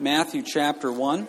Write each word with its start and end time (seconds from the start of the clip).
Matthew 0.00 0.42
chapter 0.42 0.90
1. 0.90 1.28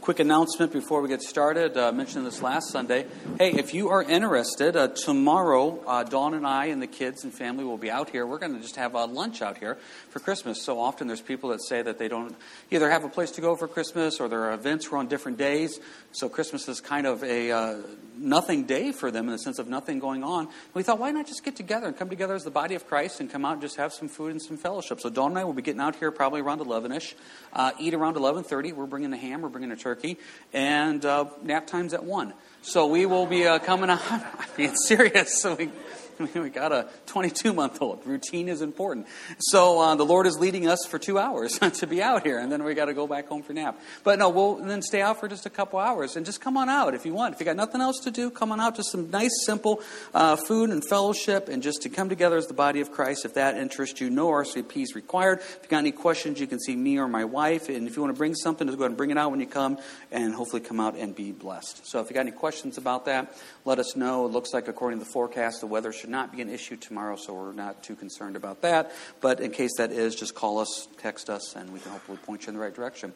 Quick 0.00 0.18
announcement 0.20 0.72
before 0.72 1.02
we 1.02 1.10
get 1.10 1.20
started. 1.20 1.76
Uh, 1.76 1.88
I 1.88 1.90
mentioned 1.90 2.24
this 2.24 2.40
last 2.40 2.70
Sunday. 2.70 3.06
Hey, 3.38 3.52
if 3.52 3.74
you 3.74 3.90
are 3.90 4.02
interested, 4.02 4.74
uh, 4.74 4.88
tomorrow, 4.88 5.78
uh, 5.86 6.04
Dawn 6.04 6.32
and 6.32 6.46
I 6.46 6.66
and 6.66 6.80
the 6.80 6.86
kids 6.86 7.22
and 7.22 7.34
family 7.34 7.64
will 7.64 7.76
be 7.76 7.90
out 7.90 8.08
here. 8.08 8.26
We're 8.26 8.38
going 8.38 8.54
to 8.54 8.62
just 8.62 8.76
have 8.76 8.94
lunch 8.94 9.42
out 9.42 9.58
here 9.58 9.76
for 10.08 10.18
Christmas. 10.18 10.62
So 10.62 10.80
often 10.80 11.06
there's 11.06 11.20
people 11.20 11.50
that 11.50 11.62
say 11.62 11.82
that 11.82 11.98
they 11.98 12.08
don't 12.08 12.34
either 12.70 12.88
have 12.88 13.04
a 13.04 13.10
place 13.10 13.30
to 13.32 13.42
go 13.42 13.56
for 13.56 13.68
Christmas 13.68 14.20
or 14.20 14.28
there 14.28 14.44
are 14.44 14.54
events 14.54 14.90
were 14.90 14.96
on 14.96 15.06
different 15.06 15.36
days. 15.36 15.78
So 16.12 16.30
Christmas 16.30 16.66
is 16.66 16.80
kind 16.80 17.06
of 17.06 17.22
a 17.22 17.50
uh, 17.50 17.76
nothing 18.16 18.64
day 18.64 18.92
for 18.92 19.10
them 19.10 19.26
in 19.26 19.32
the 19.32 19.38
sense 19.38 19.58
of 19.58 19.68
nothing 19.68 19.98
going 19.98 20.24
on. 20.24 20.48
We 20.72 20.82
thought, 20.82 20.98
why 20.98 21.10
not 21.10 21.26
just 21.26 21.44
get 21.44 21.56
together 21.56 21.86
and 21.86 21.96
come 21.96 22.08
together 22.08 22.34
as 22.34 22.44
the 22.44 22.50
body 22.50 22.74
of 22.74 22.86
Christ 22.86 23.20
and 23.20 23.30
come 23.30 23.44
out 23.44 23.54
and 23.54 23.62
just 23.62 23.76
have 23.76 23.92
some 23.92 24.08
food 24.08 24.32
and 24.32 24.40
some 24.40 24.56
fellowship? 24.56 25.00
So 25.00 25.10
Dawn 25.10 25.32
and 25.32 25.38
I 25.38 25.44
will 25.44 25.52
be 25.52 25.62
getting 25.62 25.80
out 25.80 25.96
here 25.96 26.10
probably 26.10 26.40
around 26.40 26.60
11ish. 26.60 27.14
Uh, 27.52 27.72
eat 27.78 27.94
around 27.94 28.16
11:30. 28.16 28.72
We're 28.72 28.86
bringing 28.86 29.10
the 29.10 29.16
ham. 29.18 29.42
We're 29.42 29.48
bringing 29.48 29.72
a 29.72 29.76
turkey, 29.90 30.16
and 30.52 31.04
uh, 31.04 31.24
nap 31.42 31.66
time's 31.66 31.92
at 31.92 32.04
one. 32.04 32.32
So 32.62 32.86
we 32.86 33.06
will 33.06 33.26
be 33.26 33.44
uh, 33.44 33.58
coming 33.58 33.90
out. 33.90 34.00
I'm 34.08 34.22
being 34.56 34.76
serious. 34.76 35.42
So 35.42 35.56
we 35.56 35.70
we 36.34 36.50
got 36.50 36.72
a 36.72 36.88
22 37.06 37.52
month 37.52 37.80
old. 37.80 38.04
Routine 38.06 38.48
is 38.48 38.60
important. 38.62 39.06
So 39.38 39.80
uh, 39.80 39.94
the 39.94 40.04
Lord 40.04 40.26
is 40.26 40.38
leading 40.38 40.68
us 40.68 40.84
for 40.86 40.98
two 40.98 41.18
hours 41.18 41.58
to 41.74 41.86
be 41.86 42.02
out 42.02 42.24
here, 42.24 42.38
and 42.38 42.50
then 42.52 42.62
we 42.62 42.74
got 42.74 42.86
to 42.86 42.94
go 42.94 43.06
back 43.06 43.28
home 43.28 43.42
for 43.42 43.52
nap. 43.52 43.80
But 44.04 44.18
no, 44.18 44.28
we'll 44.28 44.56
then 44.56 44.82
stay 44.82 45.00
out 45.00 45.20
for 45.20 45.28
just 45.28 45.46
a 45.46 45.50
couple 45.50 45.78
hours 45.78 46.16
and 46.16 46.26
just 46.26 46.40
come 46.40 46.56
on 46.56 46.68
out 46.68 46.94
if 46.94 47.06
you 47.06 47.14
want. 47.14 47.34
If 47.34 47.40
you 47.40 47.46
got 47.46 47.56
nothing 47.56 47.80
else 47.80 48.00
to 48.00 48.10
do, 48.10 48.30
come 48.30 48.52
on 48.52 48.60
out 48.60 48.76
to 48.76 48.84
some 48.84 49.10
nice, 49.10 49.30
simple 49.44 49.82
uh, 50.12 50.36
food 50.36 50.70
and 50.70 50.86
fellowship, 50.86 51.48
and 51.48 51.62
just 51.62 51.82
to 51.82 51.88
come 51.88 52.08
together 52.08 52.36
as 52.36 52.46
the 52.46 52.54
body 52.54 52.80
of 52.80 52.90
Christ. 52.90 53.24
If 53.24 53.34
that 53.34 53.56
interests 53.56 54.00
you, 54.00 54.10
no 54.10 54.28
RSVP 54.28 54.82
is 54.82 54.94
required. 54.94 55.40
If 55.40 55.60
you 55.62 55.68
got 55.68 55.78
any 55.78 55.92
questions, 55.92 56.40
you 56.40 56.46
can 56.46 56.60
see 56.60 56.76
me 56.76 56.98
or 56.98 57.08
my 57.08 57.24
wife. 57.24 57.68
And 57.68 57.86
if 57.88 57.96
you 57.96 58.02
want 58.02 58.14
to 58.14 58.18
bring 58.18 58.34
something, 58.34 58.66
just 58.66 58.78
go 58.78 58.84
ahead 58.84 58.90
and 58.90 58.98
bring 58.98 59.10
it 59.10 59.18
out 59.18 59.30
when 59.30 59.40
you 59.40 59.46
come, 59.46 59.78
and 60.10 60.34
hopefully 60.34 60.60
come 60.60 60.80
out 60.80 60.96
and 60.96 61.14
be 61.14 61.32
blessed. 61.32 61.86
So 61.86 62.00
if 62.00 62.10
you 62.10 62.14
got 62.14 62.20
any 62.20 62.32
questions 62.32 62.76
about 62.76 63.06
that, 63.06 63.34
let 63.64 63.78
us 63.78 63.96
know. 63.96 64.26
It 64.26 64.32
looks 64.32 64.52
like 64.52 64.68
according 64.68 64.98
to 64.98 65.04
the 65.04 65.10
forecast, 65.10 65.60
the 65.60 65.66
weather 65.66 65.92
should 65.92 66.09
not 66.10 66.32
be 66.32 66.42
an 66.42 66.50
issue 66.50 66.76
tomorrow, 66.76 67.16
so 67.16 67.32
we're 67.32 67.52
not 67.52 67.82
too 67.82 67.96
concerned 67.96 68.36
about 68.36 68.62
that. 68.62 68.92
But 69.20 69.40
in 69.40 69.50
case 69.50 69.76
that 69.78 69.92
is, 69.92 70.14
just 70.14 70.34
call 70.34 70.58
us, 70.58 70.88
text 70.98 71.30
us, 71.30 71.56
and 71.56 71.72
we 71.72 71.80
can 71.80 71.92
hopefully 71.92 72.18
point 72.18 72.42
you 72.42 72.48
in 72.48 72.54
the 72.54 72.60
right 72.60 72.74
direction. 72.74 73.14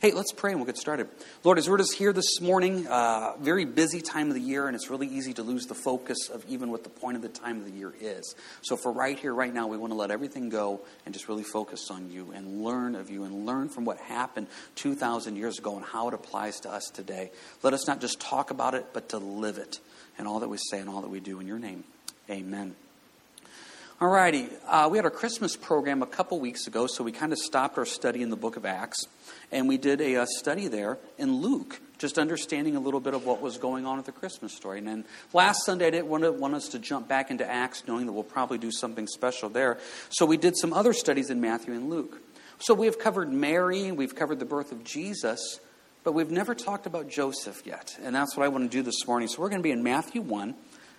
Hey, 0.00 0.12
let's 0.12 0.32
pray 0.32 0.50
and 0.50 0.60
we'll 0.60 0.66
get 0.66 0.76
started. 0.76 1.08
Lord, 1.44 1.58
as 1.58 1.68
we're 1.68 1.78
just 1.78 1.94
here 1.94 2.12
this 2.12 2.40
morning, 2.40 2.86
uh, 2.86 3.36
very 3.38 3.64
busy 3.64 4.00
time 4.00 4.28
of 4.28 4.34
the 4.34 4.40
year, 4.40 4.66
and 4.66 4.74
it's 4.74 4.90
really 4.90 5.06
easy 5.06 5.32
to 5.34 5.42
lose 5.42 5.66
the 5.66 5.74
focus 5.74 6.28
of 6.28 6.44
even 6.48 6.70
what 6.70 6.84
the 6.84 6.90
point 6.90 7.16
of 7.16 7.22
the 7.22 7.28
time 7.28 7.58
of 7.58 7.64
the 7.64 7.70
year 7.70 7.94
is. 8.00 8.34
So, 8.62 8.76
for 8.76 8.92
right 8.92 9.18
here, 9.18 9.32
right 9.32 9.52
now, 9.52 9.66
we 9.66 9.76
want 9.76 9.92
to 9.92 9.96
let 9.96 10.10
everything 10.10 10.48
go 10.48 10.80
and 11.04 11.14
just 11.14 11.28
really 11.28 11.42
focus 11.42 11.90
on 11.90 12.10
you 12.10 12.32
and 12.32 12.62
learn 12.62 12.94
of 12.94 13.10
you 13.10 13.24
and 13.24 13.46
learn 13.46 13.68
from 13.68 13.84
what 13.84 13.98
happened 13.98 14.48
2,000 14.76 15.36
years 15.36 15.58
ago 15.58 15.76
and 15.76 15.84
how 15.84 16.08
it 16.08 16.14
applies 16.14 16.60
to 16.60 16.70
us 16.70 16.90
today. 16.92 17.30
Let 17.62 17.72
us 17.72 17.86
not 17.86 18.00
just 18.00 18.20
talk 18.20 18.50
about 18.50 18.74
it, 18.74 18.86
but 18.92 19.10
to 19.10 19.18
live 19.18 19.58
it 19.58 19.80
and 20.18 20.26
all 20.26 20.40
that 20.40 20.48
we 20.48 20.58
say 20.70 20.80
and 20.80 20.88
all 20.88 21.02
that 21.02 21.10
we 21.10 21.20
do 21.20 21.40
in 21.40 21.46
your 21.46 21.58
name. 21.58 21.84
Amen. 22.30 22.74
Alrighty, 24.00 24.50
uh, 24.66 24.88
we 24.90 24.96
had 24.96 25.04
our 25.04 25.10
Christmas 25.10 25.56
program 25.56 26.02
a 26.02 26.06
couple 26.06 26.40
weeks 26.40 26.66
ago, 26.66 26.86
so 26.86 27.04
we 27.04 27.12
kind 27.12 27.32
of 27.32 27.38
stopped 27.38 27.76
our 27.76 27.84
study 27.84 28.22
in 28.22 28.30
the 28.30 28.36
book 28.36 28.56
of 28.56 28.64
Acts, 28.64 29.06
and 29.52 29.68
we 29.68 29.76
did 29.76 30.00
a, 30.00 30.14
a 30.14 30.26
study 30.26 30.68
there 30.68 30.98
in 31.18 31.42
Luke, 31.42 31.80
just 31.98 32.18
understanding 32.18 32.76
a 32.76 32.80
little 32.80 32.98
bit 32.98 33.12
of 33.12 33.26
what 33.26 33.42
was 33.42 33.58
going 33.58 33.84
on 33.84 33.98
with 33.98 34.06
the 34.06 34.12
Christmas 34.12 34.54
story. 34.54 34.78
And 34.78 34.88
then 34.88 35.04
last 35.34 35.66
Sunday, 35.66 35.86
I 35.86 35.90
didn't 35.90 36.08
want, 36.08 36.24
to, 36.24 36.32
want 36.32 36.54
us 36.54 36.68
to 36.68 36.78
jump 36.78 37.08
back 37.08 37.30
into 37.30 37.48
Acts, 37.48 37.84
knowing 37.86 38.06
that 38.06 38.12
we'll 38.12 38.24
probably 38.24 38.56
do 38.56 38.72
something 38.72 39.06
special 39.06 39.50
there. 39.50 39.78
So 40.08 40.24
we 40.24 40.38
did 40.38 40.56
some 40.56 40.72
other 40.72 40.94
studies 40.94 41.28
in 41.28 41.42
Matthew 41.42 41.74
and 41.74 41.90
Luke. 41.90 42.22
So 42.58 42.72
we 42.72 42.86
have 42.86 42.98
covered 42.98 43.30
Mary, 43.30 43.92
we've 43.92 44.14
covered 44.14 44.38
the 44.38 44.46
birth 44.46 44.72
of 44.72 44.82
Jesus, 44.82 45.60
but 46.04 46.12
we've 46.12 46.30
never 46.30 46.54
talked 46.54 46.86
about 46.86 47.10
Joseph 47.10 47.66
yet. 47.66 47.96
And 48.02 48.14
that's 48.14 48.34
what 48.34 48.44
I 48.44 48.48
want 48.48 48.70
to 48.70 48.76
do 48.76 48.82
this 48.82 49.06
morning. 49.06 49.28
So 49.28 49.42
we're 49.42 49.50
going 49.50 49.60
to 49.60 49.64
be 49.66 49.72
in 49.72 49.82
Matthew 49.82 50.22
1, 50.22 50.54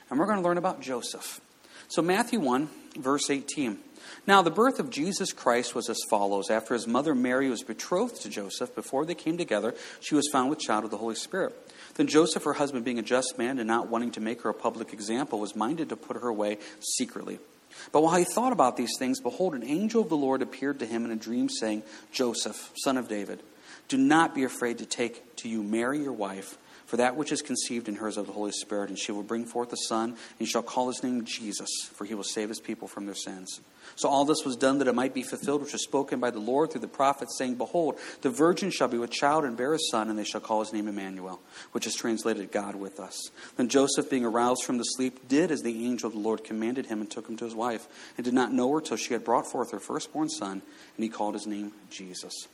and 0.09 0.19
we're 0.19 0.25
going 0.25 0.39
to 0.39 0.43
learn 0.43 0.57
about 0.57 0.81
Joseph. 0.81 1.41
So, 1.87 2.01
Matthew 2.01 2.39
1, 2.39 2.69
verse 2.97 3.29
18. 3.29 3.79
Now, 4.27 4.41
the 4.41 4.51
birth 4.51 4.79
of 4.79 4.89
Jesus 4.89 5.33
Christ 5.33 5.75
was 5.75 5.89
as 5.89 5.99
follows. 6.09 6.49
After 6.49 6.73
his 6.73 6.87
mother 6.87 7.13
Mary 7.13 7.49
was 7.49 7.63
betrothed 7.63 8.21
to 8.21 8.29
Joseph, 8.29 8.73
before 8.73 9.05
they 9.05 9.15
came 9.15 9.37
together, 9.37 9.75
she 9.99 10.15
was 10.15 10.27
found 10.31 10.49
with 10.49 10.59
child 10.59 10.83
of 10.83 10.91
the 10.91 10.97
Holy 10.97 11.15
Spirit. 11.15 11.53
Then 11.95 12.07
Joseph, 12.07 12.43
her 12.43 12.53
husband, 12.53 12.85
being 12.85 12.99
a 12.99 13.03
just 13.03 13.37
man 13.37 13.59
and 13.59 13.67
not 13.67 13.89
wanting 13.89 14.11
to 14.11 14.21
make 14.21 14.41
her 14.41 14.49
a 14.49 14.53
public 14.53 14.93
example, 14.93 15.39
was 15.39 15.55
minded 15.55 15.89
to 15.89 15.95
put 15.95 16.17
her 16.17 16.27
away 16.27 16.57
secretly. 16.97 17.39
But 17.91 18.01
while 18.01 18.15
he 18.15 18.23
thought 18.23 18.53
about 18.53 18.77
these 18.77 18.97
things, 18.97 19.19
behold, 19.19 19.53
an 19.53 19.63
angel 19.63 20.01
of 20.01 20.09
the 20.09 20.17
Lord 20.17 20.41
appeared 20.41 20.79
to 20.79 20.85
him 20.85 21.05
in 21.05 21.11
a 21.11 21.15
dream, 21.15 21.49
saying, 21.49 21.83
Joseph, 22.11 22.71
son 22.83 22.97
of 22.97 23.07
David, 23.07 23.41
do 23.87 23.97
not 23.97 24.33
be 24.33 24.43
afraid 24.43 24.79
to 24.79 24.85
take 24.85 25.35
to 25.37 25.49
you 25.49 25.61
Mary, 25.61 26.01
your 26.01 26.13
wife 26.13 26.57
for 26.95 26.99
that 26.99 27.17
which 27.17 27.33
is 27.33 27.41
conceived 27.41 27.89
in 27.89 27.95
her 27.95 28.07
is 28.07 28.15
of 28.15 28.25
the 28.25 28.31
Holy 28.31 28.53
Spirit, 28.53 28.87
and 28.87 28.97
she 28.97 29.11
will 29.11 29.21
bring 29.21 29.43
forth 29.43 29.73
a 29.73 29.77
son, 29.89 30.15
and 30.39 30.47
shall 30.47 30.63
call 30.63 30.87
his 30.87 31.03
name 31.03 31.25
Jesus, 31.25 31.69
for 31.91 32.05
he 32.05 32.15
will 32.15 32.23
save 32.23 32.47
his 32.47 32.61
people 32.61 32.87
from 32.87 33.05
their 33.05 33.13
sins. 33.13 33.59
So 33.97 34.07
all 34.07 34.23
this 34.23 34.45
was 34.45 34.55
done 34.55 34.77
that 34.77 34.87
it 34.87 34.95
might 34.95 35.13
be 35.13 35.21
fulfilled, 35.21 35.61
which 35.61 35.73
was 35.73 35.83
spoken 35.83 36.21
by 36.21 36.29
the 36.29 36.39
Lord 36.39 36.71
through 36.71 36.79
the 36.79 36.87
prophet, 36.87 37.27
saying, 37.37 37.55
Behold, 37.55 37.99
the 38.21 38.29
virgin 38.29 38.71
shall 38.71 38.87
be 38.87 38.97
with 38.97 39.11
child 39.11 39.43
and 39.43 39.57
bear 39.57 39.73
a 39.73 39.77
son, 39.91 40.09
and 40.09 40.17
they 40.17 40.23
shall 40.23 40.39
call 40.39 40.61
his 40.61 40.71
name 40.71 40.87
Emmanuel, 40.87 41.41
which 41.73 41.85
is 41.85 41.95
translated 41.95 42.53
God 42.53 42.75
with 42.75 43.01
us. 43.01 43.29
Then 43.57 43.67
Joseph, 43.67 44.09
being 44.09 44.23
aroused 44.23 44.63
from 44.63 44.77
the 44.77 44.83
sleep, 44.83 45.27
did 45.27 45.51
as 45.51 45.63
the 45.63 45.85
angel 45.85 46.07
of 46.07 46.13
the 46.13 46.21
Lord 46.21 46.45
commanded 46.45 46.85
him, 46.85 47.01
and 47.01 47.11
took 47.11 47.27
him 47.27 47.35
to 47.35 47.43
his 47.43 47.55
wife, 47.55 47.89
and 48.15 48.23
did 48.23 48.33
not 48.33 48.53
know 48.53 48.71
her 48.71 48.79
till 48.79 48.95
she 48.95 49.11
had 49.11 49.25
brought 49.25 49.51
forth 49.51 49.71
her 49.71 49.81
firstborn 49.81 50.29
son, 50.29 50.61
and 50.95 51.03
he 51.03 51.09
called 51.09 51.33
his 51.33 51.45
name 51.45 51.73
Jesus. 51.89 52.47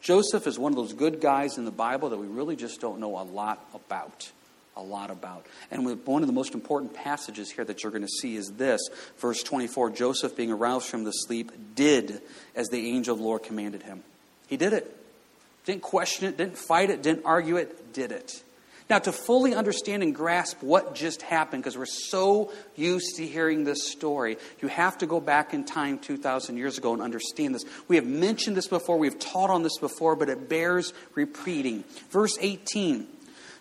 Joseph 0.00 0.46
is 0.46 0.58
one 0.58 0.72
of 0.72 0.76
those 0.76 0.92
good 0.92 1.20
guys 1.20 1.58
in 1.58 1.64
the 1.64 1.70
Bible 1.70 2.10
that 2.10 2.18
we 2.18 2.26
really 2.26 2.56
just 2.56 2.80
don't 2.80 3.00
know 3.00 3.18
a 3.18 3.22
lot 3.22 3.68
about. 3.74 4.30
A 4.76 4.82
lot 4.82 5.10
about. 5.10 5.44
And 5.72 5.84
one 6.06 6.22
of 6.22 6.28
the 6.28 6.32
most 6.32 6.54
important 6.54 6.94
passages 6.94 7.50
here 7.50 7.64
that 7.64 7.82
you're 7.82 7.90
going 7.90 8.02
to 8.02 8.08
see 8.08 8.36
is 8.36 8.52
this 8.52 8.80
verse 9.18 9.42
24 9.42 9.90
Joseph, 9.90 10.36
being 10.36 10.52
aroused 10.52 10.86
from 10.86 11.02
the 11.02 11.10
sleep, 11.10 11.50
did 11.74 12.22
as 12.54 12.68
the 12.68 12.88
angel 12.90 13.14
of 13.14 13.18
the 13.18 13.24
Lord 13.24 13.42
commanded 13.42 13.82
him. 13.82 14.04
He 14.46 14.56
did 14.56 14.72
it. 14.72 14.94
Didn't 15.64 15.82
question 15.82 16.28
it, 16.28 16.36
didn't 16.36 16.56
fight 16.56 16.90
it, 16.90 17.02
didn't 17.02 17.26
argue 17.26 17.56
it, 17.56 17.92
did 17.92 18.12
it. 18.12 18.42
Now, 18.90 18.98
to 19.00 19.12
fully 19.12 19.54
understand 19.54 20.02
and 20.02 20.14
grasp 20.14 20.62
what 20.62 20.94
just 20.94 21.20
happened, 21.20 21.62
because 21.62 21.76
we're 21.76 21.84
so 21.84 22.50
used 22.74 23.16
to 23.16 23.26
hearing 23.26 23.64
this 23.64 23.90
story, 23.92 24.38
you 24.62 24.68
have 24.68 24.96
to 24.98 25.06
go 25.06 25.20
back 25.20 25.52
in 25.52 25.64
time 25.64 25.98
2,000 25.98 26.56
years 26.56 26.78
ago 26.78 26.94
and 26.94 27.02
understand 27.02 27.54
this. 27.54 27.64
We 27.86 27.96
have 27.96 28.06
mentioned 28.06 28.56
this 28.56 28.66
before, 28.66 28.98
we 28.98 29.06
have 29.06 29.18
taught 29.18 29.50
on 29.50 29.62
this 29.62 29.76
before, 29.78 30.16
but 30.16 30.30
it 30.30 30.48
bears 30.48 30.94
repeating. 31.14 31.84
Verse 32.10 32.38
18. 32.40 33.06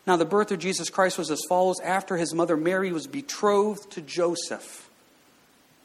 Now, 0.06 0.16
the 0.16 0.24
birth 0.24 0.54
of 0.54 0.60
Jesus 0.60 0.90
Christ 0.90 1.18
was 1.18 1.30
as 1.30 1.42
follows 1.50 1.82
after 1.84 2.16
his 2.16 2.34
mother 2.34 2.56
Mary 2.56 2.94
was 2.94 3.08
betrothed 3.08 3.92
to 3.92 4.02
Joseph. 4.02 4.90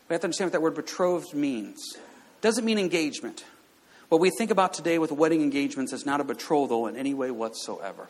We 0.08 0.14
have 0.14 0.20
to 0.20 0.26
understand 0.26 0.47
what 0.47 0.52
that 0.52 0.62
word 0.62 0.76
betrothed 0.76 1.34
means. 1.34 1.81
It 1.97 2.42
doesn't 2.42 2.64
mean 2.64 2.78
engagement. 2.78 3.44
What 4.08 4.20
we 4.20 4.31
think 4.31 4.52
about 4.52 4.75
today 4.75 5.00
with 5.00 5.10
wedding 5.10 5.42
engagements 5.42 5.92
is 5.92 6.06
not 6.06 6.20
a 6.20 6.25
betrothal 6.25 6.86
in 6.86 6.97
any 6.97 7.14
way 7.14 7.32
whatsoever. 7.32 8.08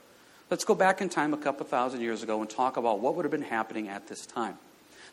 Let's 0.52 0.66
go 0.66 0.74
back 0.74 1.00
in 1.00 1.08
time 1.08 1.32
a 1.32 1.38
couple 1.38 1.64
thousand 1.64 2.02
years 2.02 2.22
ago 2.22 2.42
and 2.42 2.50
talk 2.50 2.76
about 2.76 3.00
what 3.00 3.14
would 3.14 3.24
have 3.24 3.32
been 3.32 3.40
happening 3.40 3.88
at 3.88 4.06
this 4.06 4.26
time. 4.26 4.58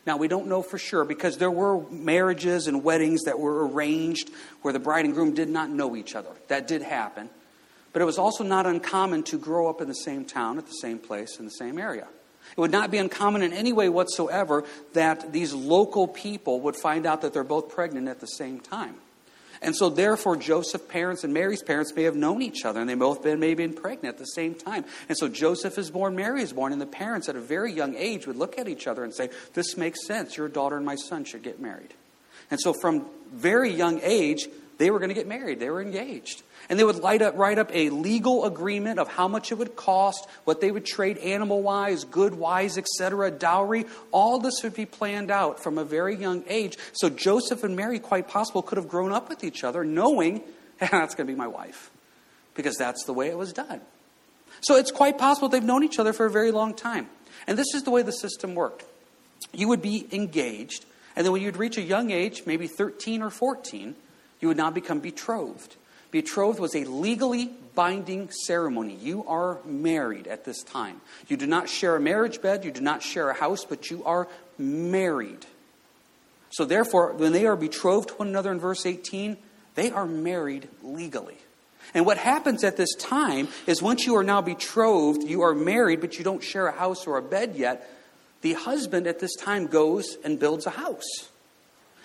Now, 0.06 0.18
we 0.18 0.28
don't 0.28 0.48
know 0.48 0.60
for 0.60 0.76
sure 0.76 1.02
because 1.02 1.38
there 1.38 1.50
were 1.50 1.80
marriages 1.88 2.66
and 2.66 2.84
weddings 2.84 3.22
that 3.22 3.38
were 3.38 3.66
arranged 3.66 4.30
where 4.60 4.74
the 4.74 4.78
bride 4.78 5.06
and 5.06 5.14
groom 5.14 5.32
did 5.32 5.48
not 5.48 5.70
know 5.70 5.96
each 5.96 6.14
other. 6.14 6.28
That 6.48 6.68
did 6.68 6.82
happen. 6.82 7.30
But 7.94 8.02
it 8.02 8.04
was 8.04 8.18
also 8.18 8.44
not 8.44 8.66
uncommon 8.66 9.22
to 9.22 9.38
grow 9.38 9.70
up 9.70 9.80
in 9.80 9.88
the 9.88 9.94
same 9.94 10.26
town, 10.26 10.58
at 10.58 10.66
the 10.66 10.72
same 10.72 10.98
place, 10.98 11.38
in 11.38 11.46
the 11.46 11.52
same 11.52 11.78
area. 11.78 12.06
It 12.54 12.60
would 12.60 12.70
not 12.70 12.90
be 12.90 12.98
uncommon 12.98 13.40
in 13.40 13.54
any 13.54 13.72
way 13.72 13.88
whatsoever 13.88 14.64
that 14.92 15.32
these 15.32 15.54
local 15.54 16.06
people 16.06 16.60
would 16.60 16.76
find 16.76 17.06
out 17.06 17.22
that 17.22 17.32
they're 17.32 17.44
both 17.44 17.70
pregnant 17.70 18.08
at 18.08 18.20
the 18.20 18.26
same 18.26 18.60
time. 18.60 18.96
And 19.62 19.76
so, 19.76 19.90
therefore, 19.90 20.36
Joseph's 20.36 20.86
parents 20.86 21.22
and 21.22 21.34
Mary's 21.34 21.62
parents 21.62 21.94
may 21.94 22.04
have 22.04 22.16
known 22.16 22.40
each 22.40 22.64
other, 22.64 22.80
and 22.80 22.88
they 22.88 22.94
both 22.94 23.22
been 23.22 23.40
maybe 23.40 23.66
been 23.66 23.74
pregnant 23.74 24.14
at 24.14 24.18
the 24.18 24.24
same 24.24 24.54
time. 24.54 24.86
And 25.08 25.18
so, 25.18 25.28
Joseph 25.28 25.76
is 25.76 25.90
born, 25.90 26.16
Mary 26.16 26.42
is 26.42 26.52
born, 26.52 26.72
and 26.72 26.80
the 26.80 26.86
parents 26.86 27.28
at 27.28 27.36
a 27.36 27.40
very 27.40 27.72
young 27.72 27.94
age 27.94 28.26
would 28.26 28.36
look 28.36 28.58
at 28.58 28.68
each 28.68 28.86
other 28.86 29.04
and 29.04 29.14
say, 29.14 29.28
This 29.52 29.76
makes 29.76 30.06
sense. 30.06 30.36
Your 30.36 30.48
daughter 30.48 30.76
and 30.76 30.86
my 30.86 30.96
son 30.96 31.24
should 31.24 31.42
get 31.42 31.60
married. 31.60 31.92
And 32.50 32.58
so, 32.58 32.72
from 32.72 33.06
very 33.32 33.70
young 33.70 34.00
age, 34.02 34.48
they 34.80 34.90
were 34.90 34.98
going 34.98 35.10
to 35.10 35.14
get 35.14 35.28
married. 35.28 35.60
They 35.60 35.68
were 35.68 35.82
engaged. 35.82 36.42
And 36.70 36.78
they 36.78 36.84
would 36.84 36.96
light 36.96 37.20
up, 37.20 37.36
write 37.36 37.58
up 37.58 37.70
a 37.70 37.90
legal 37.90 38.46
agreement 38.46 38.98
of 38.98 39.08
how 39.08 39.28
much 39.28 39.52
it 39.52 39.56
would 39.56 39.76
cost, 39.76 40.26
what 40.44 40.62
they 40.62 40.70
would 40.70 40.86
trade 40.86 41.18
animal 41.18 41.60
wise, 41.60 42.04
good 42.04 42.34
wise, 42.34 42.78
etc., 42.78 43.30
dowry. 43.30 43.84
All 44.10 44.38
this 44.38 44.62
would 44.62 44.72
be 44.74 44.86
planned 44.86 45.30
out 45.30 45.62
from 45.62 45.76
a 45.76 45.84
very 45.84 46.16
young 46.16 46.44
age. 46.48 46.78
So 46.94 47.10
Joseph 47.10 47.62
and 47.62 47.76
Mary, 47.76 47.98
quite 47.98 48.26
possible, 48.26 48.62
could 48.62 48.78
have 48.78 48.88
grown 48.88 49.12
up 49.12 49.28
with 49.28 49.44
each 49.44 49.64
other 49.64 49.84
knowing 49.84 50.40
that's 50.78 51.14
going 51.14 51.26
to 51.26 51.32
be 51.32 51.38
my 51.38 51.46
wife 51.46 51.90
because 52.54 52.76
that's 52.76 53.04
the 53.04 53.12
way 53.12 53.28
it 53.28 53.36
was 53.36 53.52
done. 53.52 53.82
So 54.62 54.76
it's 54.76 54.90
quite 54.90 55.18
possible 55.18 55.50
they've 55.50 55.62
known 55.62 55.84
each 55.84 55.98
other 55.98 56.14
for 56.14 56.24
a 56.24 56.30
very 56.30 56.52
long 56.52 56.72
time. 56.72 57.10
And 57.46 57.58
this 57.58 57.74
is 57.74 57.82
the 57.82 57.90
way 57.90 58.00
the 58.00 58.12
system 58.12 58.54
worked. 58.54 58.84
You 59.52 59.68
would 59.68 59.82
be 59.82 60.06
engaged, 60.10 60.86
and 61.14 61.26
then 61.26 61.32
when 61.32 61.42
you'd 61.42 61.58
reach 61.58 61.76
a 61.76 61.82
young 61.82 62.10
age, 62.10 62.44
maybe 62.46 62.66
13 62.66 63.20
or 63.20 63.28
14, 63.28 63.94
you 64.40 64.48
would 64.48 64.56
now 64.56 64.70
become 64.70 65.00
betrothed. 65.00 65.76
Betrothed 66.10 66.58
was 66.58 66.74
a 66.74 66.84
legally 66.84 67.50
binding 67.74 68.30
ceremony. 68.30 68.94
You 68.94 69.24
are 69.26 69.58
married 69.64 70.26
at 70.26 70.44
this 70.44 70.62
time. 70.62 71.00
You 71.28 71.36
do 71.36 71.46
not 71.46 71.68
share 71.68 71.96
a 71.96 72.00
marriage 72.00 72.42
bed, 72.42 72.64
you 72.64 72.72
do 72.72 72.80
not 72.80 73.02
share 73.02 73.30
a 73.30 73.34
house, 73.34 73.64
but 73.64 73.90
you 73.90 74.04
are 74.04 74.28
married. 74.58 75.46
So, 76.50 76.64
therefore, 76.64 77.12
when 77.12 77.32
they 77.32 77.46
are 77.46 77.56
betrothed 77.56 78.08
to 78.08 78.14
one 78.14 78.28
another 78.28 78.50
in 78.50 78.58
verse 78.58 78.84
18, 78.84 79.36
they 79.76 79.92
are 79.92 80.04
married 80.04 80.68
legally. 80.82 81.38
And 81.94 82.04
what 82.04 82.18
happens 82.18 82.64
at 82.64 82.76
this 82.76 82.94
time 82.96 83.48
is 83.66 83.80
once 83.80 84.04
you 84.04 84.16
are 84.16 84.24
now 84.24 84.40
betrothed, 84.40 85.22
you 85.22 85.42
are 85.42 85.54
married, 85.54 86.00
but 86.00 86.18
you 86.18 86.24
don't 86.24 86.42
share 86.42 86.66
a 86.66 86.72
house 86.72 87.06
or 87.06 87.18
a 87.18 87.22
bed 87.22 87.54
yet, 87.56 87.88
the 88.42 88.54
husband 88.54 89.06
at 89.06 89.20
this 89.20 89.34
time 89.36 89.66
goes 89.66 90.16
and 90.24 90.38
builds 90.38 90.66
a 90.66 90.70
house. 90.70 91.29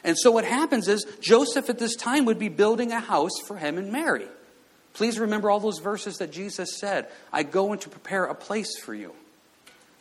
And 0.06 0.16
so 0.18 0.30
what 0.31 0.46
happens 0.46 0.88
is 0.88 1.06
Joseph 1.19 1.69
at 1.69 1.80
this 1.80 1.96
time 1.96 2.25
would 2.25 2.38
be 2.38 2.48
building 2.48 2.92
a 2.92 3.00
house 3.00 3.40
for 3.48 3.57
him 3.57 3.80
and 3.80 3.92
Mary. 3.92 4.28
Please 4.94 5.19
remember 5.19 5.50
all 5.50 5.60
those 5.60 5.80
verses 5.80 6.19
that 6.19 6.31
Jesus 6.31 6.78
said 6.78 7.07
I 7.34 7.44
go 7.44 7.74
in 7.74 7.80
to 7.80 7.90
prepare 7.90 8.25
a 8.25 8.36
place 8.36 8.80
for 8.80 8.94
you. 8.94 9.13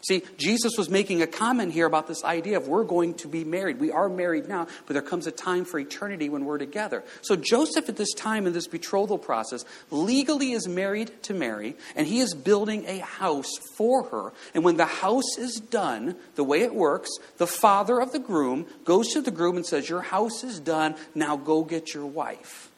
See, 0.07 0.23
Jesus 0.37 0.73
was 0.77 0.91
making 0.91 1.23
a 1.23 1.27
comment 1.27 1.73
here 1.73 1.87
about 1.87 2.07
this 2.07 2.25
idea 2.25 2.59
of 2.59 2.69
we're 2.69 2.85
going 2.85 3.15
to 3.15 3.29
be 3.29 3.43
married. 3.43 3.81
We 3.81 3.91
are 3.91 4.11
married 4.11 4.49
now, 4.49 4.67
but 4.87 4.93
there 4.93 5.03
comes 5.03 5.27
a 5.27 5.31
time 5.31 5.65
for 5.65 5.79
eternity 5.79 6.29
when 6.29 6.45
we're 6.45 6.59
together. 6.59 7.05
So 7.23 7.37
Joseph, 7.37 7.89
at 7.89 7.97
this 7.97 8.13
time 8.13 8.47
in 8.47 8.53
this 8.53 8.67
betrothal 8.67 9.17
process, 9.17 9.65
legally 9.91 10.53
is 10.53 10.69
married 10.69 11.11
to 11.23 11.33
Mary, 11.33 11.77
and 11.97 12.07
he 12.07 12.21
is 12.21 12.35
building 12.35 12.85
a 12.87 12.99
house 12.99 13.51
for 13.77 14.03
her. 14.05 14.33
And 14.53 14.63
when 14.63 14.77
the 14.77 14.85
house 14.85 15.39
is 15.39 15.55
done, 15.55 16.17
the 16.35 16.45
way 16.45 16.61
it 16.61 16.75
works, 16.75 17.09
the 17.39 17.47
father 17.47 17.99
of 17.99 18.13
the 18.13 18.19
groom 18.19 18.67
goes 18.85 19.09
to 19.15 19.23
the 19.23 19.31
groom 19.31 19.57
and 19.57 19.65
says, 19.65 19.89
Your 19.89 20.03
house 20.03 20.45
is 20.45 20.61
done, 20.61 20.97
now 21.15 21.37
go 21.37 21.65
get 21.65 21.95
your 21.95 22.07
wife. 22.07 22.71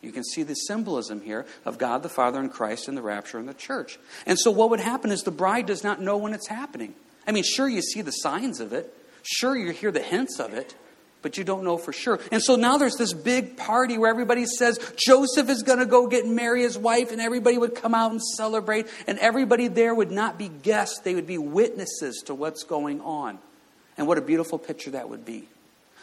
You 0.00 0.12
can 0.12 0.22
see 0.22 0.44
the 0.44 0.54
symbolism 0.54 1.20
here 1.20 1.44
of 1.64 1.78
God 1.78 2.02
the 2.02 2.08
Father 2.08 2.38
and 2.38 2.52
Christ 2.52 2.88
and 2.88 2.96
the 2.96 3.02
rapture 3.02 3.38
and 3.38 3.48
the 3.48 3.54
church. 3.54 3.98
And 4.26 4.38
so, 4.38 4.50
what 4.50 4.70
would 4.70 4.80
happen 4.80 5.10
is 5.10 5.22
the 5.22 5.30
bride 5.30 5.66
does 5.66 5.82
not 5.82 6.00
know 6.00 6.16
when 6.16 6.34
it's 6.34 6.48
happening. 6.48 6.94
I 7.26 7.32
mean, 7.32 7.44
sure, 7.44 7.68
you 7.68 7.82
see 7.82 8.02
the 8.02 8.12
signs 8.12 8.60
of 8.60 8.72
it, 8.72 8.94
sure, 9.22 9.56
you 9.56 9.72
hear 9.72 9.90
the 9.90 10.02
hints 10.02 10.38
of 10.38 10.54
it, 10.54 10.74
but 11.20 11.36
you 11.36 11.44
don't 11.44 11.64
know 11.64 11.76
for 11.76 11.92
sure. 11.92 12.20
And 12.30 12.42
so 12.42 12.56
now 12.56 12.78
there's 12.78 12.96
this 12.96 13.12
big 13.12 13.56
party 13.56 13.98
where 13.98 14.08
everybody 14.08 14.46
says 14.46 14.78
Joseph 14.96 15.50
is 15.50 15.62
going 15.62 15.80
to 15.80 15.86
go 15.86 16.06
get 16.06 16.26
Mary 16.26 16.62
his 16.62 16.78
wife, 16.78 17.10
and 17.10 17.20
everybody 17.20 17.58
would 17.58 17.74
come 17.74 17.94
out 17.94 18.12
and 18.12 18.22
celebrate, 18.22 18.86
and 19.06 19.18
everybody 19.18 19.68
there 19.68 19.94
would 19.94 20.12
not 20.12 20.38
be 20.38 20.48
guests, 20.48 21.00
they 21.00 21.14
would 21.14 21.26
be 21.26 21.38
witnesses 21.38 22.22
to 22.26 22.34
what's 22.34 22.62
going 22.62 23.00
on. 23.00 23.38
And 23.96 24.06
what 24.06 24.16
a 24.16 24.22
beautiful 24.22 24.58
picture 24.58 24.92
that 24.92 25.10
would 25.10 25.24
be. 25.24 25.48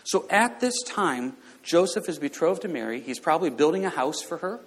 So 0.04 0.28
at 0.30 0.60
this 0.60 0.84
time, 0.84 1.36
Joseph 1.66 2.08
is 2.08 2.20
betrothed 2.20 2.62
to 2.62 2.68
Mary. 2.68 3.02
He's 3.02 3.20
probably 3.20 3.50
building 3.50 3.86
a 3.86 3.90
house 3.90 4.22
for 4.22 4.38
her. 4.38 4.60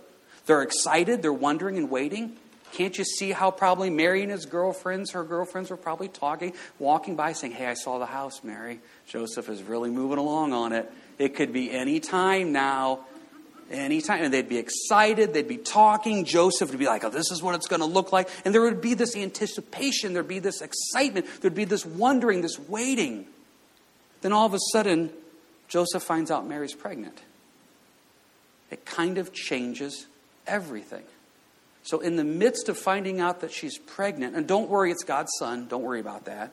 They're 0.46 0.62
excited, 0.62 1.22
they're 1.22 1.32
wondering 1.32 1.78
and 1.78 1.90
waiting. 1.90 2.36
Can't 2.72 2.96
you 2.98 3.04
see 3.04 3.32
how 3.32 3.50
probably 3.50 3.88
Mary 3.88 4.22
and 4.22 4.30
his 4.30 4.44
girlfriends, 4.44 5.12
her 5.12 5.24
girlfriends, 5.24 5.70
were 5.70 5.76
probably 5.76 6.08
talking, 6.08 6.52
walking 6.78 7.16
by, 7.16 7.32
saying, 7.32 7.54
Hey, 7.54 7.66
I 7.66 7.74
saw 7.74 7.98
the 7.98 8.06
house, 8.06 8.44
Mary. 8.44 8.80
Joseph 9.06 9.48
is 9.48 9.62
really 9.62 9.90
moving 9.90 10.18
along 10.18 10.52
on 10.52 10.72
it. 10.72 10.90
It 11.18 11.34
could 11.34 11.52
be 11.52 11.70
any 11.70 12.00
time 12.00 12.52
now. 12.52 13.06
Anytime. 13.70 14.22
And 14.22 14.34
they'd 14.34 14.48
be 14.48 14.58
excited. 14.58 15.32
They'd 15.32 15.48
be 15.48 15.56
talking. 15.56 16.24
Joseph 16.24 16.70
would 16.70 16.78
be 16.78 16.86
like, 16.86 17.04
Oh, 17.04 17.10
this 17.10 17.30
is 17.30 17.42
what 17.42 17.54
it's 17.54 17.68
going 17.68 17.80
to 17.80 17.86
look 17.86 18.12
like. 18.12 18.28
And 18.44 18.54
there 18.54 18.62
would 18.62 18.80
be 18.80 18.94
this 18.94 19.16
anticipation. 19.16 20.12
There'd 20.12 20.28
be 20.28 20.40
this 20.40 20.60
excitement. 20.60 21.26
There'd 21.40 21.54
be 21.54 21.64
this 21.64 21.86
wondering, 21.86 22.42
this 22.42 22.58
waiting. 22.58 23.26
Then 24.20 24.32
all 24.32 24.46
of 24.46 24.54
a 24.54 24.58
sudden, 24.72 25.10
Joseph 25.69 26.03
finds 26.03 26.31
out 26.31 26.47
Mary's 26.47 26.75
pregnant. 26.75 27.20
It 28.70 28.85
kind 28.85 29.19
of 29.19 29.32
changes 29.32 30.06
everything. 30.47 31.05
So, 31.82 32.00
in 32.00 32.17
the 32.17 32.25
midst 32.25 32.69
of 32.69 32.76
finding 32.76 33.20
out 33.20 33.41
that 33.41 33.53
she's 33.53 33.79
pregnant, 33.79 34.37
and 34.37 34.47
don't 34.47 34.69
worry, 34.69 34.91
it's 34.91 35.05
God's 35.05 35.31
son, 35.38 35.69
don't 35.69 35.82
worry 35.82 36.00
about 36.00 36.26
that. 36.26 36.53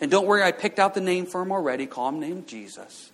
And 0.00 0.10
don't 0.10 0.26
worry, 0.26 0.42
I 0.42 0.50
picked 0.50 0.80
out 0.80 0.94
the 0.94 1.00
name 1.00 1.26
for 1.26 1.40
him 1.40 1.52
already, 1.52 1.86
call 1.86 2.08
him 2.08 2.18
named 2.18 2.48
Jesus. 2.48 3.12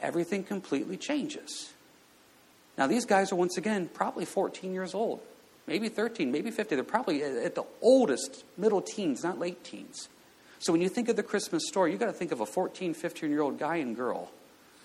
Everything 0.00 0.44
completely 0.44 0.96
changes. 0.96 1.72
Now, 2.78 2.86
these 2.86 3.04
guys 3.04 3.32
are 3.32 3.36
once 3.36 3.58
again 3.58 3.90
probably 3.92 4.24
14 4.24 4.72
years 4.72 4.94
old, 4.94 5.20
maybe 5.66 5.88
13, 5.88 6.30
maybe 6.30 6.50
50. 6.50 6.74
They're 6.74 6.84
probably 6.84 7.22
at 7.22 7.54
the 7.54 7.64
oldest 7.82 8.44
middle 8.56 8.80
teens, 8.80 9.22
not 9.22 9.38
late 9.38 9.64
teens. 9.64 10.08
So 10.58 10.72
when 10.72 10.80
you 10.80 10.88
think 10.88 11.08
of 11.08 11.16
the 11.16 11.22
Christmas 11.22 11.66
story, 11.66 11.90
you've 11.90 12.00
got 12.00 12.06
to 12.06 12.12
think 12.12 12.32
of 12.32 12.40
a 12.40 12.46
14, 12.46 12.94
15 12.94 13.30
year 13.30 13.42
old 13.42 13.58
guy 13.58 13.76
and 13.76 13.94
girl 13.94 14.30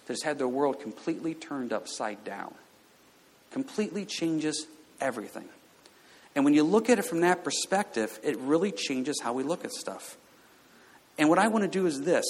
that 0.06 0.14
has 0.14 0.24
had 0.24 0.38
their 0.38 0.48
world 0.48 0.80
completely 0.80 1.34
turned 1.34 1.72
upside 1.72 2.24
down. 2.24 2.54
Completely 3.52 4.06
changes 4.06 4.68
everything. 5.00 5.48
And 6.36 6.46
when 6.46 6.54
you 6.54 6.64
look 6.64 6.90
at 6.90 7.00
it 7.00 7.06
from 7.06 7.22
that 7.22 7.44
perspective, 7.44 8.18
it 8.24 8.38
really 8.38 8.72
changes 8.72 9.20
how 9.22 9.34
we 9.34 9.44
look 9.44 9.66
at 9.66 9.72
stuff. 9.72 10.18
And 11.18 11.30
what 11.30 11.40
I 11.40 11.48
want 11.50 11.64
to 11.64 11.70
do 11.70 11.86
is 11.86 12.02
this 12.02 12.26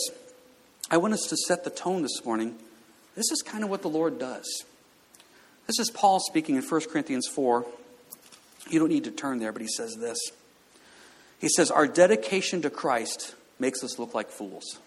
I 0.90 0.98
want 0.98 1.14
us 1.14 1.28
to 1.30 1.38
set 1.38 1.64
the 1.64 1.70
tone 1.70 2.02
this 2.02 2.26
morning. 2.26 2.56
This 3.16 3.32
is 3.32 3.42
kind 3.42 3.64
of 3.64 3.70
what 3.70 3.82
the 3.82 3.90
Lord 3.90 4.20
does. 4.20 4.66
This 5.68 5.80
is 5.80 5.90
Paul 5.92 6.20
speaking 6.20 6.56
in 6.56 6.64
1 6.64 6.82
Corinthians 6.92 7.28
4. 7.28 7.66
You 8.70 8.80
don't 8.80 8.90
need 8.90 9.04
to 9.06 9.12
turn 9.12 9.40
there, 9.40 9.52
but 9.52 9.62
he 9.62 9.68
says 9.68 9.96
this. 10.00 10.18
He 11.42 11.50
says, 11.50 11.72
Our 11.72 11.88
dedication 11.88 12.62
to 12.62 12.70
Christ 12.70 13.36
makes 13.60 13.84
us 13.84 14.00
look 14.00 14.14
like 14.14 14.30
fools. 14.30 14.80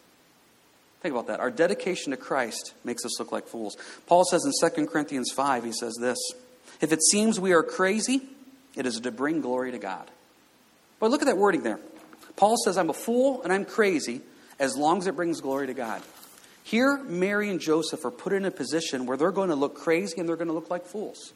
Think 1.03 1.13
about 1.13 1.27
that. 1.27 1.41
Our 1.41 1.51
dedication 1.51 2.13
to 2.13 2.17
Christ 2.17 2.73
makes 2.83 3.05
us 3.05 3.19
look 3.19 3.31
like 3.31 3.47
fools. 3.47 3.77
Paul 4.07 4.25
says 4.25 4.43
in 4.47 4.71
2 4.71 4.87
Corinthians 4.87 5.31
5, 5.35 5.65
he 5.65 5.73
says 5.73 5.95
this 6.01 6.17
If 6.81 6.93
it 6.93 7.03
seems 7.03 7.39
we 7.39 7.53
are 7.53 7.63
crazy, 7.63 8.23
it 8.75 8.87
is 8.87 9.01
to 9.01 9.11
bring 9.11 9.43
glory 9.43 9.73
to 9.73 9.79
God. 9.79 10.11
But 11.01 11.11
look 11.11 11.21
at 11.21 11.27
that 11.27 11.37
wording 11.37 11.63
there. 11.63 11.81
Paul 12.37 12.57
says, 12.65 12.79
I'm 12.79 12.89
a 12.89 12.95
fool 12.95 13.43
and 13.43 13.53
I'm 13.53 13.65
crazy 13.65 14.23
as 14.59 14.77
long 14.77 14.99
as 14.99 15.07
it 15.07 15.17
brings 15.17 15.41
glory 15.41 15.67
to 15.67 15.75
God. 15.75 16.03
Here, 16.63 16.97
Mary 17.05 17.51
and 17.51 17.61
Joseph 17.61 18.05
are 18.07 18.11
put 18.11 18.33
in 18.33 18.47
a 18.47 18.51
position 18.51 19.05
where 19.05 19.19
they're 19.19 19.31
going 19.31 19.51
to 19.51 19.55
look 19.55 19.75
crazy 19.75 20.19
and 20.19 20.29
they're 20.29 20.37
going 20.37 20.49
to 20.49 20.55
look 20.55 20.71
like 20.71 20.87
fools. 20.87 21.35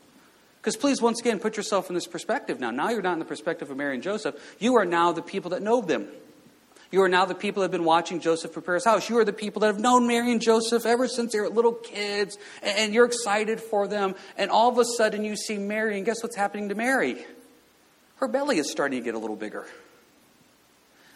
Because 0.60 0.76
please, 0.76 1.00
once 1.00 1.20
again, 1.20 1.38
put 1.38 1.56
yourself 1.56 1.88
in 1.88 1.94
this 1.94 2.06
perspective 2.06 2.60
now. 2.60 2.70
Now 2.70 2.90
you're 2.90 3.02
not 3.02 3.14
in 3.14 3.18
the 3.18 3.24
perspective 3.24 3.70
of 3.70 3.76
Mary 3.76 3.94
and 3.94 4.02
Joseph. 4.02 4.34
You 4.58 4.76
are 4.76 4.84
now 4.84 5.12
the 5.12 5.22
people 5.22 5.50
that 5.50 5.62
know 5.62 5.80
them. 5.80 6.08
You 6.90 7.02
are 7.02 7.08
now 7.08 7.26
the 7.26 7.34
people 7.34 7.60
that 7.60 7.64
have 7.64 7.72
been 7.72 7.84
watching 7.84 8.20
Joseph 8.20 8.52
prepare 8.52 8.74
his 8.74 8.84
house. 8.84 9.10
You 9.10 9.18
are 9.18 9.24
the 9.24 9.32
people 9.32 9.60
that 9.60 9.66
have 9.66 9.78
known 9.78 10.06
Mary 10.06 10.32
and 10.32 10.40
Joseph 10.40 10.86
ever 10.86 11.06
since 11.06 11.32
they 11.32 11.40
were 11.40 11.50
little 11.50 11.74
kids, 11.74 12.38
and 12.62 12.94
you're 12.94 13.04
excited 13.04 13.60
for 13.60 13.86
them. 13.86 14.14
And 14.38 14.50
all 14.50 14.70
of 14.70 14.78
a 14.78 14.84
sudden, 14.96 15.22
you 15.22 15.36
see 15.36 15.58
Mary, 15.58 15.98
and 15.98 16.06
guess 16.06 16.22
what's 16.22 16.36
happening 16.36 16.70
to 16.70 16.74
Mary? 16.74 17.18
Her 18.16 18.28
belly 18.28 18.58
is 18.58 18.70
starting 18.70 19.00
to 19.00 19.04
get 19.04 19.14
a 19.14 19.18
little 19.18 19.36
bigger. 19.36 19.66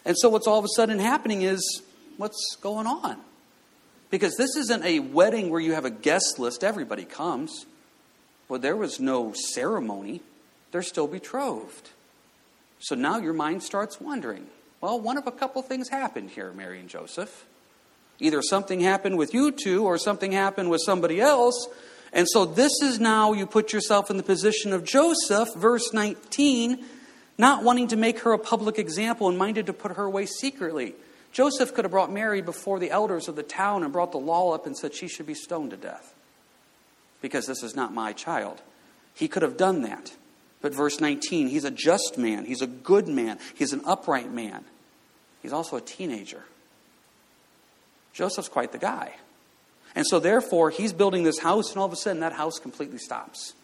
And 0.05 0.17
so, 0.19 0.29
what's 0.29 0.47
all 0.47 0.59
of 0.59 0.65
a 0.65 0.75
sudden 0.77 0.99
happening 0.99 1.43
is 1.43 1.83
what's 2.19 2.57
going 2.61 2.87
on? 2.87 3.17
Because 4.11 4.37
this 4.37 4.57
isn't 4.57 4.85
a 4.85 4.99
wedding 4.99 5.49
where 5.49 5.61
you 5.61 5.73
have 5.73 5.87
a 5.87 5.91
guest 5.91 6.39
list, 6.39 6.65
everybody 6.65 7.07
comes. 7.07 7.65
Well, 8.53 8.61
there 8.61 8.77
was 8.77 9.01
no 9.01 9.33
ceremony, 9.33 10.21
they're 10.73 10.83
still 10.83 11.07
betrothed. 11.07 11.89
So 12.81 12.95
now 12.95 13.17
your 13.17 13.33
mind 13.33 13.63
starts 13.63 13.99
wondering 13.99 14.47
well, 14.83 15.01
one 15.01 15.17
of 15.17 15.27
a 15.27 15.33
couple 15.33 15.63
things 15.63 15.89
happened 15.89 16.29
here, 16.29 16.53
Mary 16.53 16.79
and 16.79 16.87
Joseph. 16.91 17.47
Either 18.19 18.43
something 18.43 18.81
happened 18.81 19.17
with 19.17 19.33
you 19.33 19.53
two 19.53 19.87
or 19.87 19.97
something 19.97 20.33
happened 20.33 20.69
with 20.69 20.83
somebody 20.85 21.19
else. 21.19 21.67
And 22.13 22.29
so 22.29 22.45
this 22.45 22.73
is 22.83 23.01
now 23.01 23.33
you 23.33 23.47
put 23.47 23.73
yourself 23.73 24.11
in 24.11 24.19
the 24.19 24.23
position 24.23 24.75
of 24.75 24.85
Joseph, 24.85 25.49
verse 25.57 25.95
19, 25.95 26.85
not 27.39 27.65
wanting 27.65 27.89
to 27.89 27.97
make 27.97 28.19
her 28.19 28.35
a 28.35 28.39
public 28.39 28.79
example 28.79 29.31
and 29.31 29.39
minded 29.39 29.65
to 29.65 29.73
put 29.73 29.97
her 29.97 30.05
away 30.05 30.27
secretly. 30.27 30.95
Joseph 31.33 31.73
could 31.73 31.87
have 31.87 31.93
brought 31.93 32.13
Mary 32.13 32.43
before 32.43 32.79
the 32.79 32.91
elders 32.91 33.29
of 33.29 33.37
the 33.37 33.43
town 33.43 33.83
and 33.83 33.95
brought 33.95 34.13
the 34.13 34.19
law 34.19 34.53
up 34.53 34.67
and 34.67 34.77
said 34.77 34.93
she 34.93 35.09
should 35.09 35.27
be 35.27 35.33
stoned 35.33 35.71
to 35.71 35.79
death 35.79 36.13
because 37.23 37.47
this 37.47 37.63
is 37.63 37.75
not 37.75 37.95
my 37.95 38.13
child. 38.13 38.61
He 39.15 39.29
could 39.29 39.43
have 39.43 39.57
done 39.57 39.83
that. 39.83 40.13
But 40.61 40.75
verse 40.75 41.01
19, 41.01 41.49
he's 41.49 41.65
a 41.65 41.71
just 41.71 42.19
man, 42.19 42.45
he's 42.45 42.63
a 42.63 42.67
good 42.67 43.09
man, 43.09 43.39
he's 43.55 43.73
an 43.73 43.81
upright 43.85 44.31
man. 44.31 44.65
He's 45.43 45.53
also 45.53 45.77
a 45.77 45.81
teenager. 45.81 46.45
Joseph's 48.13 48.49
quite 48.49 48.71
the 48.71 48.79
guy. 48.79 49.15
And 49.95 50.07
so, 50.07 50.21
therefore, 50.21 50.71
he's 50.71 50.93
building 50.93 51.25
this 51.25 51.41
house, 51.41 51.71
and 51.71 51.79
all 51.79 51.87
of 51.87 51.93
a 51.93 51.97
sudden, 51.97 52.21
that 52.21 52.33
house 52.33 52.59
completely 52.59 52.99
stops. 52.99 53.55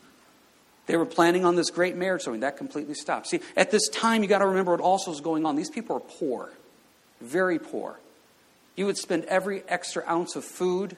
They 0.87 0.97
were 0.97 1.07
planning 1.07 1.45
on 1.45 1.55
this 1.55 1.71
great 1.71 1.97
marriage, 1.97 2.23
so 2.23 2.37
that 2.37 2.57
completely 2.57 2.95
stops. 2.95 3.31
See, 3.31 3.41
at 3.57 3.71
this 3.71 3.89
time, 3.89 4.23
you 4.23 4.29
got 4.29 4.39
to 4.39 4.47
remember 4.47 4.73
what 4.73 4.81
also 4.81 5.13
is 5.13 5.21
going 5.21 5.47
on. 5.47 5.55
These 5.55 5.71
people 5.71 5.97
are 5.97 6.01
poor, 6.01 6.51
very 7.21 7.59
poor. 7.59 7.99
You 8.75 8.87
would 8.87 8.97
spend 8.97 9.25
every 9.25 9.63
extra 9.69 10.03
ounce 10.09 10.35
of 10.35 10.45
food 10.45 10.97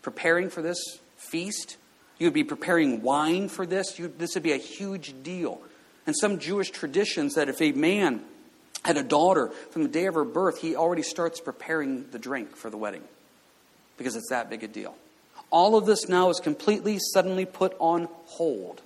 preparing 0.00 0.48
for 0.48 0.62
this 0.62 0.78
feast. 1.16 1.76
You 2.18 2.26
would 2.26 2.34
be 2.34 2.44
preparing 2.44 3.02
wine 3.02 3.48
for 3.48 3.66
this. 3.66 3.98
You, 3.98 4.12
this 4.16 4.34
would 4.34 4.42
be 4.42 4.52
a 4.52 4.58
huge 4.58 5.14
deal. 5.22 5.60
And 6.06 6.16
some 6.16 6.38
Jewish 6.38 6.70
traditions 6.70 7.34
that 7.34 7.48
if 7.48 7.60
a 7.60 7.72
man 7.72 8.22
had 8.84 8.96
a 8.96 9.02
daughter 9.02 9.48
from 9.70 9.82
the 9.82 9.88
day 9.88 10.06
of 10.06 10.14
her 10.14 10.24
birth, 10.24 10.60
he 10.60 10.74
already 10.76 11.02
starts 11.02 11.40
preparing 11.40 12.10
the 12.10 12.18
drink 12.18 12.56
for 12.56 12.70
the 12.70 12.76
wedding 12.76 13.02
because 13.96 14.16
it's 14.16 14.30
that 14.30 14.50
big 14.50 14.64
a 14.64 14.68
deal. 14.68 14.94
all 15.50 15.76
of 15.76 15.86
this 15.86 16.08
now 16.08 16.30
is 16.30 16.40
completely, 16.40 16.98
suddenly 17.12 17.44
put 17.44 17.76
on 17.78 18.08
hold. 18.24 18.80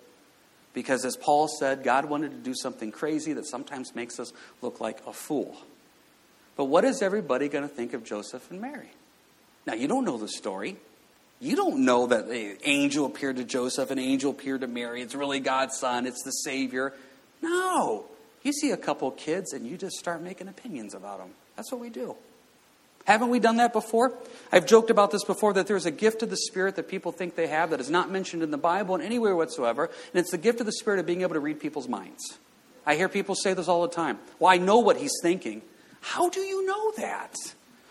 Because 0.75 1.07
as 1.07 1.17
Paul 1.17 1.49
said, 1.49 1.85
God 1.85 2.05
wanted 2.05 2.33
to 2.33 2.37
do 2.37 2.55
something 2.55 2.93
crazy 2.93 3.33
that 3.33 3.47
sometimes 3.47 3.95
makes 3.95 4.21
us 4.21 4.33
look 4.61 4.81
like 4.81 4.99
a 5.07 5.13
fool. 5.13 5.57
But 6.57 6.67
what 6.67 6.85
is 6.85 7.01
everybody 7.01 7.49
going 7.49 7.67
to 7.67 7.75
think 7.75 7.95
of 7.95 8.05
Joseph 8.05 8.51
and 8.51 8.61
Mary? 8.61 8.91
Now, 9.67 9.73
you 9.75 9.89
don't 9.89 10.05
know 10.05 10.19
the 10.19 10.29
story. 10.29 10.77
You 11.41 11.55
don't 11.55 11.85
know 11.85 12.07
that 12.07 12.29
the 12.29 12.57
angel 12.67 13.07
appeared 13.07 13.37
to 13.37 13.45
Joseph, 13.45 13.91
an 13.91 13.99
angel 13.99 14.31
appeared 14.31 14.63
to 14.63 14.67
Mary. 14.67 15.03
It's 15.03 15.15
really 15.15 15.41
God's 15.41 15.77
son, 15.77 16.07
it's 16.07 16.23
the 16.25 16.31
Savior. 16.31 16.95
No. 17.43 18.07
You 18.43 18.53
see 18.53 18.71
a 18.71 18.77
couple 18.77 19.11
kids 19.11 19.53
and 19.53 19.67
you 19.67 19.77
just 19.77 19.97
start 19.97 20.23
making 20.23 20.49
opinions 20.49 20.95
about 20.95 21.19
them. 21.19 21.31
That's 21.57 21.71
what 21.71 21.81
we 21.81 21.91
do. 21.91 22.17
Haven't 23.07 23.29
we 23.29 23.39
done 23.39 23.59
that 23.59 23.73
before? 23.73 24.13
I've 24.51 24.67
joked 24.67 24.91
about 24.91 25.13
this 25.13 25.25
before 25.25 25.53
that 25.55 25.69
there's 25.69 25.87
a 25.87 25.91
gift 25.93 26.23
of 26.23 26.31
the 26.31 26.37
Spirit 26.37 26.75
that 26.77 26.89
people 26.89 27.13
think 27.13 27.37
they 27.37 27.47
have 27.47 27.71
that 27.71 27.81
is 27.81 27.91
not 27.91 28.11
mentioned 28.11 28.43
in 28.43 28.51
the 28.51 28.59
Bible 28.59 28.97
in 28.97 29.01
anywhere 29.01 29.37
whatsoever, 29.37 29.85
and 29.85 30.21
it's 30.21 30.33
the 30.33 30.39
gift 30.39 30.59
of 30.59 30.67
the 30.67 30.73
Spirit 30.73 30.99
of 30.99 31.07
being 31.07 31.23
able 31.23 31.35
to 31.35 31.41
read 31.41 31.61
people's 31.61 31.87
minds. 31.87 32.37
I 32.85 32.97
hear 32.97 33.09
people 33.09 33.37
say 33.37 33.55
this 33.55 33.69
all 33.69 33.83
the 33.83 33.95
time. 33.95 34.19
Well, 34.41 34.53
I 34.53 34.59
know 34.59 34.79
what 34.79 34.97
he's 34.97 35.15
thinking. 35.23 35.63
How 36.01 36.29
do 36.29 36.41
you 36.41 36.67
know 36.67 36.93
that? 36.97 37.35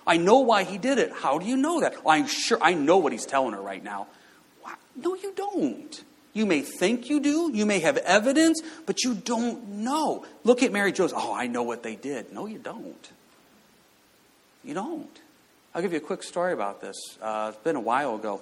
I 0.08 0.18
know 0.18 0.40
why 0.40 0.64
he 0.64 0.78
did 0.78 1.00
it. 1.00 1.12
How 1.12 1.40
do 1.40 1.46
you 1.46 1.58
know 1.58 1.82
that? 1.82 2.04
Well, 2.04 2.16
I'm 2.16 2.28
sure 2.28 2.58
I 2.62 2.74
know 2.74 2.98
what 2.98 3.12
he's 3.12 3.26
telling 3.26 3.54
her 3.54 3.62
right 3.62 3.84
now. 3.84 4.08
No, 4.96 5.16
you 5.16 5.34
don't. 5.36 6.04
You 6.34 6.46
may 6.46 6.62
think 6.62 7.10
you 7.10 7.20
do, 7.20 7.50
you 7.54 7.66
may 7.66 7.80
have 7.80 7.98
evidence, 7.98 8.62
but 8.86 9.04
you 9.04 9.14
don't 9.14 9.68
know. 9.70 10.26
Look 10.44 10.64
at 10.64 10.72
Mary 10.72 10.92
Joseph. 10.92 11.18
Oh, 11.20 11.34
I 11.34 11.48
know 11.48 11.64
what 11.64 11.82
they 11.82 11.96
did. 11.96 12.34
No, 12.34 12.46
you 12.46 12.58
don't. 12.58 13.10
You 14.64 14.74
don't. 14.74 15.20
I'll 15.74 15.82
give 15.82 15.92
you 15.92 15.98
a 15.98 16.02
quick 16.02 16.24
story 16.24 16.54
about 16.54 16.82
this. 16.82 16.96
Uh, 17.22 17.52
it's 17.54 17.64
been 17.64 17.76
a 17.76 17.82
while 17.82 18.16
ago. 18.16 18.42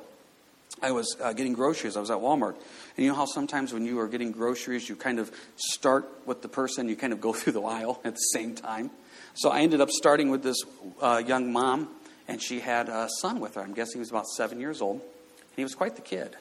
I 0.81 0.91
was 0.91 1.15
uh, 1.21 1.33
getting 1.33 1.53
groceries. 1.53 1.95
I 1.95 1.99
was 1.99 2.09
at 2.09 2.17
Walmart. 2.17 2.55
And 2.97 3.05
you 3.05 3.07
know 3.07 3.15
how 3.15 3.25
sometimes 3.25 3.73
when 3.73 3.85
you 3.85 3.99
are 3.99 4.07
getting 4.07 4.31
groceries, 4.31 4.89
you 4.89 4.95
kind 4.95 5.19
of 5.19 5.31
start 5.55 6.09
with 6.25 6.41
the 6.41 6.47
person, 6.47 6.89
you 6.89 6.95
kind 6.95 7.13
of 7.13 7.21
go 7.21 7.31
through 7.33 7.53
the 7.53 7.61
aisle 7.61 8.01
at 8.03 8.15
the 8.15 8.21
same 8.33 8.55
time? 8.55 8.89
So 9.35 9.49
I 9.49 9.61
ended 9.61 9.81
up 9.81 9.89
starting 9.89 10.29
with 10.29 10.43
this 10.43 10.57
uh, 11.01 11.21
young 11.25 11.51
mom, 11.51 11.89
and 12.27 12.41
she 12.41 12.59
had 12.59 12.89
a 12.89 13.09
son 13.21 13.39
with 13.39 13.55
her. 13.55 13.61
I'm 13.61 13.73
guessing 13.73 13.95
he 13.95 13.99
was 13.99 14.11
about 14.11 14.27
seven 14.27 14.59
years 14.59 14.81
old. 14.81 15.01
And 15.01 15.55
he 15.55 15.63
was 15.63 15.75
quite 15.75 15.95
the 15.95 16.01
kid. 16.01 16.35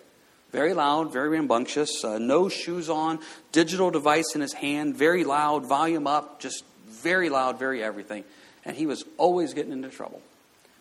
Very 0.50 0.74
loud, 0.74 1.12
very 1.12 1.30
rambunctious, 1.30 2.04
uh, 2.04 2.18
no 2.18 2.48
shoes 2.48 2.90
on, 2.90 3.20
digital 3.52 3.90
device 3.90 4.34
in 4.34 4.42
his 4.42 4.52
hand, 4.52 4.96
very 4.96 5.24
loud, 5.24 5.64
volume 5.64 6.06
up, 6.06 6.40
just 6.40 6.64
very 6.86 7.30
loud, 7.30 7.58
very 7.58 7.82
everything 7.82 8.24
and 8.64 8.76
he 8.76 8.86
was 8.86 9.04
always 9.18 9.54
getting 9.54 9.72
into 9.72 9.88
trouble. 9.88 10.22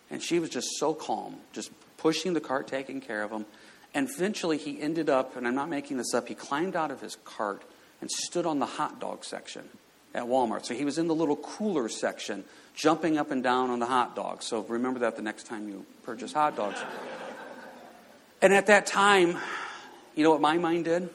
And 0.09 0.21
she 0.21 0.39
was 0.39 0.49
just 0.49 0.67
so 0.77 0.93
calm, 0.93 1.37
just 1.53 1.71
pushing 1.97 2.33
the 2.33 2.41
cart, 2.41 2.67
taking 2.67 3.01
care 3.01 3.23
of 3.23 3.31
him. 3.31 3.45
And 3.93 4.09
eventually 4.09 4.57
he 4.57 4.81
ended 4.81 5.09
up, 5.09 5.35
and 5.35 5.47
I'm 5.47 5.55
not 5.55 5.69
making 5.69 5.97
this 5.97 6.13
up, 6.13 6.27
he 6.27 6.35
climbed 6.35 6.75
out 6.75 6.91
of 6.91 7.01
his 7.01 7.15
cart 7.23 7.63
and 7.99 8.09
stood 8.09 8.45
on 8.45 8.59
the 8.59 8.65
hot 8.65 8.99
dog 8.99 9.23
section 9.23 9.69
at 10.13 10.23
Walmart. 10.23 10.65
So 10.65 10.73
he 10.73 10.85
was 10.85 10.97
in 10.97 11.07
the 11.07 11.15
little 11.15 11.35
cooler 11.35 11.89
section, 11.89 12.43
jumping 12.75 13.17
up 13.17 13.31
and 13.31 13.43
down 13.43 13.69
on 13.69 13.79
the 13.79 13.85
hot 13.85 14.15
dogs. 14.15 14.45
So 14.45 14.61
remember 14.63 14.99
that 15.01 15.15
the 15.15 15.21
next 15.21 15.45
time 15.45 15.69
you 15.69 15.85
purchase 16.03 16.33
hot 16.33 16.55
dogs. 16.55 16.79
And 18.41 18.53
at 18.53 18.67
that 18.67 18.85
time, 18.87 19.37
you 20.15 20.23
know 20.23 20.31
what 20.31 20.41
my 20.41 20.57
mind 20.57 20.85
did? 20.85 21.09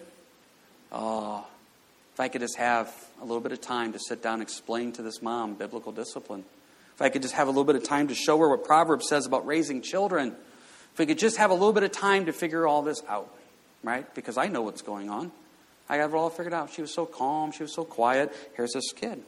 Oh, 0.92 1.44
if 2.14 2.20
I 2.20 2.28
could 2.28 2.40
just 2.40 2.56
have 2.56 2.94
a 3.20 3.24
little 3.24 3.40
bit 3.40 3.52
of 3.52 3.60
time 3.60 3.92
to 3.92 3.98
sit 3.98 4.22
down 4.22 4.34
and 4.34 4.42
explain 4.42 4.92
to 4.92 5.02
this 5.02 5.20
mom 5.20 5.54
biblical 5.54 5.92
discipline. 5.92 6.44
If 6.94 7.02
I 7.02 7.08
could 7.10 7.22
just 7.22 7.34
have 7.34 7.48
a 7.48 7.50
little 7.50 7.64
bit 7.64 7.76
of 7.76 7.84
time 7.84 8.08
to 8.08 8.14
show 8.14 8.38
her 8.38 8.48
what 8.48 8.64
Proverbs 8.64 9.08
says 9.08 9.26
about 9.26 9.46
raising 9.46 9.82
children. 9.82 10.34
If 10.92 10.98
we 10.98 11.04
could 11.04 11.18
just 11.18 11.36
have 11.36 11.50
a 11.50 11.54
little 11.54 11.74
bit 11.74 11.82
of 11.82 11.92
time 11.92 12.24
to 12.26 12.32
figure 12.32 12.66
all 12.66 12.80
this 12.80 13.02
out, 13.06 13.34
right? 13.82 14.12
Because 14.14 14.38
I 14.38 14.46
know 14.46 14.62
what's 14.62 14.80
going 14.80 15.10
on. 15.10 15.30
I 15.88 15.99
got 15.99 16.11
it 16.11 16.14
all 16.14 16.31
figured 16.31 16.55
out. 16.55 16.71
She 16.73 16.83
was 16.83 16.93
so 16.93 17.07
calm. 17.07 17.52
She 17.52 17.62
was 17.62 17.75
so 17.75 17.85
quiet. 17.85 18.35
Here's 18.55 18.73
this 18.73 18.93
kid. 18.93 19.23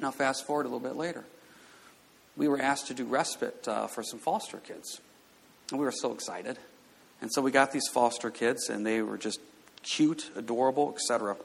Now, 0.00 0.10
fast 0.10 0.46
forward 0.46 0.62
a 0.66 0.68
little 0.68 0.80
bit 0.80 0.96
later. 0.96 1.24
We 2.36 2.48
were 2.48 2.60
asked 2.60 2.86
to 2.86 2.94
do 2.94 3.04
respite 3.04 3.66
uh, 3.66 3.88
for 3.88 4.02
some 4.02 4.18
foster 4.18 4.58
kids. 4.58 5.00
And 5.70 5.78
we 5.78 5.84
were 5.84 5.92
so 5.92 6.12
excited. 6.12 6.58
And 7.20 7.30
so 7.32 7.42
we 7.42 7.50
got 7.50 7.72
these 7.72 7.88
foster 7.88 8.30
kids, 8.30 8.68
and 8.68 8.86
they 8.86 9.02
were 9.02 9.18
just 9.18 9.40
cute, 9.82 10.30
adorable, 10.36 10.94
etc. 10.94 11.36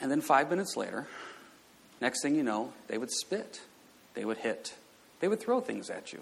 And 0.00 0.10
then 0.10 0.20
five 0.20 0.50
minutes 0.50 0.76
later, 0.76 1.06
next 2.00 2.22
thing 2.22 2.34
you 2.34 2.42
know, 2.42 2.72
they 2.88 2.98
would 2.98 3.10
spit, 3.10 3.60
they 4.14 4.24
would 4.24 4.38
hit, 4.38 4.74
they 5.20 5.28
would 5.28 5.40
throw 5.40 5.60
things 5.60 5.90
at 5.90 6.12
you. 6.12 6.20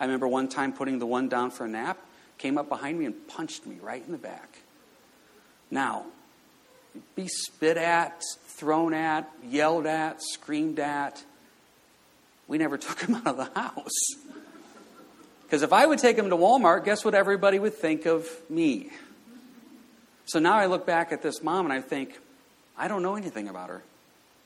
I 0.00 0.04
remember 0.04 0.26
one 0.26 0.48
time 0.48 0.72
putting 0.72 0.98
the 0.98 1.06
one 1.06 1.28
down 1.28 1.50
for 1.50 1.66
a 1.66 1.68
nap, 1.68 1.98
came 2.38 2.56
up 2.56 2.68
behind 2.68 2.98
me 2.98 3.04
and 3.04 3.28
punched 3.28 3.66
me 3.66 3.76
right 3.82 4.02
in 4.04 4.12
the 4.12 4.18
back. 4.18 4.58
Now, 5.70 6.06
be 7.14 7.28
spit 7.28 7.76
at, 7.76 8.22
thrown 8.46 8.94
at, 8.94 9.30
yelled 9.44 9.86
at, 9.86 10.22
screamed 10.22 10.78
at. 10.78 11.22
We 12.48 12.58
never 12.58 12.78
took 12.78 13.00
him 13.00 13.14
out 13.14 13.26
of 13.26 13.36
the 13.36 13.60
house. 13.60 14.14
Because 15.44 15.62
if 15.62 15.72
I 15.72 15.84
would 15.84 15.98
take 15.98 16.16
him 16.16 16.30
to 16.30 16.36
Walmart, 16.36 16.84
guess 16.84 17.04
what 17.04 17.14
everybody 17.14 17.58
would 17.58 17.74
think 17.74 18.06
of 18.06 18.28
me? 18.48 18.90
So 20.26 20.38
now 20.38 20.54
I 20.54 20.66
look 20.66 20.86
back 20.86 21.10
at 21.10 21.22
this 21.22 21.42
mom 21.42 21.66
and 21.66 21.72
I 21.72 21.80
think, 21.80 22.16
I 22.78 22.86
don't 22.86 23.02
know 23.02 23.16
anything 23.16 23.48
about 23.48 23.68
her. 23.68 23.82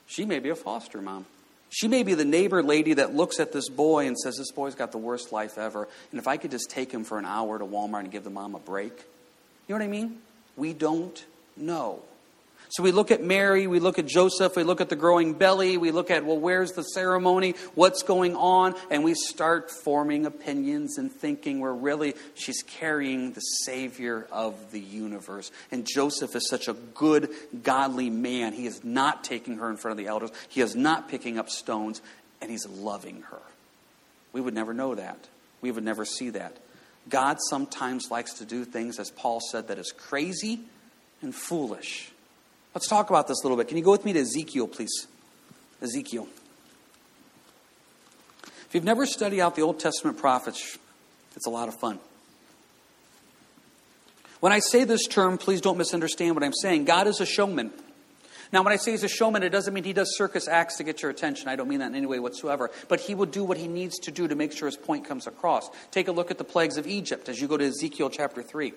She 0.06 0.24
may 0.24 0.38
be 0.38 0.48
a 0.48 0.54
foster 0.54 1.02
mom. 1.02 1.26
She 1.68 1.88
may 1.88 2.04
be 2.04 2.14
the 2.14 2.24
neighbor 2.24 2.62
lady 2.62 2.94
that 2.94 3.14
looks 3.14 3.40
at 3.40 3.52
this 3.52 3.68
boy 3.68 4.06
and 4.06 4.16
says, 4.16 4.36
This 4.36 4.52
boy's 4.52 4.74
got 4.74 4.92
the 4.92 4.98
worst 4.98 5.32
life 5.32 5.58
ever. 5.58 5.88
And 6.10 6.20
if 6.20 6.28
I 6.28 6.36
could 6.36 6.50
just 6.50 6.70
take 6.70 6.92
him 6.92 7.04
for 7.04 7.18
an 7.18 7.24
hour 7.24 7.58
to 7.58 7.64
Walmart 7.64 8.00
and 8.00 8.10
give 8.10 8.24
the 8.24 8.30
mom 8.30 8.54
a 8.54 8.60
break. 8.60 8.92
You 9.66 9.74
know 9.74 9.80
what 9.80 9.82
I 9.82 9.88
mean? 9.88 10.18
We 10.56 10.72
don't 10.72 11.24
know. 11.56 12.02
So 12.70 12.82
we 12.82 12.90
look 12.90 13.12
at 13.12 13.22
Mary, 13.22 13.68
we 13.68 13.78
look 13.78 14.00
at 14.00 14.06
Joseph, 14.06 14.56
we 14.56 14.64
look 14.64 14.80
at 14.80 14.88
the 14.88 14.96
growing 14.96 15.34
belly, 15.34 15.76
we 15.76 15.92
look 15.92 16.10
at, 16.10 16.24
well, 16.24 16.40
where's 16.40 16.72
the 16.72 16.82
ceremony? 16.82 17.54
What's 17.76 18.02
going 18.02 18.34
on? 18.34 18.74
And 18.90 19.04
we 19.04 19.14
start 19.14 19.70
forming 19.70 20.26
opinions 20.26 20.98
and 20.98 21.12
thinking 21.12 21.60
where 21.60 21.72
really 21.72 22.14
she's 22.34 22.64
carrying 22.66 23.32
the 23.32 23.40
Savior 23.40 24.26
of 24.32 24.72
the 24.72 24.80
universe. 24.80 25.52
And 25.70 25.86
Joseph 25.86 26.34
is 26.34 26.48
such 26.48 26.66
a 26.66 26.72
good, 26.72 27.30
godly 27.62 28.10
man. 28.10 28.52
He 28.52 28.66
is 28.66 28.82
not 28.82 29.22
taking 29.22 29.58
her 29.58 29.70
in 29.70 29.76
front 29.76 29.92
of 29.92 30.04
the 30.04 30.10
elders, 30.10 30.32
he 30.48 30.60
is 30.60 30.74
not 30.74 31.08
picking 31.08 31.38
up 31.38 31.50
stones, 31.50 32.02
and 32.40 32.50
he's 32.50 32.66
loving 32.66 33.22
her. 33.30 33.42
We 34.32 34.40
would 34.40 34.54
never 34.54 34.74
know 34.74 34.96
that. 34.96 35.28
We 35.60 35.70
would 35.70 35.84
never 35.84 36.04
see 36.04 36.30
that. 36.30 36.56
God 37.08 37.38
sometimes 37.48 38.10
likes 38.10 38.34
to 38.34 38.44
do 38.44 38.64
things, 38.64 38.98
as 38.98 39.10
Paul 39.10 39.40
said, 39.40 39.68
that 39.68 39.78
is 39.78 39.92
crazy 39.92 40.60
and 41.22 41.34
foolish. 41.34 42.10
Let's 42.74 42.88
talk 42.88 43.10
about 43.10 43.28
this 43.28 43.42
a 43.42 43.46
little 43.46 43.56
bit. 43.56 43.68
Can 43.68 43.76
you 43.76 43.84
go 43.84 43.92
with 43.92 44.04
me 44.04 44.12
to 44.14 44.20
Ezekiel, 44.20 44.66
please? 44.68 45.06
Ezekiel. 45.82 46.26
If 48.42 48.68
you've 48.72 48.84
never 48.84 49.06
studied 49.06 49.40
out 49.40 49.54
the 49.54 49.62
Old 49.62 49.78
Testament 49.78 50.18
prophets, 50.18 50.78
it's 51.36 51.46
a 51.46 51.50
lot 51.50 51.68
of 51.68 51.78
fun. 51.78 52.00
When 54.40 54.52
I 54.52 54.58
say 54.58 54.84
this 54.84 55.06
term, 55.06 55.38
please 55.38 55.60
don't 55.60 55.78
misunderstand 55.78 56.34
what 56.34 56.42
I'm 56.44 56.52
saying. 56.52 56.84
God 56.84 57.06
is 57.06 57.20
a 57.20 57.26
showman. 57.26 57.70
Now, 58.54 58.62
when 58.62 58.72
I 58.72 58.76
say 58.76 58.92
he's 58.92 59.02
a 59.02 59.08
showman, 59.08 59.42
it 59.42 59.48
doesn't 59.48 59.74
mean 59.74 59.82
he 59.82 59.92
does 59.92 60.16
circus 60.16 60.46
acts 60.46 60.76
to 60.76 60.84
get 60.84 61.02
your 61.02 61.10
attention. 61.10 61.48
I 61.48 61.56
don't 61.56 61.66
mean 61.66 61.80
that 61.80 61.88
in 61.88 61.96
any 61.96 62.06
way 62.06 62.20
whatsoever. 62.20 62.70
But 62.86 63.00
he 63.00 63.16
will 63.16 63.26
do 63.26 63.42
what 63.42 63.58
he 63.58 63.66
needs 63.66 63.98
to 64.04 64.12
do 64.12 64.28
to 64.28 64.36
make 64.36 64.52
sure 64.52 64.66
his 64.66 64.76
point 64.76 65.08
comes 65.08 65.26
across. 65.26 65.68
Take 65.90 66.06
a 66.06 66.12
look 66.12 66.30
at 66.30 66.38
the 66.38 66.44
plagues 66.44 66.76
of 66.76 66.86
Egypt 66.86 67.28
as 67.28 67.40
you 67.40 67.48
go 67.48 67.56
to 67.56 67.64
Ezekiel 67.64 68.10
chapter 68.10 68.44
3. 68.44 68.72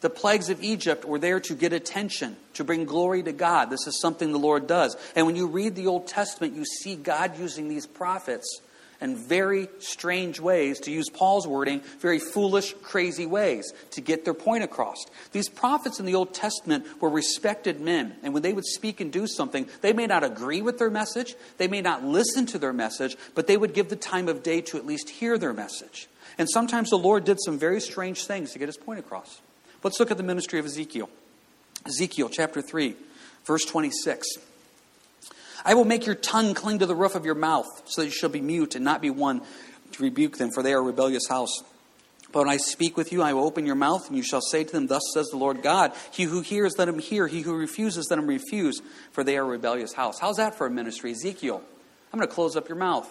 The 0.00 0.08
plagues 0.08 0.48
of 0.48 0.62
Egypt 0.62 1.04
were 1.04 1.18
there 1.18 1.38
to 1.38 1.54
get 1.54 1.74
attention, 1.74 2.34
to 2.54 2.64
bring 2.64 2.86
glory 2.86 3.22
to 3.22 3.32
God. 3.32 3.68
This 3.68 3.86
is 3.86 4.00
something 4.00 4.32
the 4.32 4.38
Lord 4.38 4.66
does. 4.66 4.96
And 5.14 5.26
when 5.26 5.36
you 5.36 5.48
read 5.48 5.74
the 5.74 5.88
Old 5.88 6.06
Testament, 6.06 6.56
you 6.56 6.64
see 6.64 6.96
God 6.96 7.38
using 7.38 7.68
these 7.68 7.86
prophets 7.86 8.62
in 9.00 9.16
very 9.16 9.68
strange 9.78 10.40
ways, 10.40 10.80
to 10.80 10.90
use 10.90 11.08
Paul's 11.08 11.46
wording, 11.46 11.80
very 12.00 12.18
foolish, 12.18 12.74
crazy 12.82 13.26
ways 13.26 13.72
to 13.92 14.00
get 14.00 14.24
their 14.24 14.34
point 14.34 14.64
across. 14.64 14.98
These 15.32 15.48
prophets 15.48 16.00
in 16.00 16.06
the 16.06 16.14
Old 16.14 16.34
Testament 16.34 16.86
were 17.00 17.08
respected 17.08 17.80
men, 17.80 18.16
and 18.22 18.34
when 18.34 18.42
they 18.42 18.52
would 18.52 18.66
speak 18.66 19.00
and 19.00 19.12
do 19.12 19.26
something, 19.26 19.68
they 19.80 19.92
may 19.92 20.06
not 20.06 20.24
agree 20.24 20.62
with 20.62 20.78
their 20.78 20.90
message, 20.90 21.34
they 21.58 21.68
may 21.68 21.80
not 21.80 22.04
listen 22.04 22.46
to 22.46 22.58
their 22.58 22.72
message, 22.72 23.16
but 23.34 23.46
they 23.46 23.56
would 23.56 23.74
give 23.74 23.88
the 23.88 23.96
time 23.96 24.28
of 24.28 24.42
day 24.42 24.60
to 24.62 24.76
at 24.76 24.86
least 24.86 25.08
hear 25.08 25.38
their 25.38 25.52
message. 25.52 26.08
And 26.38 26.48
sometimes 26.48 26.90
the 26.90 26.96
Lord 26.96 27.24
did 27.24 27.38
some 27.40 27.58
very 27.58 27.80
strange 27.80 28.24
things 28.24 28.52
to 28.52 28.58
get 28.58 28.68
his 28.68 28.76
point 28.76 29.00
across. 29.00 29.40
Let's 29.82 29.98
look 29.98 30.10
at 30.10 30.16
the 30.16 30.22
ministry 30.22 30.58
of 30.58 30.66
Ezekiel. 30.66 31.08
Ezekiel 31.86 32.28
chapter 32.28 32.60
3, 32.60 32.94
verse 33.44 33.64
26. 33.64 34.26
I 35.64 35.74
will 35.74 35.84
make 35.84 36.06
your 36.06 36.14
tongue 36.14 36.54
cling 36.54 36.78
to 36.80 36.86
the 36.86 36.94
roof 36.94 37.14
of 37.14 37.24
your 37.24 37.34
mouth, 37.34 37.66
so 37.86 38.02
that 38.02 38.06
you 38.06 38.12
shall 38.12 38.28
be 38.30 38.40
mute 38.40 38.74
and 38.74 38.84
not 38.84 39.00
be 39.00 39.10
one 39.10 39.42
to 39.92 40.02
rebuke 40.02 40.38
them, 40.38 40.50
for 40.50 40.62
they 40.62 40.72
are 40.72 40.80
a 40.80 40.82
rebellious 40.82 41.28
house. 41.28 41.62
But 42.32 42.40
when 42.40 42.48
I 42.48 42.58
speak 42.58 42.96
with 42.96 43.12
you, 43.12 43.22
I 43.22 43.32
will 43.32 43.44
open 43.44 43.66
your 43.66 43.74
mouth, 43.74 44.06
and 44.06 44.16
you 44.16 44.22
shall 44.22 44.40
say 44.40 44.62
to 44.62 44.72
them, 44.72 44.86
Thus 44.86 45.02
says 45.12 45.28
the 45.28 45.36
Lord 45.36 45.62
God, 45.62 45.92
He 46.12 46.24
who 46.24 46.42
hears, 46.42 46.78
let 46.78 46.88
him 46.88 46.98
hear. 46.98 47.26
He 47.26 47.40
who 47.40 47.54
refuses, 47.56 48.08
let 48.08 48.18
him 48.18 48.26
refuse, 48.26 48.80
for 49.12 49.24
they 49.24 49.36
are 49.36 49.42
a 49.42 49.48
rebellious 49.48 49.94
house. 49.94 50.20
How's 50.20 50.36
that 50.36 50.56
for 50.56 50.66
a 50.66 50.70
ministry? 50.70 51.10
Ezekiel, 51.10 51.62
I'm 52.12 52.18
going 52.18 52.28
to 52.28 52.34
close 52.34 52.56
up 52.56 52.68
your 52.68 52.78
mouth. 52.78 53.08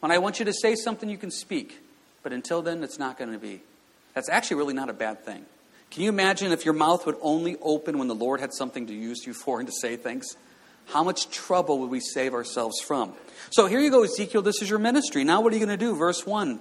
When 0.00 0.10
I 0.10 0.18
want 0.18 0.38
you 0.38 0.44
to 0.46 0.52
say 0.52 0.74
something, 0.74 1.08
you 1.08 1.18
can 1.18 1.30
speak. 1.30 1.78
But 2.22 2.32
until 2.32 2.62
then, 2.62 2.82
it's 2.82 2.98
not 2.98 3.16
going 3.16 3.32
to 3.32 3.38
be. 3.38 3.62
That's 4.14 4.28
actually 4.28 4.56
really 4.56 4.74
not 4.74 4.90
a 4.90 4.94
bad 4.94 5.24
thing. 5.24 5.44
Can 5.90 6.02
you 6.02 6.08
imagine 6.08 6.52
if 6.52 6.64
your 6.64 6.74
mouth 6.74 7.06
would 7.06 7.16
only 7.22 7.56
open 7.62 7.98
when 7.98 8.08
the 8.08 8.14
Lord 8.14 8.40
had 8.40 8.52
something 8.52 8.86
to 8.88 8.94
use 8.94 9.26
you 9.26 9.32
for 9.32 9.60
and 9.60 9.68
to 9.68 9.72
say 9.80 9.96
things? 9.96 10.36
How 10.88 11.04
much 11.04 11.30
trouble 11.30 11.80
would 11.80 11.90
we 11.90 12.00
save 12.00 12.34
ourselves 12.34 12.80
from? 12.80 13.12
So 13.50 13.66
here 13.66 13.80
you 13.80 13.90
go, 13.90 14.04
Ezekiel. 14.04 14.42
This 14.42 14.62
is 14.62 14.70
your 14.70 14.78
ministry. 14.78 15.24
Now, 15.24 15.40
what 15.40 15.52
are 15.52 15.56
you 15.56 15.64
going 15.64 15.78
to 15.78 15.84
do? 15.84 15.94
Verse 15.94 16.26
1. 16.26 16.60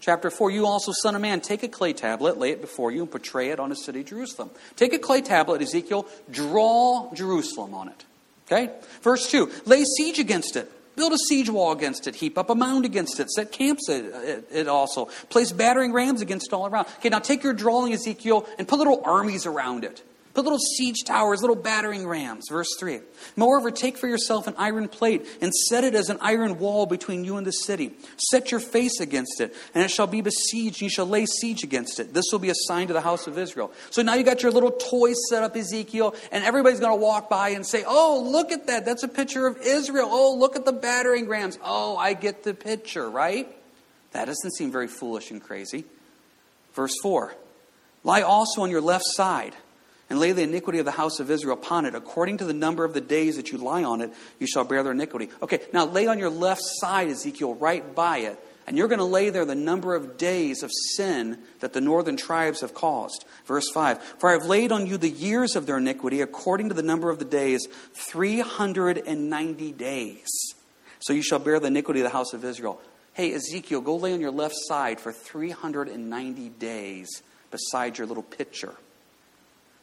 Chapter 0.00 0.30
4 0.30 0.50
You 0.50 0.66
also, 0.66 0.92
son 0.92 1.14
of 1.14 1.22
man, 1.22 1.40
take 1.40 1.62
a 1.62 1.68
clay 1.68 1.92
tablet, 1.92 2.36
lay 2.36 2.50
it 2.50 2.60
before 2.60 2.90
you, 2.90 3.02
and 3.02 3.10
portray 3.10 3.50
it 3.50 3.58
on 3.58 3.72
a 3.72 3.76
city, 3.76 4.04
Jerusalem. 4.04 4.50
Take 4.76 4.92
a 4.92 4.98
clay 4.98 5.22
tablet, 5.22 5.62
Ezekiel, 5.62 6.06
draw 6.30 7.10
Jerusalem 7.14 7.74
on 7.74 7.88
it. 7.88 8.04
Okay? 8.46 8.70
Verse 9.02 9.30
2 9.30 9.50
Lay 9.64 9.84
siege 9.84 10.18
against 10.18 10.56
it. 10.56 10.70
Build 10.96 11.12
a 11.12 11.18
siege 11.18 11.50
wall 11.50 11.72
against 11.72 12.06
it. 12.06 12.16
Heap 12.16 12.38
up 12.38 12.50
a 12.50 12.54
mound 12.54 12.84
against 12.84 13.18
it. 13.18 13.30
Set 13.30 13.50
camps 13.50 13.88
at 13.88 14.04
it, 14.04 14.48
it 14.52 14.68
also. 14.68 15.06
Place 15.28 15.50
battering 15.50 15.92
rams 15.92 16.20
against 16.20 16.48
it 16.48 16.52
all 16.52 16.66
around. 16.66 16.86
Okay, 16.98 17.08
now 17.08 17.18
take 17.18 17.42
your 17.42 17.52
drawing, 17.52 17.92
Ezekiel, 17.92 18.46
and 18.58 18.68
put 18.68 18.78
little 18.78 19.02
armies 19.04 19.46
around 19.46 19.84
it. 19.84 20.02
Put 20.34 20.42
little 20.42 20.58
siege 20.58 21.04
towers, 21.04 21.42
little 21.42 21.54
battering 21.54 22.08
rams. 22.08 22.46
Verse 22.50 22.74
3. 22.80 22.98
Moreover, 23.36 23.70
take 23.70 23.96
for 23.96 24.08
yourself 24.08 24.48
an 24.48 24.54
iron 24.58 24.88
plate 24.88 25.24
and 25.40 25.54
set 25.54 25.84
it 25.84 25.94
as 25.94 26.10
an 26.10 26.18
iron 26.20 26.58
wall 26.58 26.86
between 26.86 27.24
you 27.24 27.36
and 27.36 27.46
the 27.46 27.52
city. 27.52 27.92
Set 28.16 28.50
your 28.50 28.58
face 28.58 28.98
against 28.98 29.40
it, 29.40 29.54
and 29.76 29.84
it 29.84 29.92
shall 29.92 30.08
be 30.08 30.22
besieged, 30.22 30.76
and 30.76 30.82
you 30.82 30.90
shall 30.90 31.06
lay 31.06 31.24
siege 31.24 31.62
against 31.62 32.00
it. 32.00 32.12
This 32.12 32.24
will 32.32 32.40
be 32.40 32.50
a 32.50 32.54
sign 32.66 32.88
to 32.88 32.92
the 32.92 33.00
house 33.00 33.28
of 33.28 33.38
Israel. 33.38 33.70
So 33.90 34.02
now 34.02 34.14
you 34.14 34.24
got 34.24 34.42
your 34.42 34.50
little 34.50 34.72
toys 34.72 35.14
set 35.30 35.44
up, 35.44 35.56
Ezekiel, 35.56 36.16
and 36.32 36.42
everybody's 36.42 36.80
going 36.80 36.98
to 36.98 37.00
walk 37.00 37.30
by 37.30 37.50
and 37.50 37.64
say, 37.64 37.84
Oh, 37.86 38.28
look 38.28 38.50
at 38.50 38.66
that. 38.66 38.84
That's 38.84 39.04
a 39.04 39.08
picture 39.08 39.46
of 39.46 39.58
Israel. 39.58 40.08
Oh, 40.10 40.34
look 40.36 40.56
at 40.56 40.64
the 40.64 40.72
battering 40.72 41.28
rams. 41.28 41.60
Oh, 41.62 41.96
I 41.96 42.14
get 42.14 42.42
the 42.42 42.54
picture, 42.54 43.08
right? 43.08 43.46
That 44.10 44.24
doesn't 44.24 44.50
seem 44.50 44.72
very 44.72 44.88
foolish 44.88 45.30
and 45.30 45.40
crazy. 45.40 45.84
Verse 46.74 46.94
4. 47.04 47.32
Lie 48.02 48.22
also 48.22 48.62
on 48.62 48.70
your 48.70 48.80
left 48.80 49.04
side 49.06 49.54
and 50.10 50.18
lay 50.18 50.32
the 50.32 50.42
iniquity 50.42 50.78
of 50.78 50.84
the 50.84 50.90
house 50.90 51.20
of 51.20 51.30
Israel 51.30 51.54
upon 51.54 51.86
it. 51.86 51.94
According 51.94 52.38
to 52.38 52.44
the 52.44 52.52
number 52.52 52.84
of 52.84 52.94
the 52.94 53.00
days 53.00 53.36
that 53.36 53.50
you 53.50 53.58
lie 53.58 53.84
on 53.84 54.00
it, 54.00 54.12
you 54.38 54.46
shall 54.46 54.64
bear 54.64 54.82
their 54.82 54.92
iniquity. 54.92 55.28
Okay, 55.42 55.60
now 55.72 55.86
lay 55.86 56.06
on 56.06 56.18
your 56.18 56.30
left 56.30 56.62
side, 56.62 57.08
Ezekiel, 57.08 57.54
right 57.54 57.94
by 57.94 58.18
it, 58.18 58.38
and 58.66 58.78
you're 58.78 58.88
going 58.88 58.98
to 58.98 59.04
lay 59.04 59.30
there 59.30 59.44
the 59.44 59.54
number 59.54 59.94
of 59.94 60.16
days 60.16 60.62
of 60.62 60.70
sin 60.96 61.38
that 61.60 61.72
the 61.72 61.80
northern 61.80 62.16
tribes 62.16 62.62
have 62.62 62.74
caused. 62.74 63.24
Verse 63.46 63.70
5 63.72 64.02
For 64.18 64.30
I 64.30 64.32
have 64.32 64.46
laid 64.46 64.72
on 64.72 64.86
you 64.86 64.96
the 64.96 65.10
years 65.10 65.56
of 65.56 65.66
their 65.66 65.78
iniquity, 65.78 66.20
according 66.20 66.68
to 66.70 66.74
the 66.74 66.82
number 66.82 67.10
of 67.10 67.18
the 67.18 67.24
days, 67.24 67.66
390 67.92 69.72
days. 69.72 70.54
So 71.00 71.12
you 71.12 71.22
shall 71.22 71.38
bear 71.38 71.60
the 71.60 71.66
iniquity 71.66 72.00
of 72.00 72.04
the 72.04 72.10
house 72.10 72.32
of 72.32 72.44
Israel. 72.44 72.80
Hey, 73.12 73.34
Ezekiel, 73.34 73.82
go 73.82 73.96
lay 73.96 74.12
on 74.12 74.20
your 74.20 74.30
left 74.30 74.56
side 74.56 74.98
for 74.98 75.12
390 75.12 76.48
days 76.48 77.22
beside 77.50 77.98
your 77.98 78.06
little 78.06 78.22
pitcher. 78.22 78.74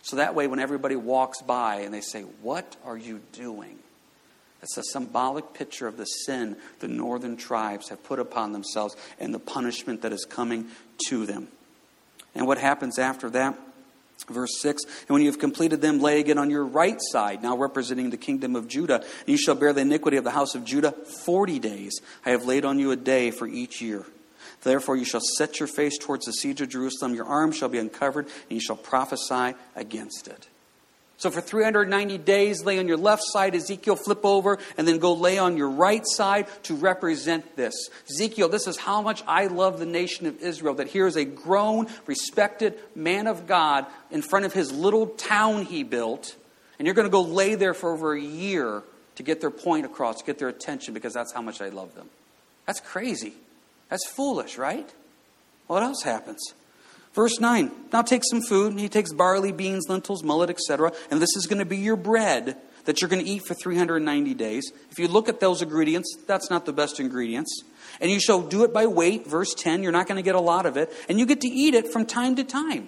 So 0.04 0.16
that 0.16 0.36
way, 0.36 0.48
when 0.48 0.60
everybody 0.60 0.96
walks 0.96 1.42
by 1.42 1.78
and 1.78 1.94
they 1.94 2.02
say, 2.02 2.22
What 2.42 2.76
are 2.84 2.98
you 2.98 3.22
doing? 3.34 3.80
It's 4.62 4.78
a 4.78 4.84
symbolic 4.84 5.54
picture 5.54 5.88
of 5.88 5.98
the 5.98 6.06
sin 6.06 6.56
the 6.80 6.88
northern 6.88 7.36
tribes 7.36 7.90
have 7.90 8.04
put 8.04 8.20
upon 8.20 8.54
themselves 8.54 8.96
and 9.20 9.34
the 9.34 9.40
punishment 9.40 10.04
that 10.04 10.14
is 10.14 10.26
coming 10.26 10.68
to 11.08 11.26
them. 11.26 11.48
And 12.36 12.46
what 12.46 12.60
happens 12.60 13.00
after 13.00 13.30
that? 13.32 13.58
Verse 14.30 14.62
6 14.62 14.84
And 14.84 15.10
when 15.10 15.22
you 15.22 15.32
have 15.32 15.40
completed 15.40 15.82
them, 15.82 16.00
lay 16.00 16.20
again 16.20 16.38
on 16.38 16.52
your 16.52 16.64
right 16.64 16.98
side, 17.12 17.42
now 17.42 17.58
representing 17.58 18.12
the 18.12 18.18
kingdom 18.18 18.56
of 18.56 18.68
Judah. 18.68 18.96
And 18.96 19.28
you 19.28 19.38
shall 19.38 19.56
bear 19.56 19.74
the 19.74 19.82
iniquity 19.82 20.18
of 20.18 20.24
the 20.24 20.32
house 20.32 20.54
of 20.54 20.64
Judah 20.64 20.92
forty 20.92 21.58
days. 21.58 22.00
I 22.24 22.30
have 22.30 22.46
laid 22.46 22.64
on 22.64 22.78
you 22.78 22.92
a 22.92 22.96
day 22.96 23.32
for 23.32 23.48
each 23.48 23.82
year. 23.82 24.06
Therefore, 24.64 24.96
you 24.96 25.06
shall 25.06 25.22
set 25.38 25.60
your 25.60 25.68
face 25.68 25.98
towards 25.98 26.26
the 26.26 26.34
siege 26.34 26.62
of 26.62 26.70
Jerusalem. 26.70 27.16
Your 27.16 27.26
arm 27.26 27.52
shall 27.52 27.70
be 27.70 27.80
uncovered, 27.80 28.26
and 28.26 28.52
you 28.52 28.60
shall 28.60 28.76
prophesy 28.76 29.56
against 29.76 30.28
it. 30.28 30.48
So, 31.18 31.30
for 31.30 31.40
390 31.40 32.18
days, 32.18 32.66
lay 32.66 32.80
on 32.80 32.88
your 32.88 32.98
left 32.98 33.22
side, 33.26 33.54
Ezekiel, 33.54 33.96
flip 33.96 34.26
over, 34.26 34.58
and 34.76 34.88
then 34.88 34.98
go 34.98 35.14
lay 35.14 35.38
on 35.38 35.56
your 35.56 35.70
right 35.70 36.02
side 36.04 36.48
to 36.64 36.74
represent 36.74 37.56
this. 37.56 37.76
Ezekiel, 38.10 38.50
this 38.50 38.66
is 38.66 38.76
how 38.76 39.04
much 39.04 39.24
I 39.28 39.46
love 39.46 39.78
the 39.78 39.86
nation 39.86 40.26
of 40.26 40.40
Israel. 40.42 40.74
That 40.74 40.88
here 40.88 41.06
is 41.06 41.16
a 41.16 41.26
grown, 41.26 41.88
respected 42.08 42.80
man 42.96 43.28
of 43.28 43.46
God 43.46 43.86
in 44.10 44.24
front 44.24 44.46
of 44.46 44.54
his 44.54 44.72
little 44.72 45.06
town 45.06 45.66
he 45.66 45.84
built, 45.84 46.36
and 46.80 46.88
you're 46.88 46.96
going 46.96 47.08
to 47.08 47.12
go 47.12 47.22
lay 47.22 47.54
there 47.54 47.76
for 47.76 47.94
over 47.94 48.14
a 48.14 48.20
year 48.20 48.82
to 49.14 49.22
get 49.22 49.42
their 49.42 49.52
point 49.52 49.86
across, 49.86 50.24
get 50.24 50.40
their 50.40 50.50
attention, 50.50 50.96
because 50.96 51.14
that's 51.14 51.34
how 51.34 51.44
much 51.44 51.62
I 51.62 51.70
love 51.70 51.94
them. 51.94 52.10
That's 52.66 52.80
crazy. 52.80 53.34
That's 53.92 54.08
foolish, 54.08 54.58
right? 54.58 54.90
What 55.68 55.84
else 55.84 56.02
happens? 56.02 56.42
Verse 57.14 57.40
9 57.40 57.70
Now 57.94 58.02
take 58.02 58.24
some 58.28 58.42
food. 58.42 58.80
He 58.80 58.90
takes 58.90 59.14
barley, 59.14 59.52
beans, 59.52 59.86
lentils, 59.90 60.24
millet, 60.24 60.50
etc. 60.50 60.94
And 61.12 61.22
this 61.22 61.36
is 61.36 61.46
going 61.46 61.60
to 61.60 61.66
be 61.66 61.78
your 61.78 61.98
bread 61.98 62.58
that 62.86 63.02
you're 63.02 63.10
going 63.10 63.24
to 63.24 63.30
eat 63.30 63.44
for 63.46 63.54
390 63.54 64.34
days. 64.34 64.72
If 64.90 64.98
you 64.98 65.08
look 65.08 65.30
at 65.30 65.40
those 65.40 65.62
ingredients, 65.62 66.18
that's 66.26 66.50
not 66.50 66.66
the 66.66 66.74
best 66.74 67.00
ingredients. 67.00 67.64
And 68.00 68.10
you 68.10 68.20
shall 68.20 68.42
do 68.42 68.64
it 68.64 68.74
by 68.74 68.88
weight. 68.88 69.28
Verse 69.28 69.54
10 69.54 69.84
You're 69.84 69.92
not 69.92 70.08
going 70.08 70.16
to 70.16 70.24
get 70.24 70.36
a 70.36 70.42
lot 70.42 70.66
of 70.66 70.78
it. 70.78 70.92
And 71.10 71.20
you 71.20 71.26
get 71.26 71.42
to 71.42 71.50
eat 71.50 71.76
it 71.76 71.92
from 71.92 72.06
time 72.06 72.38
to 72.38 72.46
time. 72.46 72.88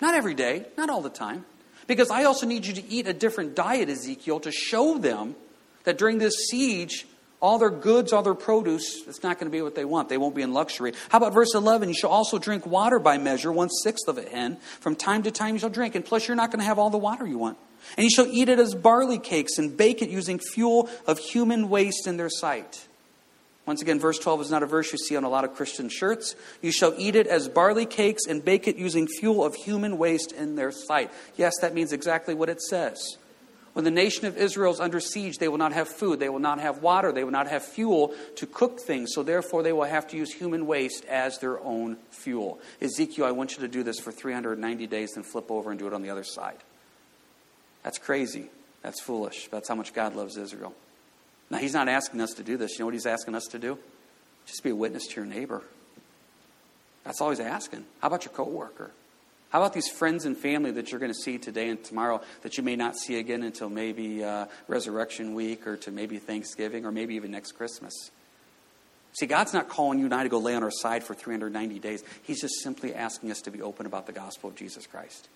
Not 0.00 0.14
every 0.14 0.34
day, 0.34 0.66
not 0.76 0.90
all 0.90 1.00
the 1.00 1.10
time. 1.10 1.44
Because 1.86 2.10
I 2.10 2.24
also 2.24 2.46
need 2.46 2.66
you 2.66 2.74
to 2.74 2.88
eat 2.90 3.06
a 3.06 3.12
different 3.12 3.54
diet, 3.54 3.88
Ezekiel, 3.88 4.40
to 4.40 4.50
show 4.50 4.98
them 4.98 5.36
that 5.84 5.96
during 5.96 6.18
this 6.18 6.34
siege, 6.48 7.06
all 7.40 7.58
their 7.58 7.70
goods, 7.70 8.12
all 8.12 8.22
their 8.22 8.34
produce, 8.34 9.06
it's 9.06 9.22
not 9.22 9.38
going 9.38 9.50
to 9.50 9.56
be 9.56 9.62
what 9.62 9.74
they 9.74 9.84
want. 9.84 10.08
They 10.08 10.18
won't 10.18 10.34
be 10.34 10.42
in 10.42 10.52
luxury. 10.52 10.92
How 11.08 11.18
about 11.18 11.32
verse 11.32 11.54
11? 11.54 11.88
You 11.88 11.94
shall 11.94 12.10
also 12.10 12.38
drink 12.38 12.66
water 12.66 12.98
by 12.98 13.16
measure, 13.18 13.50
one 13.50 13.70
sixth 13.70 14.08
of 14.08 14.18
a 14.18 14.22
hin. 14.22 14.58
From 14.80 14.94
time 14.94 15.22
to 15.22 15.30
time 15.30 15.54
you 15.54 15.60
shall 15.60 15.70
drink. 15.70 15.94
And 15.94 16.04
plus, 16.04 16.28
you're 16.28 16.36
not 16.36 16.50
going 16.50 16.60
to 16.60 16.66
have 16.66 16.78
all 16.78 16.90
the 16.90 16.98
water 16.98 17.26
you 17.26 17.38
want. 17.38 17.56
And 17.96 18.04
you 18.04 18.10
shall 18.10 18.26
eat 18.26 18.48
it 18.48 18.58
as 18.58 18.74
barley 18.74 19.18
cakes 19.18 19.56
and 19.58 19.74
bake 19.74 20.02
it 20.02 20.10
using 20.10 20.38
fuel 20.38 20.90
of 21.06 21.18
human 21.18 21.70
waste 21.70 22.06
in 22.06 22.18
their 22.18 22.28
sight. 22.28 22.86
Once 23.66 23.80
again, 23.82 24.00
verse 24.00 24.18
12 24.18 24.42
is 24.42 24.50
not 24.50 24.62
a 24.62 24.66
verse 24.66 24.92
you 24.92 24.98
see 24.98 25.16
on 25.16 25.24
a 25.24 25.28
lot 25.28 25.44
of 25.44 25.54
Christian 25.54 25.88
shirts. 25.88 26.34
You 26.60 26.72
shall 26.72 26.94
eat 26.98 27.14
it 27.14 27.26
as 27.26 27.48
barley 27.48 27.86
cakes 27.86 28.26
and 28.28 28.44
bake 28.44 28.66
it 28.68 28.76
using 28.76 29.06
fuel 29.06 29.44
of 29.44 29.54
human 29.54 29.96
waste 29.96 30.32
in 30.32 30.56
their 30.56 30.72
sight. 30.72 31.10
Yes, 31.36 31.54
that 31.60 31.72
means 31.72 31.92
exactly 31.92 32.34
what 32.34 32.48
it 32.48 32.60
says. 32.60 33.16
When 33.72 33.84
the 33.84 33.90
nation 33.90 34.26
of 34.26 34.36
Israel 34.36 34.72
is 34.72 34.80
under 34.80 34.98
siege, 34.98 35.38
they 35.38 35.48
will 35.48 35.58
not 35.58 35.72
have 35.72 35.88
food, 35.88 36.18
they 36.18 36.28
will 36.28 36.40
not 36.40 36.58
have 36.58 36.82
water, 36.82 37.12
they 37.12 37.22
will 37.22 37.30
not 37.30 37.46
have 37.46 37.64
fuel 37.64 38.12
to 38.36 38.46
cook 38.46 38.80
things, 38.80 39.10
so 39.14 39.22
therefore 39.22 39.62
they 39.62 39.72
will 39.72 39.84
have 39.84 40.08
to 40.08 40.16
use 40.16 40.32
human 40.32 40.66
waste 40.66 41.04
as 41.04 41.38
their 41.38 41.60
own 41.60 41.96
fuel. 42.10 42.58
Ezekiel, 42.80 43.26
I 43.26 43.30
want 43.30 43.52
you 43.52 43.60
to 43.62 43.68
do 43.68 43.84
this 43.84 44.00
for 44.00 44.10
390 44.10 44.86
days, 44.88 45.12
then 45.14 45.22
flip 45.22 45.50
over 45.50 45.70
and 45.70 45.78
do 45.78 45.86
it 45.86 45.92
on 45.92 46.02
the 46.02 46.10
other 46.10 46.24
side. 46.24 46.58
That's 47.84 47.98
crazy. 47.98 48.50
That's 48.82 49.00
foolish. 49.00 49.48
That's 49.48 49.68
how 49.68 49.74
much 49.74 49.92
God 49.92 50.16
loves 50.16 50.36
Israel. 50.36 50.74
Now, 51.48 51.58
He's 51.58 51.74
not 51.74 51.88
asking 51.88 52.20
us 52.20 52.30
to 52.34 52.42
do 52.42 52.56
this. 52.56 52.72
You 52.72 52.80
know 52.80 52.86
what 52.86 52.94
He's 52.94 53.06
asking 53.06 53.34
us 53.34 53.44
to 53.50 53.58
do? 53.58 53.78
Just 54.46 54.62
be 54.62 54.70
a 54.70 54.74
witness 54.74 55.06
to 55.08 55.16
your 55.16 55.26
neighbor. 55.26 55.62
That's 57.04 57.20
all 57.20 57.30
He's 57.30 57.40
asking. 57.40 57.84
How 58.00 58.08
about 58.08 58.24
your 58.24 58.34
coworker? 58.34 58.90
How 59.50 59.60
about 59.60 59.72
these 59.72 59.88
friends 59.88 60.24
and 60.24 60.36
family 60.36 60.70
that 60.72 60.90
you're 60.90 61.00
going 61.00 61.12
to 61.12 61.18
see 61.18 61.36
today 61.36 61.68
and 61.68 61.82
tomorrow 61.82 62.22
that 62.42 62.56
you 62.56 62.62
may 62.62 62.76
not 62.76 62.96
see 62.96 63.18
again 63.18 63.42
until 63.42 63.68
maybe 63.68 64.22
uh, 64.22 64.46
Resurrection 64.68 65.34
Week 65.34 65.66
or 65.66 65.76
to 65.78 65.90
maybe 65.90 66.18
Thanksgiving 66.18 66.86
or 66.86 66.92
maybe 66.92 67.16
even 67.16 67.32
next 67.32 67.52
Christmas? 67.52 67.92
See, 69.12 69.26
God's 69.26 69.52
not 69.52 69.68
calling 69.68 69.98
you 69.98 70.04
and 70.04 70.14
I 70.14 70.22
to 70.22 70.28
go 70.28 70.38
lay 70.38 70.54
on 70.54 70.62
our 70.62 70.70
side 70.70 71.02
for 71.02 71.14
390 71.14 71.80
days. 71.80 72.04
He's 72.22 72.40
just 72.40 72.62
simply 72.62 72.94
asking 72.94 73.32
us 73.32 73.40
to 73.42 73.50
be 73.50 73.60
open 73.60 73.86
about 73.86 74.06
the 74.06 74.12
gospel 74.12 74.50
of 74.50 74.56
Jesus 74.56 74.86
Christ. 74.86 75.28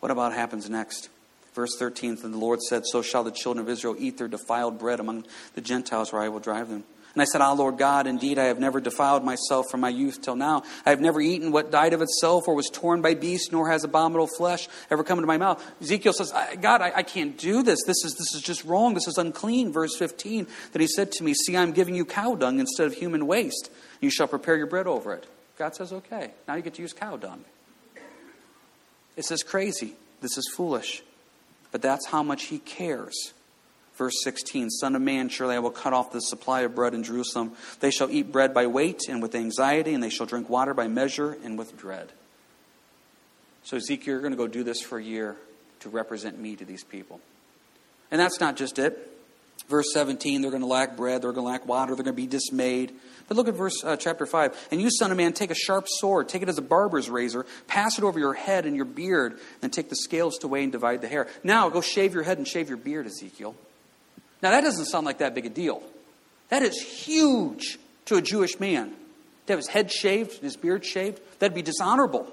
What 0.00 0.10
about 0.10 0.32
happens 0.32 0.68
next? 0.68 1.08
Verse 1.54 1.76
13, 1.78 2.18
and 2.24 2.34
the 2.34 2.38
Lord 2.38 2.60
said, 2.62 2.84
So 2.84 3.00
shall 3.00 3.22
the 3.22 3.30
children 3.30 3.64
of 3.64 3.70
Israel 3.70 3.94
eat 3.96 4.18
their 4.18 4.26
defiled 4.26 4.76
bread 4.80 4.98
among 4.98 5.24
the 5.54 5.60
Gentiles 5.60 6.12
where 6.12 6.20
I 6.20 6.28
will 6.28 6.40
drive 6.40 6.68
them. 6.68 6.82
And 7.14 7.22
I 7.22 7.26
said, 7.26 7.40
Ah, 7.40 7.52
Lord 7.52 7.78
God, 7.78 8.08
indeed 8.08 8.38
I 8.38 8.46
have 8.46 8.58
never 8.58 8.80
defiled 8.80 9.22
myself 9.24 9.66
from 9.70 9.80
my 9.80 9.88
youth 9.88 10.20
till 10.20 10.34
now. 10.34 10.64
I 10.84 10.90
have 10.90 11.00
never 11.00 11.20
eaten 11.20 11.52
what 11.52 11.70
died 11.70 11.92
of 11.92 12.02
itself 12.02 12.48
or 12.48 12.54
was 12.54 12.68
torn 12.68 13.02
by 13.02 13.14
beasts, 13.14 13.52
nor 13.52 13.70
has 13.70 13.84
abominable 13.84 14.28
flesh 14.36 14.68
ever 14.90 15.04
come 15.04 15.18
into 15.18 15.28
my 15.28 15.36
mouth. 15.36 15.64
Ezekiel 15.80 16.12
says, 16.12 16.32
God, 16.60 16.82
I, 16.82 16.92
I 16.96 17.02
can't 17.04 17.38
do 17.38 17.62
this. 17.62 17.78
This 17.86 18.04
is, 18.04 18.14
this 18.14 18.34
is 18.34 18.42
just 18.42 18.64
wrong. 18.64 18.94
This 18.94 19.06
is 19.06 19.16
unclean. 19.16 19.72
Verse 19.72 19.96
15, 19.96 20.48
that 20.72 20.80
he 20.80 20.88
said 20.88 21.12
to 21.12 21.24
me, 21.24 21.34
See, 21.34 21.56
I'm 21.56 21.70
giving 21.70 21.94
you 21.94 22.04
cow 22.04 22.34
dung 22.34 22.58
instead 22.58 22.88
of 22.88 22.94
human 22.94 23.28
waste. 23.28 23.70
You 24.00 24.10
shall 24.10 24.26
prepare 24.26 24.56
your 24.56 24.66
bread 24.66 24.88
over 24.88 25.14
it. 25.14 25.24
God 25.56 25.76
says, 25.76 25.92
Okay, 25.92 26.32
now 26.48 26.56
you 26.56 26.62
get 26.62 26.74
to 26.74 26.82
use 26.82 26.92
cow 26.92 27.16
dung. 27.16 27.44
This 29.14 29.30
is 29.30 29.44
crazy. 29.44 29.94
This 30.20 30.36
is 30.36 30.50
foolish. 30.56 31.02
But 31.70 31.80
that's 31.80 32.06
how 32.06 32.24
much 32.24 32.44
he 32.44 32.58
cares. 32.58 33.32
Verse 33.96 34.22
16 34.22 34.70
Son 34.70 34.96
of 34.96 35.02
man, 35.02 35.28
surely 35.28 35.54
I 35.54 35.60
will 35.60 35.70
cut 35.70 35.92
off 35.92 36.12
the 36.12 36.20
supply 36.20 36.62
of 36.62 36.74
bread 36.74 36.94
in 36.94 37.04
Jerusalem. 37.04 37.52
They 37.80 37.90
shall 37.90 38.10
eat 38.10 38.32
bread 38.32 38.52
by 38.52 38.66
weight 38.66 39.02
and 39.08 39.22
with 39.22 39.34
anxiety, 39.34 39.94
and 39.94 40.02
they 40.02 40.10
shall 40.10 40.26
drink 40.26 40.48
water 40.48 40.74
by 40.74 40.88
measure 40.88 41.36
and 41.44 41.58
with 41.58 41.76
dread. 41.76 42.10
So, 43.62 43.76
Ezekiel, 43.76 44.12
you're 44.12 44.20
going 44.20 44.32
to 44.32 44.36
go 44.36 44.48
do 44.48 44.64
this 44.64 44.82
for 44.82 44.98
a 44.98 45.02
year 45.02 45.36
to 45.80 45.88
represent 45.88 46.38
me 46.38 46.56
to 46.56 46.64
these 46.64 46.84
people. 46.84 47.20
And 48.10 48.20
that's 48.20 48.40
not 48.40 48.56
just 48.56 48.78
it. 48.78 49.10
Verse 49.68 49.94
17, 49.94 50.42
they're 50.42 50.50
going 50.50 50.60
to 50.60 50.66
lack 50.66 50.96
bread, 50.96 51.22
they're 51.22 51.32
going 51.32 51.46
to 51.46 51.50
lack 51.50 51.66
water, 51.66 51.94
they're 51.94 52.04
going 52.04 52.14
to 52.14 52.22
be 52.22 52.26
dismayed. 52.26 52.92
But 53.28 53.38
look 53.38 53.48
at 53.48 53.54
verse 53.54 53.82
uh, 53.82 53.96
chapter 53.96 54.26
5. 54.26 54.68
And 54.70 54.82
you, 54.82 54.90
son 54.90 55.10
of 55.10 55.16
man, 55.16 55.32
take 55.32 55.50
a 55.50 55.54
sharp 55.54 55.86
sword, 55.88 56.28
take 56.28 56.42
it 56.42 56.48
as 56.50 56.58
a 56.58 56.62
barber's 56.62 57.08
razor, 57.08 57.46
pass 57.66 57.96
it 57.96 58.04
over 58.04 58.18
your 58.18 58.34
head 58.34 58.66
and 58.66 58.76
your 58.76 58.84
beard, 58.84 59.38
and 59.62 59.72
take 59.72 59.88
the 59.88 59.96
scales 59.96 60.36
to 60.38 60.48
weigh 60.48 60.64
and 60.64 60.72
divide 60.72 61.00
the 61.00 61.08
hair. 61.08 61.28
Now 61.42 61.70
go 61.70 61.80
shave 61.80 62.12
your 62.12 62.24
head 62.24 62.36
and 62.36 62.46
shave 62.46 62.68
your 62.68 62.76
beard, 62.76 63.06
Ezekiel. 63.06 63.54
Now 64.44 64.50
that 64.50 64.60
doesn't 64.60 64.84
sound 64.84 65.06
like 65.06 65.18
that 65.18 65.34
big 65.34 65.46
a 65.46 65.48
deal. 65.48 65.82
That 66.50 66.62
is 66.62 66.78
huge 66.78 67.78
to 68.04 68.16
a 68.16 68.22
Jewish 68.22 68.60
man. 68.60 68.90
To 69.46 69.52
have 69.54 69.58
his 69.58 69.68
head 69.68 69.90
shaved 69.90 70.34
and 70.34 70.42
his 70.42 70.58
beard 70.58 70.84
shaved, 70.84 71.18
that'd 71.38 71.54
be 71.54 71.62
dishonorable. 71.62 72.30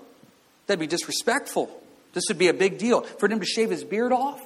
That'd 0.68 0.82
be 0.82 0.88
disrespectful. 0.88 1.72
This 2.12 2.26
would 2.28 2.38
be 2.38 2.50
a 2.50 2.54
big 2.54 2.78
deal. 2.78 3.02
For 3.02 3.30
him 3.30 3.40
to 3.40 3.46
shave 3.46 3.70
his 3.70 3.86
beard 3.86 4.12
off, 4.12 4.42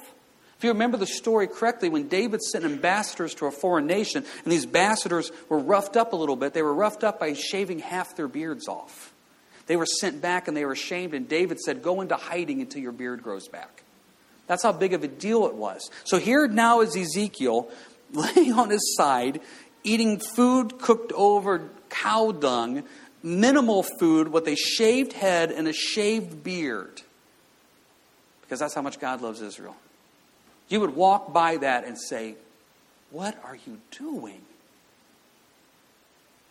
if 0.56 0.62
you 0.62 0.70
remember 0.70 0.96
the 0.96 1.08
story 1.08 1.48
correctly, 1.48 1.88
when 1.88 2.06
David 2.06 2.40
sent 2.40 2.64
ambassadors 2.64 3.34
to 3.34 3.46
a 3.46 3.50
foreign 3.50 3.88
nation, 3.88 4.24
and 4.44 4.52
these 4.52 4.64
ambassadors 4.64 5.32
were 5.48 5.58
roughed 5.58 5.96
up 5.96 6.12
a 6.12 6.16
little 6.16 6.36
bit, 6.36 6.54
they 6.54 6.62
were 6.62 6.72
roughed 6.72 7.02
up 7.02 7.18
by 7.18 7.32
shaving 7.32 7.80
half 7.80 8.14
their 8.14 8.28
beards 8.28 8.68
off. 8.68 9.12
They 9.66 9.76
were 9.76 9.86
sent 9.86 10.22
back 10.22 10.46
and 10.46 10.56
they 10.56 10.64
were 10.64 10.72
ashamed, 10.72 11.14
and 11.14 11.28
David 11.28 11.58
said, 11.58 11.82
Go 11.82 12.00
into 12.00 12.14
hiding 12.14 12.60
until 12.60 12.80
your 12.80 12.92
beard 12.92 13.24
grows 13.24 13.48
back. 13.48 13.82
That's 14.46 14.62
how 14.62 14.72
big 14.72 14.92
of 14.92 15.02
a 15.02 15.08
deal 15.08 15.46
it 15.46 15.54
was. 15.54 15.90
So 16.04 16.18
here 16.18 16.46
now 16.46 16.80
is 16.80 16.96
Ezekiel 16.96 17.68
laying 18.12 18.52
on 18.52 18.70
his 18.70 18.96
side, 18.96 19.40
eating 19.82 20.20
food 20.20 20.78
cooked 20.78 21.12
over 21.12 21.70
cow 21.88 22.32
dung, 22.32 22.84
minimal 23.22 23.84
food 23.98 24.28
with 24.28 24.46
a 24.46 24.54
shaved 24.54 25.12
head 25.12 25.50
and 25.50 25.66
a 25.66 25.72
shaved 25.72 26.44
beard. 26.44 27.02
Because 28.42 28.60
that's 28.60 28.74
how 28.74 28.82
much 28.82 29.00
God 29.00 29.22
loves 29.22 29.42
Israel. 29.42 29.76
You 30.68 30.80
would 30.80 30.94
walk 30.94 31.32
by 31.32 31.56
that 31.58 31.84
and 31.84 31.98
say, 31.98 32.36
What 33.10 33.36
are 33.44 33.56
you 33.66 33.78
doing? 33.90 34.42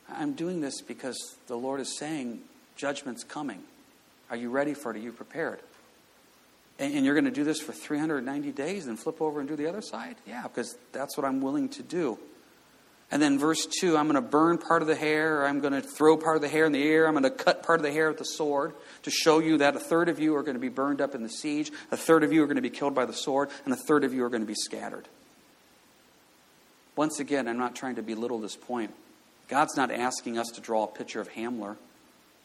I'm 0.09 0.33
doing 0.33 0.61
this 0.61 0.81
because 0.81 1.17
the 1.47 1.55
Lord 1.55 1.79
is 1.79 1.97
saying 1.97 2.41
judgment's 2.75 3.23
coming. 3.23 3.63
Are 4.29 4.35
you 4.35 4.49
ready 4.49 4.73
for 4.73 4.91
it? 4.91 4.97
Are 4.97 5.01
you 5.01 5.11
prepared? 5.11 5.59
And, 6.77 7.05
you're 7.05 7.15
going 7.15 7.25
to 7.25 7.31
do 7.31 7.45
this 7.45 7.61
for 7.61 7.71
390 7.71 8.51
days 8.51 8.87
and 8.87 8.99
flip 8.99 9.21
over 9.21 9.39
and 9.39 9.47
do 9.47 9.55
the 9.55 9.67
other 9.67 9.81
side? 9.81 10.17
Yeah, 10.27 10.43
because 10.43 10.77
that's 10.91 11.15
what 11.17 11.25
I'm 11.25 11.39
willing 11.39 11.69
to 11.69 11.83
do. 11.83 12.19
And 13.11 13.21
then 13.21 13.39
verse 13.39 13.65
2 13.65 13.95
I'm 13.95 14.07
going 14.07 14.15
to 14.15 14.21
burn 14.21 14.57
part 14.57 14.81
of 14.81 14.87
the 14.87 14.95
hair, 14.95 15.45
I'm 15.45 15.59
going 15.59 15.73
to 15.73 15.81
throw 15.81 16.17
part 16.17 16.35
of 16.35 16.41
the 16.41 16.49
hair 16.49 16.65
in 16.65 16.71
the 16.71 16.83
air, 16.83 17.07
I'm 17.07 17.13
going 17.13 17.23
to 17.23 17.29
cut 17.29 17.63
part 17.63 17.79
of 17.79 17.83
the 17.83 17.91
hair 17.91 18.09
with 18.09 18.17
the 18.17 18.25
sword 18.25 18.73
to 19.03 19.11
show 19.11 19.39
you 19.39 19.59
that 19.59 19.75
a 19.75 19.79
third 19.79 20.09
of 20.09 20.19
you 20.19 20.35
are 20.35 20.43
going 20.43 20.55
to 20.55 20.59
be 20.59 20.69
burned 20.69 21.01
up 21.01 21.15
in 21.15 21.23
the 21.23 21.29
siege, 21.29 21.71
a 21.91 21.97
third 21.97 22.23
of 22.23 22.33
you 22.33 22.43
are 22.43 22.47
going 22.47 22.55
to 22.55 22.61
be 22.61 22.69
killed 22.69 22.95
by 22.95 23.05
the 23.05 23.13
sword, 23.13 23.49
and 23.63 23.73
a 23.73 23.77
third 23.77 24.03
of 24.03 24.13
you 24.13 24.23
are 24.25 24.29
going 24.29 24.41
to 24.41 24.47
be 24.47 24.55
scattered. 24.55 25.07
Once 26.95 27.19
again, 27.19 27.47
I'm 27.47 27.57
not 27.57 27.75
trying 27.75 27.95
to 27.95 28.01
belittle 28.01 28.39
this 28.39 28.55
point. 28.55 28.93
God's 29.47 29.77
not 29.77 29.91
asking 29.91 30.37
us 30.37 30.47
to 30.55 30.61
draw 30.61 30.85
a 30.85 30.87
picture 30.87 31.21
of 31.21 31.29
Hamler 31.31 31.75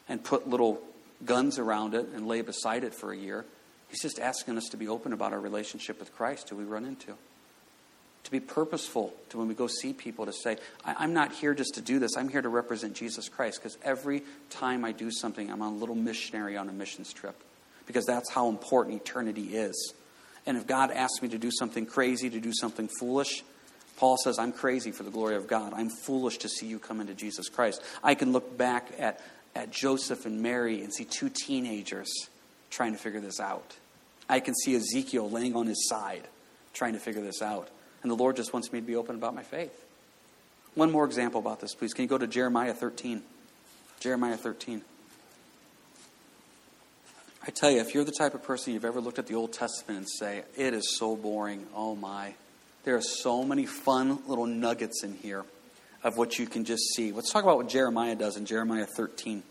and 0.09 0.23
put 0.23 0.49
little 0.49 0.83
guns 1.25 1.59
around 1.59 1.95
it 1.95 2.09
and 2.15 2.27
lay 2.27 2.43
beside 2.43 2.85
it 2.85 2.95
for 2.95 3.13
a 3.13 3.17
year. 3.17 3.45
He's 3.91 4.03
just 4.03 4.19
asking 4.19 4.57
us 4.57 4.69
to 4.71 4.77
be 4.77 4.89
open 4.89 5.13
about 5.13 5.33
our 5.33 5.41
relationship 5.41 5.99
with 5.99 6.15
Christ 6.15 6.49
who 6.49 6.57
we 6.57 6.65
run 6.65 6.85
into 6.85 7.15
to 8.25 8.31
be 8.31 8.41
purposeful 8.41 9.15
to 9.31 9.39
when 9.39 9.49
we 9.49 9.55
go 9.55 9.67
see 9.67 9.93
people 9.93 10.27
to 10.27 10.33
say, 10.33 10.57
I'm 10.85 11.15
not 11.15 11.33
here 11.33 11.55
just 11.55 11.75
to 11.75 11.81
do 11.81 11.99
this, 11.99 12.17
I'm 12.17 12.29
here 12.29 12.43
to 12.43 12.49
represent 12.49 12.95
Jesus 12.95 13.29
Christ. 13.29 13.61
Because 13.63 13.79
every 13.83 14.23
time 14.51 14.85
I 14.85 14.93
do 14.93 15.11
something, 15.11 15.51
I'm 15.51 15.63
on 15.63 15.73
a 15.75 15.77
little 15.77 15.95
missionary 15.95 16.57
on 16.57 16.69
a 16.69 16.73
missions 16.73 17.13
trip. 17.13 17.35
Because 17.87 18.05
that's 18.05 18.31
how 18.31 18.49
important 18.49 19.01
eternity 19.01 19.57
is. 19.57 19.95
And 20.47 20.57
if 20.57 20.67
God 20.67 20.91
asks 20.91 21.23
me 21.23 21.29
to 21.31 21.39
do 21.39 21.51
something 21.51 21.87
crazy, 21.87 22.31
to 22.31 22.41
do 22.41 22.53
something 22.53 22.89
foolish, 22.99 23.43
Paul 23.97 24.17
says, 24.23 24.39
I'm 24.39 24.53
crazy 24.53 24.93
for 24.93 25.03
the 25.03 25.11
glory 25.11 25.37
of 25.37 25.47
God. 25.47 25.73
I'm 25.75 25.91
foolish 25.91 26.39
to 26.39 26.49
see 26.49 26.67
you 26.67 26.79
come 26.79 27.01
into 27.01 27.15
Jesus 27.15 27.49
Christ. 27.49 27.83
I 28.03 28.15
can 28.15 28.33
look 28.33 28.57
back 28.57 28.93
at, 28.99 29.21
at 29.55 29.71
Joseph 29.71 30.25
and 30.25 30.41
Mary 30.41 30.83
and 30.83 30.93
see 30.93 31.05
two 31.05 31.29
teenagers 31.29 32.11
trying 32.71 32.93
to 32.93 32.99
figure 32.99 33.21
this 33.21 33.41
out. 33.41 33.77
I 34.29 34.41
can 34.41 34.55
see 34.55 34.75
Ezekiel 34.75 35.29
laying 35.29 35.57
on 35.57 35.67
his 35.67 35.89
side 35.89 36.23
trying 36.73 36.93
to 36.93 37.01
figure 37.01 37.23
this 37.23 37.43
out. 37.43 37.69
And 38.03 38.11
the 38.11 38.17
Lord 38.17 38.37
just 38.37 38.53
wants 38.53 38.73
me 38.73 38.81
to 38.81 38.87
be 38.87 38.97
open 38.97 39.17
about 39.17 39.35
my 39.35 39.43
faith. 39.43 39.85
One 40.75 40.91
more 40.93 41.05
example 41.05 41.41
about 41.41 41.61
this, 41.61 41.75
please. 41.75 41.93
Can 41.93 42.05
you 42.05 42.09
go 42.09 42.19
to 42.19 42.27
Jeremiah 42.27 42.73
13? 42.73 43.23
Jeremiah 43.99 44.37
13. 44.37 44.83
I 47.47 47.51
tell 47.51 47.71
you, 47.71 47.81
if 47.81 47.95
you're 47.95 48.05
the 48.05 48.13
type 48.13 48.35
of 48.35 48.43
person 48.43 48.73
you've 48.73 48.85
ever 48.85 49.01
looked 49.01 49.19
at 49.19 49.27
the 49.27 49.35
Old 49.35 49.53
Testament 49.53 49.99
and 49.99 50.09
say, 50.09 50.45
it 50.57 50.75
is 50.75 50.97
so 50.97 51.17
boring, 51.17 51.67
oh 51.75 51.97
my, 51.97 52.35
there 52.85 52.97
are 52.97 53.03
so 53.03 53.45
many 53.45 53.67
fun 53.67 54.21
little 54.27 54.47
nuggets 54.47 55.03
in 55.03 55.15
here 55.15 55.45
of 56.03 56.17
what 56.17 56.39
you 56.39 56.47
can 56.47 56.65
just 56.65 56.95
see. 56.95 57.13
Let's 57.13 57.33
talk 57.33 57.43
about 57.43 57.57
what 57.57 57.69
Jeremiah 57.69 58.15
does 58.15 58.37
in 58.37 58.47
Jeremiah 58.47 58.87
13. 58.87 59.43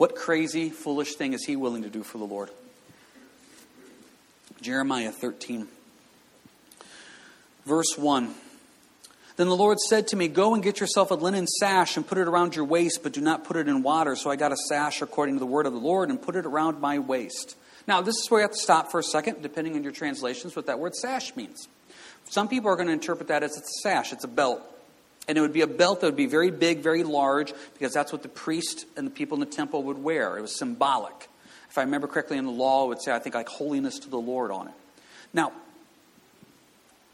What 0.00 0.16
crazy, 0.16 0.70
foolish 0.70 1.16
thing 1.16 1.34
is 1.34 1.44
he 1.44 1.56
willing 1.56 1.82
to 1.82 1.90
do 1.90 2.02
for 2.02 2.16
the 2.16 2.24
Lord? 2.24 2.48
Jeremiah 4.62 5.12
13. 5.12 5.68
Verse 7.66 7.98
1. 7.98 8.34
Then 9.36 9.48
the 9.48 9.54
Lord 9.54 9.78
said 9.78 10.08
to 10.08 10.16
me, 10.16 10.28
Go 10.28 10.54
and 10.54 10.62
get 10.62 10.80
yourself 10.80 11.10
a 11.10 11.14
linen 11.14 11.46
sash 11.46 11.98
and 11.98 12.06
put 12.06 12.16
it 12.16 12.28
around 12.28 12.56
your 12.56 12.64
waist, 12.64 13.00
but 13.02 13.12
do 13.12 13.20
not 13.20 13.44
put 13.44 13.58
it 13.58 13.68
in 13.68 13.82
water. 13.82 14.16
So 14.16 14.30
I 14.30 14.36
got 14.36 14.52
a 14.52 14.56
sash 14.70 15.02
according 15.02 15.34
to 15.34 15.40
the 15.40 15.44
word 15.44 15.66
of 15.66 15.74
the 15.74 15.78
Lord 15.78 16.08
and 16.08 16.22
put 16.22 16.34
it 16.34 16.46
around 16.46 16.80
my 16.80 16.98
waist. 16.98 17.54
Now, 17.86 18.00
this 18.00 18.14
is 18.16 18.30
where 18.30 18.40
you 18.40 18.44
have 18.44 18.52
to 18.52 18.58
stop 18.58 18.90
for 18.90 19.00
a 19.00 19.02
second, 19.02 19.42
depending 19.42 19.76
on 19.76 19.82
your 19.82 19.92
translations, 19.92 20.56
what 20.56 20.64
that 20.64 20.78
word 20.78 20.94
sash 20.94 21.36
means. 21.36 21.68
Some 22.30 22.48
people 22.48 22.70
are 22.70 22.76
going 22.76 22.88
to 22.88 22.94
interpret 22.94 23.28
that 23.28 23.42
as 23.42 23.54
it's 23.54 23.68
a 23.68 23.80
sash, 23.82 24.14
it's 24.14 24.24
a 24.24 24.28
belt. 24.28 24.62
And 25.30 25.38
it 25.38 25.42
would 25.42 25.52
be 25.52 25.60
a 25.60 25.68
belt 25.68 26.00
that 26.00 26.08
would 26.08 26.16
be 26.16 26.26
very 26.26 26.50
big, 26.50 26.80
very 26.80 27.04
large, 27.04 27.52
because 27.74 27.92
that's 27.92 28.10
what 28.10 28.24
the 28.24 28.28
priest 28.28 28.84
and 28.96 29.06
the 29.06 29.12
people 29.12 29.36
in 29.36 29.40
the 29.40 29.46
temple 29.46 29.84
would 29.84 30.02
wear. 30.02 30.36
It 30.36 30.40
was 30.40 30.58
symbolic. 30.58 31.28
If 31.70 31.78
I 31.78 31.82
remember 31.82 32.08
correctly 32.08 32.36
in 32.36 32.46
the 32.46 32.50
law, 32.50 32.86
it 32.86 32.88
would 32.88 33.00
say, 33.00 33.12
I 33.12 33.20
think, 33.20 33.36
like 33.36 33.48
holiness 33.48 34.00
to 34.00 34.10
the 34.10 34.18
Lord 34.18 34.50
on 34.50 34.66
it. 34.66 34.74
Now, 35.32 35.52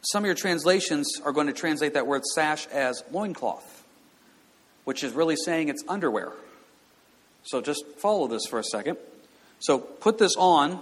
some 0.01 0.25
of 0.25 0.27
your 0.27 0.35
translations 0.35 1.21
are 1.23 1.33
going 1.33 1.49
to 1.49 1.53
translate 1.53 1.93
that 1.93 2.07
word 2.07 2.25
sash 2.25 2.67
as 2.69 3.05
loincloth, 3.13 3.85
which 4.85 5.05
is 5.05 5.13
really 5.13 5.37
saying 5.37 5.69
it's 5.69 5.85
underwear. 5.87 6.33
So 7.43 7.61
just 7.61 7.85
follow 7.99 8.29
this 8.29 8.47
for 8.47 8.59
a 8.59 8.65
second. 8.65 8.97
So 9.59 9.79
put 9.79 10.17
this 10.17 10.37
on, 10.39 10.81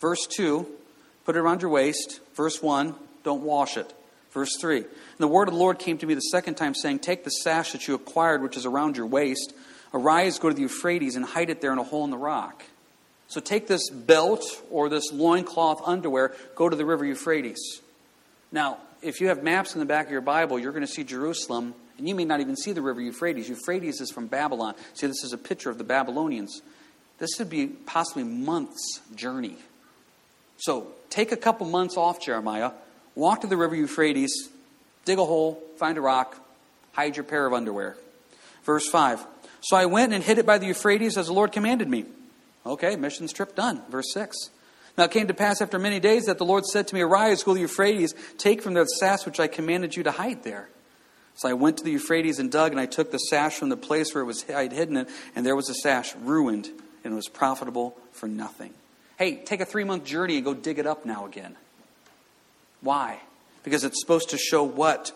verse 0.00 0.26
2, 0.26 0.66
put 1.24 1.36
it 1.36 1.38
around 1.38 1.62
your 1.62 1.70
waist. 1.70 2.18
Verse 2.34 2.60
1, 2.60 2.96
don't 3.22 3.42
wash 3.42 3.76
it. 3.76 3.94
Verse 4.34 4.56
3, 4.60 4.78
and 4.78 4.86
the 5.18 5.28
word 5.28 5.46
of 5.46 5.54
the 5.54 5.60
Lord 5.60 5.78
came 5.78 5.96
to 5.98 6.06
me 6.06 6.14
the 6.14 6.20
second 6.20 6.56
time, 6.56 6.74
saying, 6.74 6.98
Take 6.98 7.22
the 7.22 7.30
sash 7.30 7.70
that 7.70 7.86
you 7.86 7.94
acquired, 7.94 8.42
which 8.42 8.56
is 8.56 8.66
around 8.66 8.96
your 8.96 9.06
waist, 9.06 9.54
arise, 9.94 10.40
go 10.40 10.48
to 10.48 10.54
the 10.54 10.62
Euphrates, 10.62 11.14
and 11.14 11.24
hide 11.24 11.50
it 11.50 11.60
there 11.60 11.72
in 11.72 11.78
a 11.78 11.84
hole 11.84 12.02
in 12.02 12.10
the 12.10 12.18
rock. 12.18 12.64
So 13.28 13.40
take 13.40 13.68
this 13.68 13.88
belt 13.90 14.44
or 14.70 14.88
this 14.88 15.12
loincloth 15.12 15.82
underwear, 15.86 16.34
go 16.56 16.68
to 16.68 16.74
the 16.74 16.84
river 16.84 17.04
Euphrates. 17.04 17.80
Now, 18.50 18.78
if 19.02 19.20
you 19.20 19.28
have 19.28 19.44
maps 19.44 19.74
in 19.74 19.78
the 19.78 19.86
back 19.86 20.06
of 20.06 20.12
your 20.12 20.20
Bible, 20.20 20.58
you're 20.58 20.72
going 20.72 20.86
to 20.86 20.92
see 20.92 21.04
Jerusalem, 21.04 21.72
and 21.96 22.08
you 22.08 22.16
may 22.16 22.24
not 22.24 22.40
even 22.40 22.56
see 22.56 22.72
the 22.72 22.82
river 22.82 23.00
Euphrates. 23.00 23.48
Euphrates 23.48 24.00
is 24.00 24.10
from 24.10 24.26
Babylon. 24.26 24.74
See, 24.94 25.06
this 25.06 25.22
is 25.22 25.32
a 25.32 25.38
picture 25.38 25.70
of 25.70 25.78
the 25.78 25.84
Babylonians. 25.84 26.60
This 27.18 27.30
would 27.38 27.50
be 27.50 27.68
possibly 27.68 28.24
months' 28.24 29.00
journey. 29.14 29.58
So 30.56 30.88
take 31.08 31.30
a 31.30 31.36
couple 31.36 31.68
months 31.68 31.96
off, 31.96 32.20
Jeremiah. 32.20 32.72
Walk 33.14 33.42
to 33.42 33.46
the 33.46 33.56
river 33.56 33.76
Euphrates, 33.76 34.48
dig 35.04 35.18
a 35.18 35.24
hole, 35.24 35.62
find 35.76 35.98
a 35.98 36.00
rock, 36.00 36.36
hide 36.92 37.16
your 37.16 37.24
pair 37.24 37.46
of 37.46 37.52
underwear. 37.52 37.96
Verse 38.64 38.88
5. 38.88 39.24
So 39.60 39.76
I 39.76 39.86
went 39.86 40.12
and 40.12 40.22
hid 40.22 40.38
it 40.38 40.46
by 40.46 40.58
the 40.58 40.66
Euphrates 40.66 41.16
as 41.16 41.26
the 41.26 41.32
Lord 41.32 41.52
commanded 41.52 41.88
me. 41.88 42.06
Okay, 42.66 42.96
missions 42.96 43.32
trip 43.32 43.54
done. 43.54 43.82
Verse 43.90 44.12
6. 44.12 44.50
Now 44.96 45.04
it 45.04 45.10
came 45.10 45.26
to 45.26 45.34
pass 45.34 45.60
after 45.60 45.78
many 45.78 46.00
days 46.00 46.26
that 46.26 46.38
the 46.38 46.44
Lord 46.44 46.64
said 46.66 46.88
to 46.88 46.94
me, 46.94 47.00
Arise, 47.00 47.42
go 47.42 47.52
to 47.52 47.54
the 47.54 47.62
Euphrates, 47.62 48.14
take 48.38 48.62
from 48.62 48.74
there 48.74 48.84
the 48.84 48.88
sash 48.88 49.26
which 49.26 49.40
I 49.40 49.48
commanded 49.48 49.96
you 49.96 50.02
to 50.04 50.12
hide 50.12 50.44
there. 50.44 50.68
So 51.36 51.48
I 51.48 51.54
went 51.54 51.78
to 51.78 51.84
the 51.84 51.90
Euphrates 51.90 52.38
and 52.38 52.50
dug, 52.50 52.70
and 52.70 52.80
I 52.80 52.86
took 52.86 53.10
the 53.10 53.18
sash 53.18 53.56
from 53.56 53.68
the 53.68 53.76
place 53.76 54.14
where 54.14 54.22
it 54.22 54.26
was 54.26 54.44
I 54.48 54.62
had 54.62 54.72
hidden 54.72 54.96
it, 54.96 55.08
and 55.34 55.44
there 55.44 55.56
was 55.56 55.66
the 55.66 55.74
sash 55.74 56.14
ruined, 56.16 56.68
and 57.02 57.12
it 57.12 57.16
was 57.16 57.28
profitable 57.28 57.96
for 58.12 58.28
nothing. 58.28 58.72
Hey, 59.18 59.36
take 59.36 59.60
a 59.60 59.64
three 59.64 59.84
month 59.84 60.04
journey 60.04 60.36
and 60.36 60.44
go 60.44 60.54
dig 60.54 60.78
it 60.78 60.86
up 60.86 61.04
now 61.04 61.26
again. 61.26 61.56
Why? 62.84 63.18
Because 63.64 63.82
it's 63.82 64.00
supposed 64.00 64.30
to 64.30 64.38
show 64.38 64.62
what? 64.62 65.10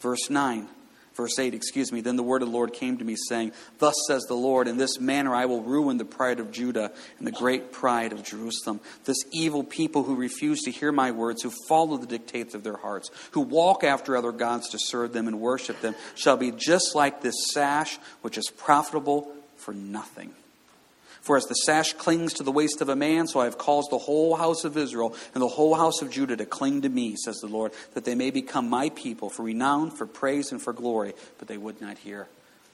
Verse 0.00 0.30
9 0.30 0.68
verse 1.16 1.38
8, 1.38 1.54
excuse 1.54 1.90
me, 1.90 2.02
then 2.02 2.16
the 2.16 2.22
word 2.22 2.42
of 2.42 2.48
the 2.48 2.54
Lord 2.54 2.72
came 2.72 2.98
to 2.98 3.04
me, 3.04 3.16
saying, 3.28 3.52
Thus 3.78 3.94
says 4.06 4.24
the 4.24 4.34
Lord, 4.34 4.68
in 4.68 4.76
this 4.76 5.00
manner 5.00 5.34
I 5.34 5.46
will 5.46 5.62
ruin 5.62 5.96
the 5.96 6.04
pride 6.04 6.38
of 6.38 6.52
Judah 6.52 6.92
and 7.18 7.26
the 7.26 7.32
great 7.32 7.72
pride 7.72 8.12
of 8.12 8.22
Jerusalem. 8.22 8.80
This 9.04 9.16
evil 9.32 9.64
people 9.64 10.04
who 10.04 10.14
refuse 10.14 10.60
to 10.62 10.70
hear 10.70 10.92
my 10.92 11.10
words, 11.10 11.42
who 11.42 11.52
follow 11.68 11.96
the 11.96 12.06
dictates 12.06 12.54
of 12.54 12.62
their 12.62 12.76
hearts, 12.76 13.10
who 13.32 13.40
walk 13.40 13.82
after 13.82 14.16
other 14.16 14.32
gods 14.32 14.68
to 14.70 14.78
serve 14.78 15.12
them 15.12 15.26
and 15.26 15.40
worship 15.40 15.80
them, 15.80 15.94
shall 16.14 16.36
be 16.36 16.52
just 16.52 16.94
like 16.94 17.22
this 17.22 17.52
sash, 17.52 17.98
which 18.20 18.38
is 18.38 18.50
profitable 18.50 19.32
for 19.56 19.72
nothing. 19.72 20.32
For 21.26 21.36
as 21.36 21.46
the 21.46 21.54
sash 21.54 21.92
clings 21.94 22.34
to 22.34 22.44
the 22.44 22.52
waist 22.52 22.80
of 22.80 22.88
a 22.88 22.94
man, 22.94 23.26
so 23.26 23.40
I 23.40 23.46
have 23.46 23.58
caused 23.58 23.90
the 23.90 23.98
whole 23.98 24.36
house 24.36 24.62
of 24.62 24.76
Israel 24.76 25.12
and 25.34 25.42
the 25.42 25.48
whole 25.48 25.74
house 25.74 26.00
of 26.00 26.08
Judah 26.08 26.36
to 26.36 26.46
cling 26.46 26.82
to 26.82 26.88
me, 26.88 27.16
says 27.16 27.38
the 27.38 27.48
Lord, 27.48 27.72
that 27.94 28.04
they 28.04 28.14
may 28.14 28.30
become 28.30 28.70
my 28.70 28.90
people 28.90 29.28
for 29.28 29.42
renown, 29.42 29.90
for 29.90 30.06
praise, 30.06 30.52
and 30.52 30.62
for 30.62 30.72
glory. 30.72 31.14
But 31.38 31.48
they 31.48 31.56
would 31.56 31.80
not 31.80 31.98
hear. 31.98 32.28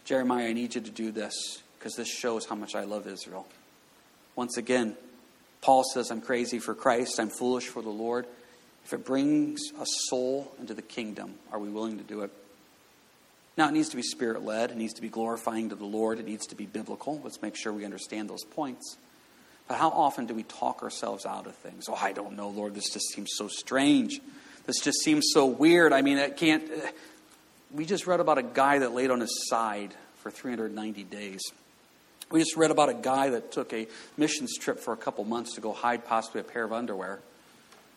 Jeremiah, 0.04 0.48
I 0.48 0.52
need 0.52 0.74
you 0.74 0.82
to 0.82 0.90
do 0.90 1.10
this 1.12 1.62
because 1.78 1.94
this 1.94 2.08
shows 2.08 2.44
how 2.44 2.54
much 2.54 2.74
I 2.74 2.84
love 2.84 3.06
Israel. 3.06 3.46
Once 4.36 4.58
again, 4.58 4.98
Paul 5.62 5.82
says, 5.82 6.10
I'm 6.10 6.20
crazy 6.20 6.58
for 6.58 6.74
Christ, 6.74 7.18
I'm 7.18 7.30
foolish 7.30 7.68
for 7.68 7.80
the 7.80 7.88
Lord. 7.88 8.26
If 8.84 8.92
it 8.92 9.06
brings 9.06 9.62
a 9.80 9.86
soul 10.10 10.54
into 10.60 10.74
the 10.74 10.82
kingdom, 10.82 11.36
are 11.52 11.58
we 11.58 11.70
willing 11.70 11.96
to 11.96 12.04
do 12.04 12.20
it? 12.20 12.30
Now, 13.56 13.68
it 13.68 13.72
needs 13.72 13.90
to 13.90 13.96
be 13.96 14.02
spirit 14.02 14.44
led. 14.44 14.70
It 14.70 14.76
needs 14.76 14.94
to 14.94 15.02
be 15.02 15.08
glorifying 15.08 15.68
to 15.68 15.74
the 15.74 15.84
Lord. 15.84 16.18
It 16.18 16.26
needs 16.26 16.46
to 16.46 16.54
be 16.54 16.64
biblical. 16.64 17.20
Let's 17.22 17.42
make 17.42 17.54
sure 17.54 17.72
we 17.72 17.84
understand 17.84 18.30
those 18.30 18.44
points. 18.44 18.96
But 19.68 19.76
how 19.76 19.90
often 19.90 20.26
do 20.26 20.34
we 20.34 20.42
talk 20.42 20.82
ourselves 20.82 21.26
out 21.26 21.46
of 21.46 21.54
things? 21.56 21.84
Oh, 21.88 21.94
I 21.94 22.12
don't 22.12 22.34
know, 22.36 22.48
Lord. 22.48 22.74
This 22.74 22.90
just 22.90 23.12
seems 23.12 23.30
so 23.34 23.48
strange. 23.48 24.20
This 24.66 24.80
just 24.80 25.00
seems 25.00 25.26
so 25.32 25.46
weird. 25.46 25.92
I 25.92 26.02
mean, 26.02 26.18
it 26.18 26.36
can't. 26.36 26.64
Uh, 26.64 26.88
we 27.72 27.84
just 27.84 28.06
read 28.06 28.20
about 28.20 28.38
a 28.38 28.42
guy 28.42 28.78
that 28.78 28.92
laid 28.92 29.10
on 29.10 29.20
his 29.20 29.48
side 29.48 29.94
for 30.16 30.30
390 30.30 31.04
days. 31.04 31.40
We 32.30 32.40
just 32.40 32.56
read 32.56 32.70
about 32.70 32.88
a 32.88 32.94
guy 32.94 33.30
that 33.30 33.52
took 33.52 33.72
a 33.74 33.86
missions 34.16 34.56
trip 34.56 34.78
for 34.78 34.94
a 34.94 34.96
couple 34.96 35.24
months 35.24 35.54
to 35.54 35.60
go 35.60 35.72
hide 35.72 36.06
possibly 36.06 36.40
a 36.40 36.44
pair 36.44 36.64
of 36.64 36.72
underwear. 36.72 37.20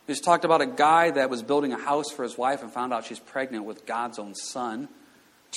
We 0.07 0.13
just 0.13 0.23
talked 0.23 0.43
about 0.43 0.61
a 0.61 0.65
guy 0.65 1.11
that 1.11 1.29
was 1.29 1.41
building 1.41 1.71
a 1.71 1.79
house 1.79 2.11
for 2.11 2.23
his 2.23 2.37
wife 2.37 2.61
and 2.61 2.71
found 2.71 2.93
out 2.93 3.05
she's 3.05 3.19
pregnant 3.19 3.63
with 3.63 3.85
God's 3.85 4.19
own 4.19 4.35
son 4.35 4.89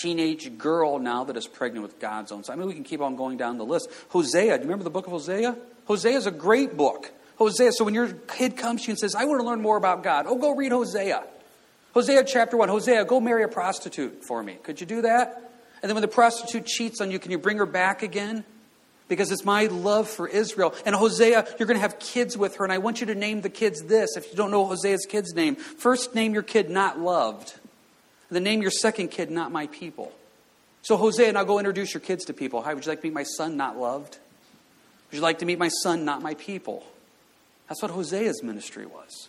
teenage 0.00 0.56
girl 0.58 0.98
now 0.98 1.24
that 1.24 1.36
is 1.36 1.46
pregnant 1.46 1.82
with 1.82 1.98
God's 1.98 2.32
own 2.32 2.44
son. 2.44 2.54
I 2.54 2.58
mean, 2.58 2.68
we 2.68 2.74
can 2.74 2.84
keep 2.84 3.00
on 3.00 3.16
going 3.16 3.36
down 3.36 3.58
the 3.58 3.64
list. 3.64 3.90
Hosea, 4.10 4.56
do 4.56 4.62
you 4.62 4.68
remember 4.68 4.84
the 4.84 4.90
book 4.90 5.06
of 5.06 5.12
Hosea? 5.12 5.56
Hosea 5.86 6.16
is 6.16 6.26
a 6.26 6.30
great 6.30 6.76
book. 6.76 7.10
Hosea, 7.36 7.72
so 7.72 7.84
when 7.84 7.94
your 7.94 8.08
kid 8.08 8.56
comes 8.56 8.82
to 8.82 8.88
you 8.88 8.92
and 8.92 8.98
says, 8.98 9.14
I 9.14 9.24
want 9.24 9.40
to 9.40 9.46
learn 9.46 9.62
more 9.62 9.76
about 9.76 10.02
God, 10.02 10.26
oh, 10.28 10.36
go 10.36 10.54
read 10.54 10.72
Hosea. 10.72 11.24
Hosea 11.94 12.24
chapter 12.24 12.56
1. 12.56 12.68
Hosea, 12.68 13.04
go 13.04 13.20
marry 13.20 13.42
a 13.42 13.48
prostitute 13.48 14.24
for 14.24 14.42
me. 14.42 14.58
Could 14.62 14.80
you 14.80 14.86
do 14.86 15.02
that? 15.02 15.50
And 15.82 15.88
then 15.88 15.94
when 15.94 16.02
the 16.02 16.08
prostitute 16.08 16.66
cheats 16.66 17.00
on 17.00 17.10
you, 17.10 17.18
can 17.18 17.30
you 17.30 17.38
bring 17.38 17.58
her 17.58 17.66
back 17.66 18.02
again? 18.02 18.44
Because 19.06 19.30
it's 19.30 19.44
my 19.44 19.66
love 19.66 20.08
for 20.08 20.28
Israel. 20.28 20.74
And 20.84 20.94
Hosea, 20.94 21.46
you're 21.58 21.66
going 21.66 21.76
to 21.76 21.80
have 21.80 21.98
kids 21.98 22.36
with 22.36 22.56
her, 22.56 22.64
and 22.64 22.72
I 22.72 22.78
want 22.78 23.00
you 23.00 23.06
to 23.06 23.14
name 23.14 23.40
the 23.40 23.48
kids 23.48 23.82
this 23.84 24.16
if 24.16 24.30
you 24.30 24.36
don't 24.36 24.50
know 24.50 24.66
Hosea's 24.66 25.06
kid's 25.08 25.34
name. 25.34 25.56
First, 25.56 26.14
name 26.14 26.34
your 26.34 26.42
kid 26.42 26.68
not 26.68 27.00
loved. 27.00 27.54
Then 28.30 28.42
name 28.44 28.62
your 28.62 28.70
second 28.70 29.08
kid, 29.08 29.30
not 29.30 29.52
my 29.52 29.66
people. 29.68 30.12
So, 30.82 30.96
Hosea, 30.96 31.32
now 31.32 31.44
go 31.44 31.58
introduce 31.58 31.94
your 31.94 32.00
kids 32.00 32.24
to 32.26 32.34
people. 32.34 32.62
Hi, 32.62 32.74
would 32.74 32.84
you 32.84 32.90
like 32.90 33.00
to 33.00 33.06
meet 33.06 33.14
my 33.14 33.22
son, 33.22 33.56
not 33.56 33.76
loved? 33.76 34.18
Would 35.10 35.16
you 35.16 35.22
like 35.22 35.38
to 35.38 35.46
meet 35.46 35.58
my 35.58 35.68
son, 35.68 36.04
not 36.04 36.22
my 36.22 36.34
people? 36.34 36.84
That's 37.68 37.82
what 37.82 37.90
Hosea's 37.90 38.42
ministry 38.42 38.86
was. 38.86 39.28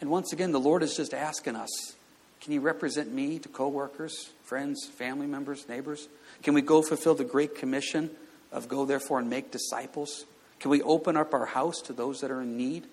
And 0.00 0.10
once 0.10 0.32
again, 0.32 0.52
the 0.52 0.60
Lord 0.60 0.82
is 0.82 0.96
just 0.96 1.12
asking 1.12 1.56
us 1.56 1.94
can 2.40 2.52
you 2.52 2.60
represent 2.60 3.12
me 3.12 3.38
to 3.40 3.48
coworkers, 3.48 4.30
friends, 4.44 4.86
family 4.86 5.26
members, 5.26 5.68
neighbors? 5.68 6.08
Can 6.42 6.54
we 6.54 6.62
go 6.62 6.82
fulfill 6.82 7.14
the 7.14 7.24
great 7.24 7.56
commission 7.56 8.10
of 8.52 8.68
go, 8.68 8.84
therefore, 8.84 9.18
and 9.18 9.28
make 9.28 9.50
disciples? 9.50 10.24
Can 10.60 10.70
we 10.70 10.80
open 10.82 11.16
up 11.16 11.34
our 11.34 11.46
house 11.46 11.80
to 11.82 11.92
those 11.92 12.20
that 12.20 12.30
are 12.30 12.42
in 12.42 12.56
need? 12.56 12.86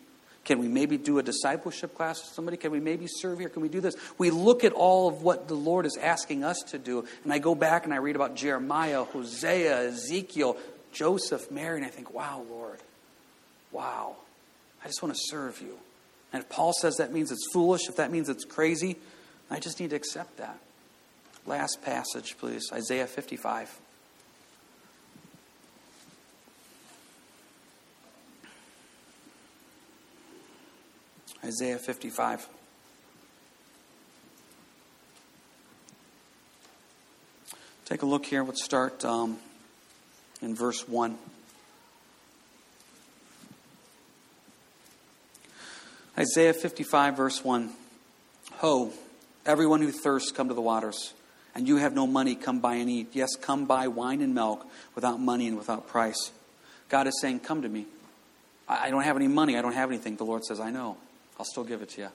Can 0.46 0.60
we 0.60 0.68
maybe 0.68 0.98
do 0.98 1.18
a 1.18 1.24
discipleship 1.24 1.96
class 1.96 2.22
with 2.22 2.34
somebody? 2.34 2.56
Can 2.56 2.72
we 2.72 2.80
maybe 2.80 3.08
serve 3.08 3.40
here? 3.40 3.50
Can 3.50 3.64
we 3.64 3.68
do 3.68 3.82
this? 3.82 3.96
We 4.20 4.30
look 4.30 4.64
at 4.64 4.74
all 4.74 5.10
of 5.10 5.24
what 5.24 5.48
the 5.48 5.56
Lord 5.56 5.88
is 5.88 5.98
asking 5.98 6.44
us 6.44 6.60
to 6.68 6.78
do, 6.78 7.06
and 7.24 7.34
I 7.34 7.40
go 7.40 7.56
back 7.56 7.86
and 7.86 7.94
I 7.94 7.98
read 7.98 8.16
about 8.16 8.36
Jeremiah, 8.36 9.04
Hosea, 9.04 9.88
Ezekiel, 9.88 10.56
Joseph, 10.94 11.50
Mary, 11.50 11.78
and 11.78 11.86
I 11.86 11.90
think, 11.90 12.14
wow, 12.14 12.44
Lord, 12.48 12.80
wow, 13.72 14.16
I 14.84 14.88
just 14.88 15.02
want 15.02 15.16
to 15.16 15.22
serve 15.26 15.60
you. 15.62 15.78
And 16.32 16.44
if 16.44 16.50
Paul 16.50 16.74
says 16.74 16.98
that 16.98 17.12
means 17.12 17.32
it's 17.32 17.48
foolish, 17.52 17.90
if 17.90 17.96
that 17.96 18.12
means 18.12 18.30
it's 18.30 18.46
crazy, 18.46 18.98
I 19.50 19.60
just 19.60 19.80
need 19.80 19.90
to 19.90 19.96
accept 19.96 20.38
that. 20.38 20.60
Last 21.48 21.82
passage, 21.82 22.38
please 22.38 22.70
Isaiah 22.72 23.08
55. 23.08 23.80
Isaiah 31.46 31.78
55. 31.78 32.48
Take 37.86 38.02
a 38.02 38.06
look 38.08 38.26
here. 38.26 38.44
Let's 38.44 38.64
start 38.64 39.06
um, 39.06 39.38
in 40.42 40.56
verse 40.56 40.88
1. 40.88 41.16
Isaiah 46.18 46.54
55, 46.54 47.16
verse 47.16 47.44
1. 47.44 47.70
Ho, 48.54 48.92
everyone 49.46 49.82
who 49.82 49.92
thirsts, 49.92 50.32
come 50.32 50.48
to 50.48 50.56
the 50.56 50.62
waters. 50.62 51.14
And 51.54 51.68
you 51.68 51.78
have 51.78 51.94
no 51.94 52.08
money, 52.08 52.34
come 52.34 52.60
buy 52.60 52.76
and 52.76 52.90
eat. 52.90 53.10
Yes, 53.14 53.36
come 53.40 53.66
buy 53.66 53.88
wine 53.88 54.22
and 54.22 54.34
milk 54.34 54.66
without 54.96 55.20
money 55.20 55.48
and 55.48 55.58
without 55.58 55.88
price. 55.88 56.32
God 56.90 57.06
is 57.06 57.14
saying, 57.22 57.42
Come 57.42 57.62
to 57.62 57.70
me. 57.70 57.86
I 58.68 58.90
don't 58.90 59.04
have 59.04 59.16
any 59.16 59.28
money. 59.28 59.60
I 59.60 59.62
don't 59.62 59.74
have 59.76 59.92
anything. 59.92 60.16
The 60.16 60.26
Lord 60.26 60.44
says, 60.44 60.60
I 60.60 60.72
know. 60.72 60.98
I'll 61.39 61.45
still 61.45 61.63
give 61.63 61.82
it 61.82 61.89
to 61.89 62.02
you. 62.02 62.08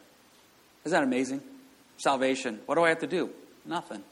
Isn't 0.84 0.98
that 0.98 1.04
amazing? 1.04 1.42
Salvation. 1.98 2.60
What 2.66 2.76
do 2.76 2.84
I 2.84 2.88
have 2.88 3.00
to 3.00 3.06
do? 3.06 3.30
Nothing. 3.66 4.02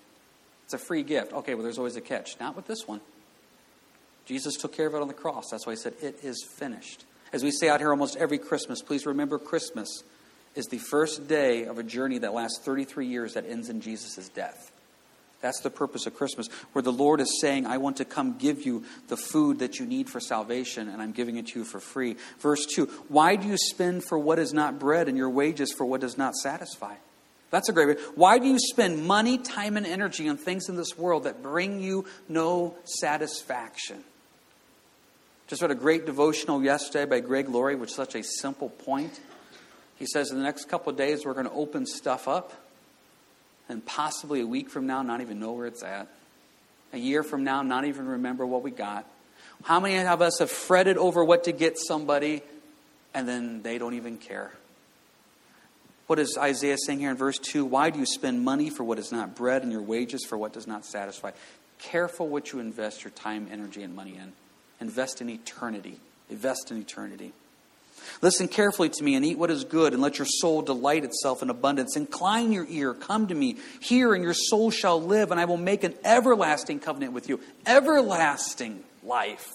It's 0.65 0.75
a 0.75 0.79
free 0.79 1.03
gift. 1.03 1.33
Okay, 1.33 1.55
well, 1.55 1.63
there's 1.63 1.79
always 1.79 1.97
a 1.97 2.01
catch. 2.03 2.39
Not 2.39 2.55
with 2.55 2.67
this 2.67 2.87
one. 2.87 3.01
Jesus 4.27 4.57
took 4.57 4.77
care 4.77 4.87
of 4.87 4.95
it 4.95 5.01
on 5.01 5.09
the 5.09 5.15
cross. 5.15 5.45
That's 5.51 5.67
why 5.67 5.73
he 5.73 5.79
said, 5.79 5.95
It 6.03 6.23
is 6.23 6.47
finished. 6.57 7.05
As 7.33 7.43
we 7.43 7.51
say 7.51 7.69
out 7.69 7.81
here 7.81 7.91
almost 7.91 8.17
every 8.17 8.39
Christmas, 8.39 8.83
please 8.83 9.07
remember 9.07 9.39
Christmas 9.39 10.03
is 10.55 10.67
the 10.67 10.79
first 10.79 11.29
day 11.29 11.65
of 11.65 11.79
a 11.79 11.83
journey 11.83 12.19
that 12.19 12.35
lasts 12.35 12.59
33 12.59 13.07
years 13.07 13.35
that 13.35 13.49
ends 13.49 13.69
in 13.69 13.81
Jesus' 13.81 14.29
death. 14.29 14.73
That's 15.41 15.61
the 15.61 15.71
purpose 15.71 16.07
of 16.07 16.17
Christmas, 16.17 16.49
where 16.73 16.83
the 16.83 16.93
Lord 16.93 17.21
is 17.21 17.41
saying, 17.41 17.65
I 17.65 17.79
want 17.79 17.99
to 17.99 18.05
come 18.05 18.39
give 18.39 18.67
you 18.67 18.85
the 19.07 19.17
food 19.17 19.61
that 19.61 19.79
you 19.79 19.87
need 19.87 20.11
for 20.11 20.19
salvation, 20.19 20.89
and 20.89 21.01
I'm 21.01 21.13
giving 21.13 21.37
it 21.37 21.49
to 21.49 21.61
you 21.61 21.65
for 21.65 21.79
free. 21.79 22.17
Verse 22.41 22.67
2 22.67 22.87
Why 23.09 23.37
do 23.37 23.47
you 23.47 23.57
spend 23.57 24.05
for 24.05 24.19
what 24.19 24.39
is 24.39 24.53
not 24.53 24.81
bread 24.81 25.09
and 25.09 25.17
your 25.17 25.31
wages 25.31 25.73
for 25.77 25.87
what 25.87 26.01
does 26.01 26.19
not 26.19 26.35
satisfy? 26.35 26.97
That's 27.51 27.69
a 27.69 27.73
great. 27.73 27.99
Why 28.15 28.39
do 28.39 28.47
you 28.47 28.59
spend 28.59 29.07
money, 29.07 29.39
time, 29.39 29.77
and 29.77 29.87
energy 29.87 30.29
on 30.29 30.37
things 30.37 30.69
in 30.69 30.77
this 30.77 30.99
world 30.99 31.25
that 31.25 31.43
bring 31.43 31.81
you 31.81 32.05
no 32.29 32.75
satisfaction? 32.85 34.03
Just 35.47 35.63
read 35.63 35.71
a 35.71 35.77
great 35.77 36.05
devotional 36.05 36.63
yesterday 36.63 37.07
by 37.07 37.21
Greg 37.21 37.49
Laurie, 37.49 37.77
which 37.77 37.91
is 37.91 37.97
such 37.97 38.15
a 38.15 38.23
simple 38.23 38.69
point. 38.69 39.19
He 39.97 40.05
says 40.05 40.31
in 40.31 40.37
the 40.37 40.43
next 40.43 40.69
couple 40.69 40.91
of 40.91 40.99
days, 40.99 41.25
we're 41.25 41.33
going 41.33 41.47
to 41.47 41.53
open 41.53 41.87
stuff 41.87 42.29
up 42.29 42.53
and 43.69 43.85
possibly 43.85 44.41
a 44.41 44.47
week 44.47 44.71
from 44.71 44.87
now, 44.87 45.03
not 45.03 45.21
even 45.21 45.41
know 45.41 45.53
where 45.53 45.67
it's 45.67 45.83
at. 45.83 46.09
A 46.93 46.99
year 46.99 47.23
from 47.23 47.45
now, 47.45 47.63
not 47.63 47.85
even 47.85 48.07
remember 48.07 48.47
what 48.47 48.63
we 48.63 48.71
got. 48.71 49.05
How 49.65 49.81
many 49.81 49.99
of 49.99 50.23
us 50.23 50.39
have 50.39 50.51
fretted 50.51 50.97
over 50.97 51.25
what 51.25 51.45
to 51.45 51.53
get 51.53 51.79
somebody 51.79 52.43
and 53.13 53.29
then 53.29 53.63
they 53.63 53.79
don't 53.79 53.95
even 53.95 54.17
care? 54.17 54.53
What 56.07 56.19
is 56.19 56.39
Isaiah 56.41 56.79
saying 56.79 57.01
here 57.01 57.11
in 57.11 57.17
verse 57.17 57.39
2? 57.39 57.67
Why 57.67 57.91
do 57.91 57.99
you 57.99 58.07
spend 58.07 58.43
money 58.43 58.71
for 58.71 58.85
what 58.85 58.99
is 58.99 59.13
not 59.13 59.37
bread 59.37 59.63
and 59.63 59.71
your 59.71 59.83
wages 59.83 60.25
for 60.25 60.39
what 60.39 60.55
does 60.55 60.67
not 60.67 60.87
satisfy? 60.87 61.33
Careful 61.79 62.29
what 62.29 62.53
you 62.53 62.61
invest 62.61 63.05
your 63.05 63.11
time, 63.11 63.49
energy, 63.53 63.83
and 63.83 63.95
money 63.95 64.17
in. 64.17 64.33
Invest 64.81 65.21
in 65.21 65.29
eternity. 65.29 65.99
Invest 66.31 66.71
in 66.71 66.79
eternity. 66.79 67.33
Listen 68.23 68.49
carefully 68.49 68.89
to 68.89 69.05
me 69.05 69.15
and 69.15 69.25
eat 69.25 69.39
what 69.39 69.51
is 69.51 69.65
good, 69.65 69.93
and 69.93 70.03
let 70.03 70.19
your 70.19 70.27
soul 70.27 70.63
delight 70.63 71.05
itself 71.05 71.43
in 71.43 71.51
abundance. 71.51 71.97
Incline 71.97 72.53
your 72.53 72.67
ear, 72.69 72.95
come 72.95 73.27
to 73.29 73.35
me, 73.35 73.57
hear, 73.81 74.15
and 74.15 74.23
your 74.25 74.35
soul 74.35 74.71
shall 74.71 75.01
live, 75.01 75.31
and 75.31 75.41
I 75.41 75.45
will 75.45 75.57
make 75.57 75.85
an 75.85 75.95
everlasting 76.05 76.81
covenant 76.81 77.13
with 77.13 77.29
you. 77.29 77.41
Everlasting 77.67 78.83
life. 79.03 79.51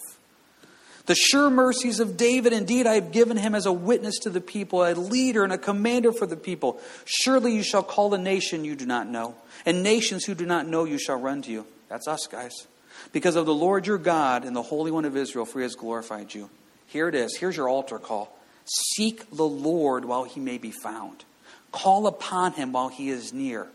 The 1.05 1.15
sure 1.15 1.49
mercies 1.49 1.99
of 1.99 2.15
David, 2.15 2.53
indeed, 2.53 2.87
I 2.87 2.93
have 2.95 3.11
given 3.11 3.35
him 3.35 3.55
as 3.55 3.65
a 3.65 3.73
witness 3.73 4.19
to 4.19 4.29
the 4.29 4.39
people, 4.39 4.83
a 4.83 4.93
leader 4.93 5.43
and 5.43 5.51
a 5.51 5.57
commander 5.57 6.13
for 6.13 6.25
the 6.25 6.37
people. 6.37 6.79
Surely 7.03 7.53
you 7.53 7.63
shall 7.63 7.83
call 7.83 8.13
a 8.13 8.17
nation 8.17 8.63
you 8.63 8.75
do 8.77 8.85
not 8.85 9.07
know, 9.07 9.35
and 9.65 9.83
nations 9.83 10.23
who 10.23 10.33
do 10.33 10.45
not 10.45 10.65
know 10.65 10.85
you 10.85 10.97
shall 10.97 11.19
run 11.19 11.41
to 11.41 11.51
you. 11.51 11.65
That's 11.89 12.07
us, 12.07 12.25
guys. 12.27 12.67
Because 13.11 13.35
of 13.35 13.45
the 13.45 13.53
Lord 13.53 13.85
your 13.85 13.97
God 13.97 14.45
and 14.45 14.55
the 14.55 14.61
Holy 14.61 14.91
One 14.91 15.03
of 15.03 15.17
Israel, 15.17 15.45
for 15.45 15.59
he 15.59 15.63
has 15.63 15.75
glorified 15.75 16.33
you. 16.33 16.49
Here 16.87 17.09
it 17.09 17.15
is. 17.15 17.35
Here's 17.35 17.57
your 17.57 17.67
altar 17.67 17.99
call. 17.99 18.33
Seek 18.65 19.29
the 19.31 19.45
Lord 19.45 20.05
while 20.05 20.23
he 20.23 20.39
may 20.39 20.57
be 20.57 20.71
found. 20.71 21.25
Call 21.71 22.07
upon 22.07 22.53
him 22.53 22.71
while 22.71 22.89
he 22.89 23.09
is 23.09 23.33
near. 23.33 23.67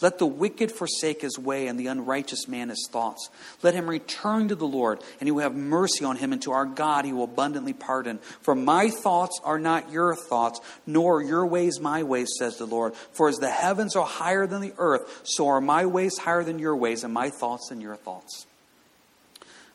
Let 0.00 0.18
the 0.18 0.26
wicked 0.26 0.72
forsake 0.72 1.22
his 1.22 1.38
way 1.38 1.68
and 1.68 1.78
the 1.78 1.86
unrighteous 1.86 2.48
man 2.48 2.68
his 2.68 2.88
thoughts. 2.90 3.30
Let 3.62 3.74
him 3.74 3.88
return 3.88 4.48
to 4.48 4.54
the 4.54 4.66
Lord, 4.66 5.00
and 5.20 5.26
he 5.26 5.30
will 5.30 5.42
have 5.42 5.54
mercy 5.54 6.04
on 6.04 6.16
him, 6.16 6.32
and 6.32 6.42
to 6.42 6.52
our 6.52 6.66
God 6.66 7.04
he 7.04 7.12
will 7.12 7.24
abundantly 7.24 7.72
pardon. 7.72 8.18
For 8.42 8.54
my 8.54 8.90
thoughts 8.90 9.40
are 9.44 9.58
not 9.58 9.90
your 9.90 10.14
thoughts, 10.14 10.60
nor 10.86 11.22
your 11.22 11.46
ways 11.46 11.80
my 11.80 12.02
ways, 12.02 12.28
says 12.38 12.56
the 12.56 12.66
Lord. 12.66 12.94
For 13.12 13.28
as 13.28 13.36
the 13.36 13.50
heavens 13.50 13.96
are 13.96 14.06
higher 14.06 14.46
than 14.46 14.60
the 14.60 14.74
earth, 14.78 15.22
so 15.24 15.48
are 15.48 15.60
my 15.60 15.86
ways 15.86 16.18
higher 16.18 16.44
than 16.44 16.58
your 16.58 16.76
ways, 16.76 17.04
and 17.04 17.12
my 17.12 17.30
thoughts 17.30 17.68
than 17.68 17.80
your 17.80 17.96
thoughts. 17.96 18.46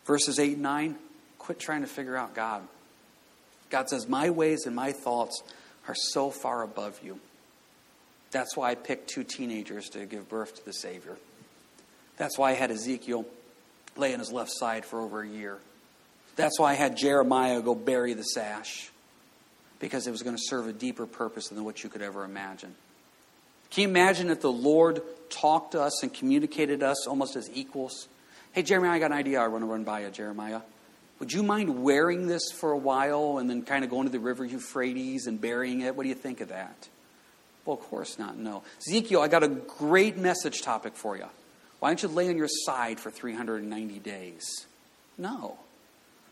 Verses 0.05 0.39
8 0.39 0.53
and 0.53 0.63
9 0.63 0.95
quit 1.39 1.59
trying 1.59 1.81
to 1.81 1.87
figure 1.87 2.15
out 2.15 2.35
God. 2.35 2.61
God 3.71 3.89
says, 3.89 4.07
My 4.07 4.29
ways 4.29 4.67
and 4.67 4.75
my 4.75 4.91
thoughts 4.91 5.41
are 5.87 5.95
so 5.95 6.29
far 6.29 6.61
above 6.61 6.99
you. 7.03 7.19
That's 8.29 8.55
why 8.55 8.71
I 8.71 8.75
picked 8.75 9.09
two 9.09 9.23
teenagers 9.23 9.89
to 9.89 10.05
give 10.05 10.29
birth 10.29 10.55
to 10.57 10.65
the 10.65 10.73
Savior. 10.73 11.17
That's 12.17 12.37
why 12.37 12.51
I 12.51 12.53
had 12.53 12.69
Ezekiel 12.69 13.25
lay 13.97 14.13
on 14.13 14.19
his 14.19 14.31
left 14.31 14.51
side 14.53 14.85
for 14.85 15.01
over 15.01 15.21
a 15.21 15.27
year. 15.27 15.57
That's 16.35 16.59
why 16.59 16.71
I 16.71 16.75
had 16.75 16.95
Jeremiah 16.95 17.61
go 17.61 17.75
bury 17.75 18.13
the 18.13 18.23
sash, 18.23 18.89
because 19.79 20.07
it 20.07 20.11
was 20.11 20.21
going 20.21 20.35
to 20.35 20.41
serve 20.41 20.67
a 20.67 20.73
deeper 20.73 21.05
purpose 21.05 21.49
than 21.49 21.63
what 21.63 21.83
you 21.83 21.89
could 21.89 22.01
ever 22.01 22.23
imagine. 22.23 22.75
Can 23.71 23.83
you 23.83 23.89
imagine 23.89 24.29
if 24.29 24.41
the 24.41 24.51
Lord 24.51 25.01
talked 25.29 25.71
to 25.71 25.81
us 25.81 26.03
and 26.03 26.13
communicated 26.13 26.83
us 26.83 27.07
almost 27.07 27.35
as 27.35 27.49
equals? 27.53 28.07
Hey, 28.53 28.63
Jeremiah, 28.63 28.91
I 28.91 28.99
got 28.99 29.11
an 29.11 29.17
idea 29.17 29.41
I 29.41 29.47
want 29.47 29.63
to 29.63 29.67
run 29.67 29.83
by 29.83 30.01
you, 30.01 30.09
Jeremiah. 30.09 30.61
Would 31.21 31.31
you 31.31 31.43
mind 31.43 31.83
wearing 31.83 32.25
this 32.25 32.51
for 32.51 32.71
a 32.71 32.77
while 32.77 33.37
and 33.37 33.47
then 33.47 33.61
kind 33.61 33.83
of 33.83 33.91
going 33.91 34.07
to 34.07 34.11
the 34.11 34.19
river 34.19 34.43
Euphrates 34.43 35.27
and 35.27 35.39
burying 35.39 35.81
it? 35.81 35.95
What 35.95 36.01
do 36.01 36.09
you 36.09 36.15
think 36.15 36.41
of 36.41 36.47
that? 36.47 36.89
Well, 37.63 37.77
of 37.77 37.83
course 37.83 38.17
not, 38.17 38.37
no. 38.37 38.63
Ezekiel, 38.79 39.21
I 39.21 39.27
got 39.27 39.43
a 39.43 39.47
great 39.47 40.17
message 40.17 40.63
topic 40.63 40.95
for 40.95 41.15
you. 41.15 41.27
Why 41.79 41.89
don't 41.89 42.01
you 42.01 42.09
lay 42.09 42.27
on 42.29 42.37
your 42.37 42.47
side 42.47 42.99
for 42.99 43.11
390 43.11 43.99
days? 43.99 44.65
No. 45.15 45.59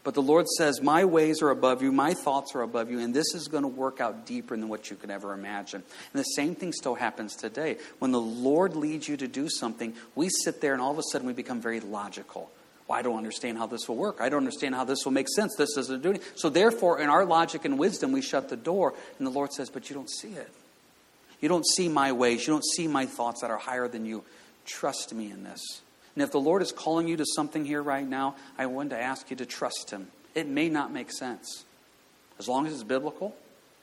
But 0.03 0.15
the 0.15 0.23
Lord 0.23 0.47
says, 0.57 0.81
My 0.81 1.05
ways 1.05 1.43
are 1.43 1.51
above 1.51 1.83
you, 1.83 1.91
my 1.91 2.15
thoughts 2.15 2.55
are 2.55 2.63
above 2.63 2.89
you, 2.89 2.97
and 2.97 3.13
this 3.13 3.35
is 3.35 3.47
going 3.47 3.61
to 3.61 3.67
work 3.67 4.01
out 4.01 4.25
deeper 4.25 4.57
than 4.57 4.69
what 4.69 4.89
you 4.89 4.95
could 4.95 5.11
ever 5.11 5.35
imagine. 5.35 5.83
And 6.13 6.19
the 6.19 6.23
same 6.23 6.55
thing 6.55 6.73
still 6.73 6.95
happens 6.95 7.35
today. 7.35 7.77
When 7.99 8.11
the 8.11 8.19
Lord 8.19 8.75
leads 8.75 9.07
you 9.07 9.17
to 9.17 9.27
do 9.27 9.49
something, 9.49 9.93
we 10.15 10.29
sit 10.29 10.61
there 10.61 10.73
and 10.73 10.81
all 10.81 10.91
of 10.91 10.97
a 10.97 11.03
sudden 11.11 11.27
we 11.27 11.33
become 11.33 11.61
very 11.61 11.79
logical. 11.79 12.49
Well, 12.89 12.97
I 12.97 13.03
don't 13.03 13.17
understand 13.17 13.59
how 13.59 13.67
this 13.67 13.87
will 13.87 13.97
work. 13.97 14.19
I 14.19 14.29
don't 14.29 14.39
understand 14.39 14.73
how 14.73 14.83
this 14.83 15.05
will 15.05 15.11
make 15.11 15.29
sense. 15.29 15.55
This 15.55 15.75
doesn't 15.75 16.01
do 16.01 16.09
anything. 16.09 16.27
So, 16.35 16.49
therefore, 16.49 16.99
in 16.99 17.07
our 17.07 17.23
logic 17.23 17.63
and 17.63 17.77
wisdom, 17.77 18.11
we 18.11 18.21
shut 18.21 18.49
the 18.49 18.57
door, 18.57 18.95
and 19.19 19.27
the 19.27 19.31
Lord 19.31 19.53
says, 19.53 19.69
But 19.69 19.89
you 19.89 19.95
don't 19.95 20.09
see 20.09 20.29
it. 20.29 20.49
You 21.39 21.49
don't 21.49 21.65
see 21.65 21.87
my 21.87 22.11
ways. 22.11 22.45
You 22.47 22.53
don't 22.53 22.65
see 22.65 22.87
my 22.87 23.05
thoughts 23.05 23.41
that 23.41 23.51
are 23.51 23.57
higher 23.57 23.87
than 23.87 24.05
you. 24.05 24.23
Trust 24.65 25.13
me 25.13 25.31
in 25.31 25.43
this. 25.43 25.61
And 26.15 26.23
if 26.23 26.31
the 26.31 26.39
Lord 26.39 26.63
is 26.63 26.71
calling 26.71 27.07
you 27.07 27.15
to 27.17 27.25
something 27.35 27.63
here 27.63 27.81
right 27.81 28.07
now, 28.07 28.35
I 28.57 28.65
want 28.65 28.89
to 28.89 28.99
ask 28.99 29.29
you 29.29 29.37
to 29.37 29.45
trust 29.45 29.91
Him. 29.91 30.07
It 30.33 30.47
may 30.47 30.67
not 30.67 30.91
make 30.91 31.11
sense. 31.11 31.65
As 32.39 32.47
long 32.47 32.65
as 32.65 32.73
it's 32.73 32.83
biblical, 32.83 33.35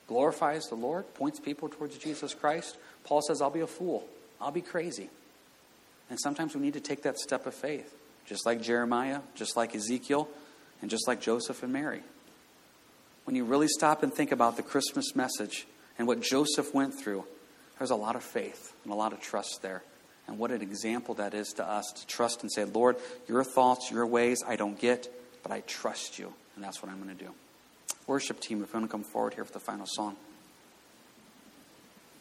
glorifies 0.09 0.64
the 0.64 0.75
Lord, 0.75 1.12
points 1.14 1.38
people 1.38 1.69
towards 1.69 1.97
Jesus 1.97 2.35
Christ, 2.35 2.77
Paul 3.05 3.23
says, 3.23 3.40
I'll 3.40 3.51
be 3.51 3.61
a 3.61 3.66
fool. 3.66 4.05
I'll 4.40 4.51
be 4.51 4.62
crazy. 4.62 5.11
And 6.11 6.19
sometimes 6.21 6.55
we 6.55 6.61
need 6.61 6.75
to 6.75 6.81
take 6.81 7.03
that 7.03 7.19
step 7.19 7.47
of 7.47 7.55
faith, 7.55 7.95
just 8.26 8.44
like 8.44 8.60
Jeremiah, 8.60 9.20
just 9.34 9.56
like 9.56 9.74
Ezekiel, 9.74 10.28
and 10.82 10.90
just 10.90 11.08
like 11.08 11.20
Joseph 11.20 11.62
and 11.62 11.72
Mary. 11.72 12.02
When 13.24 13.34
you 13.34 13.44
really 13.44 13.68
stop 13.68 14.02
and 14.02 14.12
think 14.12 14.32
about 14.32 14.56
the 14.56 14.62
Christmas 14.62 15.16
message 15.16 15.66
and 15.98 16.06
what 16.06 16.20
Joseph 16.20 16.74
went 16.74 16.98
through, 16.98 17.24
there's 17.78 17.90
a 17.90 17.96
lot 17.96 18.16
of 18.16 18.22
faith 18.22 18.74
and 18.84 18.92
a 18.92 18.96
lot 18.96 19.12
of 19.12 19.20
trust 19.20 19.62
there. 19.62 19.82
And 20.28 20.38
what 20.38 20.50
an 20.50 20.62
example 20.62 21.14
that 21.16 21.34
is 21.34 21.48
to 21.54 21.64
us 21.64 21.92
to 21.96 22.06
trust 22.06 22.42
and 22.42 22.50
say, 22.50 22.64
Lord, 22.64 22.96
your 23.28 23.44
thoughts, 23.44 23.90
your 23.90 24.06
ways, 24.06 24.42
I 24.46 24.56
don't 24.56 24.78
get, 24.78 25.08
but 25.42 25.52
I 25.52 25.60
trust 25.60 26.18
you. 26.18 26.32
And 26.54 26.64
that's 26.64 26.82
what 26.82 26.90
I'm 26.90 27.02
going 27.02 27.16
to 27.16 27.24
do. 27.24 27.30
Worship 28.06 28.40
team, 28.40 28.62
if 28.62 28.72
you 28.72 28.80
want 28.80 28.90
to 28.90 28.92
come 28.92 29.04
forward 29.04 29.34
here 29.34 29.44
for 29.44 29.52
the 29.52 29.60
final 29.60 29.86
song. 29.86 30.16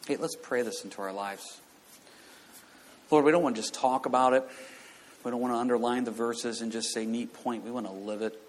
Hey, 0.06 0.16
let's 0.16 0.36
pray 0.36 0.62
this 0.62 0.84
into 0.84 1.02
our 1.02 1.12
lives. 1.12 1.60
Lord, 3.10 3.24
we 3.24 3.32
don't 3.32 3.42
want 3.42 3.56
to 3.56 3.62
just 3.62 3.74
talk 3.74 4.06
about 4.06 4.34
it. 4.34 4.44
We 5.24 5.30
don't 5.30 5.40
want 5.40 5.54
to 5.54 5.58
underline 5.58 6.04
the 6.04 6.12
verses 6.12 6.60
and 6.60 6.70
just 6.70 6.92
say, 6.92 7.04
neat 7.04 7.32
point. 7.32 7.64
We 7.64 7.70
want 7.70 7.86
to 7.86 7.92
live 7.92 8.22
it. 8.22 8.40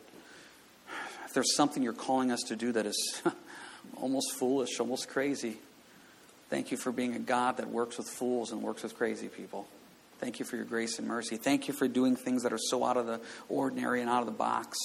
If 1.25 1.33
there's 1.33 1.55
something 1.55 1.81
you're 1.81 1.93
calling 1.93 2.31
us 2.31 2.41
to 2.47 2.55
do 2.55 2.71
that 2.73 2.85
is 2.85 3.21
almost 3.95 4.33
foolish, 4.37 4.79
almost 4.79 5.09
crazy, 5.09 5.57
Thank 6.49 6.71
you 6.71 6.77
for 6.77 6.91
being 6.91 7.13
a 7.13 7.19
God 7.19 7.57
that 7.57 7.69
works 7.69 7.97
with 7.97 8.07
fools 8.07 8.51
and 8.51 8.61
works 8.61 8.83
with 8.83 8.95
crazy 8.95 9.27
people. 9.27 9.67
Thank 10.19 10.39
you 10.39 10.45
for 10.45 10.55
your 10.55 10.65
grace 10.65 10.97
and 10.97 11.07
mercy. 11.07 11.35
Thank 11.37 11.67
you 11.67 11.73
for 11.73 11.87
doing 11.87 12.15
things 12.15 12.43
that 12.43 12.53
are 12.53 12.57
so 12.57 12.83
out 12.85 12.97
of 12.97 13.05
the 13.05 13.19
ordinary 13.49 14.01
and 14.01 14.09
out 14.09 14.21
of 14.21 14.25
the 14.25 14.31
box. 14.31 14.77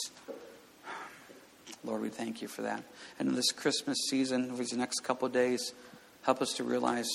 Lord, 1.85 2.03
we 2.03 2.09
thank 2.09 2.43
you 2.43 2.49
for 2.49 2.63
that. 2.63 2.83
And 3.19 3.29
in 3.29 3.35
this 3.35 3.51
Christmas 3.53 3.97
season, 4.11 4.51
over 4.51 4.59
these 4.59 4.73
next 4.73 5.01
couple 5.01 5.27
of 5.27 5.33
days, 5.33 5.73
help 6.23 6.43
us 6.43 6.53
to 6.55 6.65
realize 6.65 7.09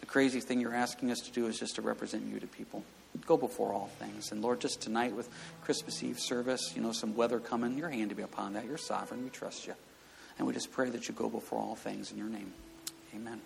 the 0.00 0.06
crazy 0.06 0.40
thing 0.40 0.60
you're 0.60 0.74
asking 0.74 1.10
us 1.10 1.20
to 1.20 1.30
do 1.30 1.46
is 1.46 1.58
just 1.58 1.76
to 1.76 1.82
represent 1.82 2.24
you 2.26 2.40
to 2.40 2.46
people. 2.46 2.82
Go 3.24 3.36
before 3.36 3.72
all 3.72 3.90
things. 3.98 4.32
And 4.32 4.42
Lord, 4.42 4.60
just 4.60 4.80
tonight 4.80 5.14
with 5.14 5.28
Christmas 5.62 6.02
Eve 6.02 6.18
service, 6.18 6.72
you 6.74 6.82
know, 6.82 6.92
some 6.92 7.14
weather 7.14 7.40
coming, 7.40 7.78
your 7.78 7.88
hand 7.88 8.10
to 8.10 8.16
be 8.16 8.22
upon 8.22 8.54
that. 8.54 8.66
You're 8.66 8.78
sovereign. 8.78 9.22
We 9.22 9.30
trust 9.30 9.66
you. 9.66 9.74
And 10.38 10.46
we 10.46 10.52
just 10.52 10.70
pray 10.70 10.90
that 10.90 11.08
you 11.08 11.14
go 11.14 11.28
before 11.28 11.58
all 11.58 11.76
things 11.76 12.12
in 12.12 12.18
your 12.18 12.28
name. 12.28 12.52
Amen. 13.14 13.40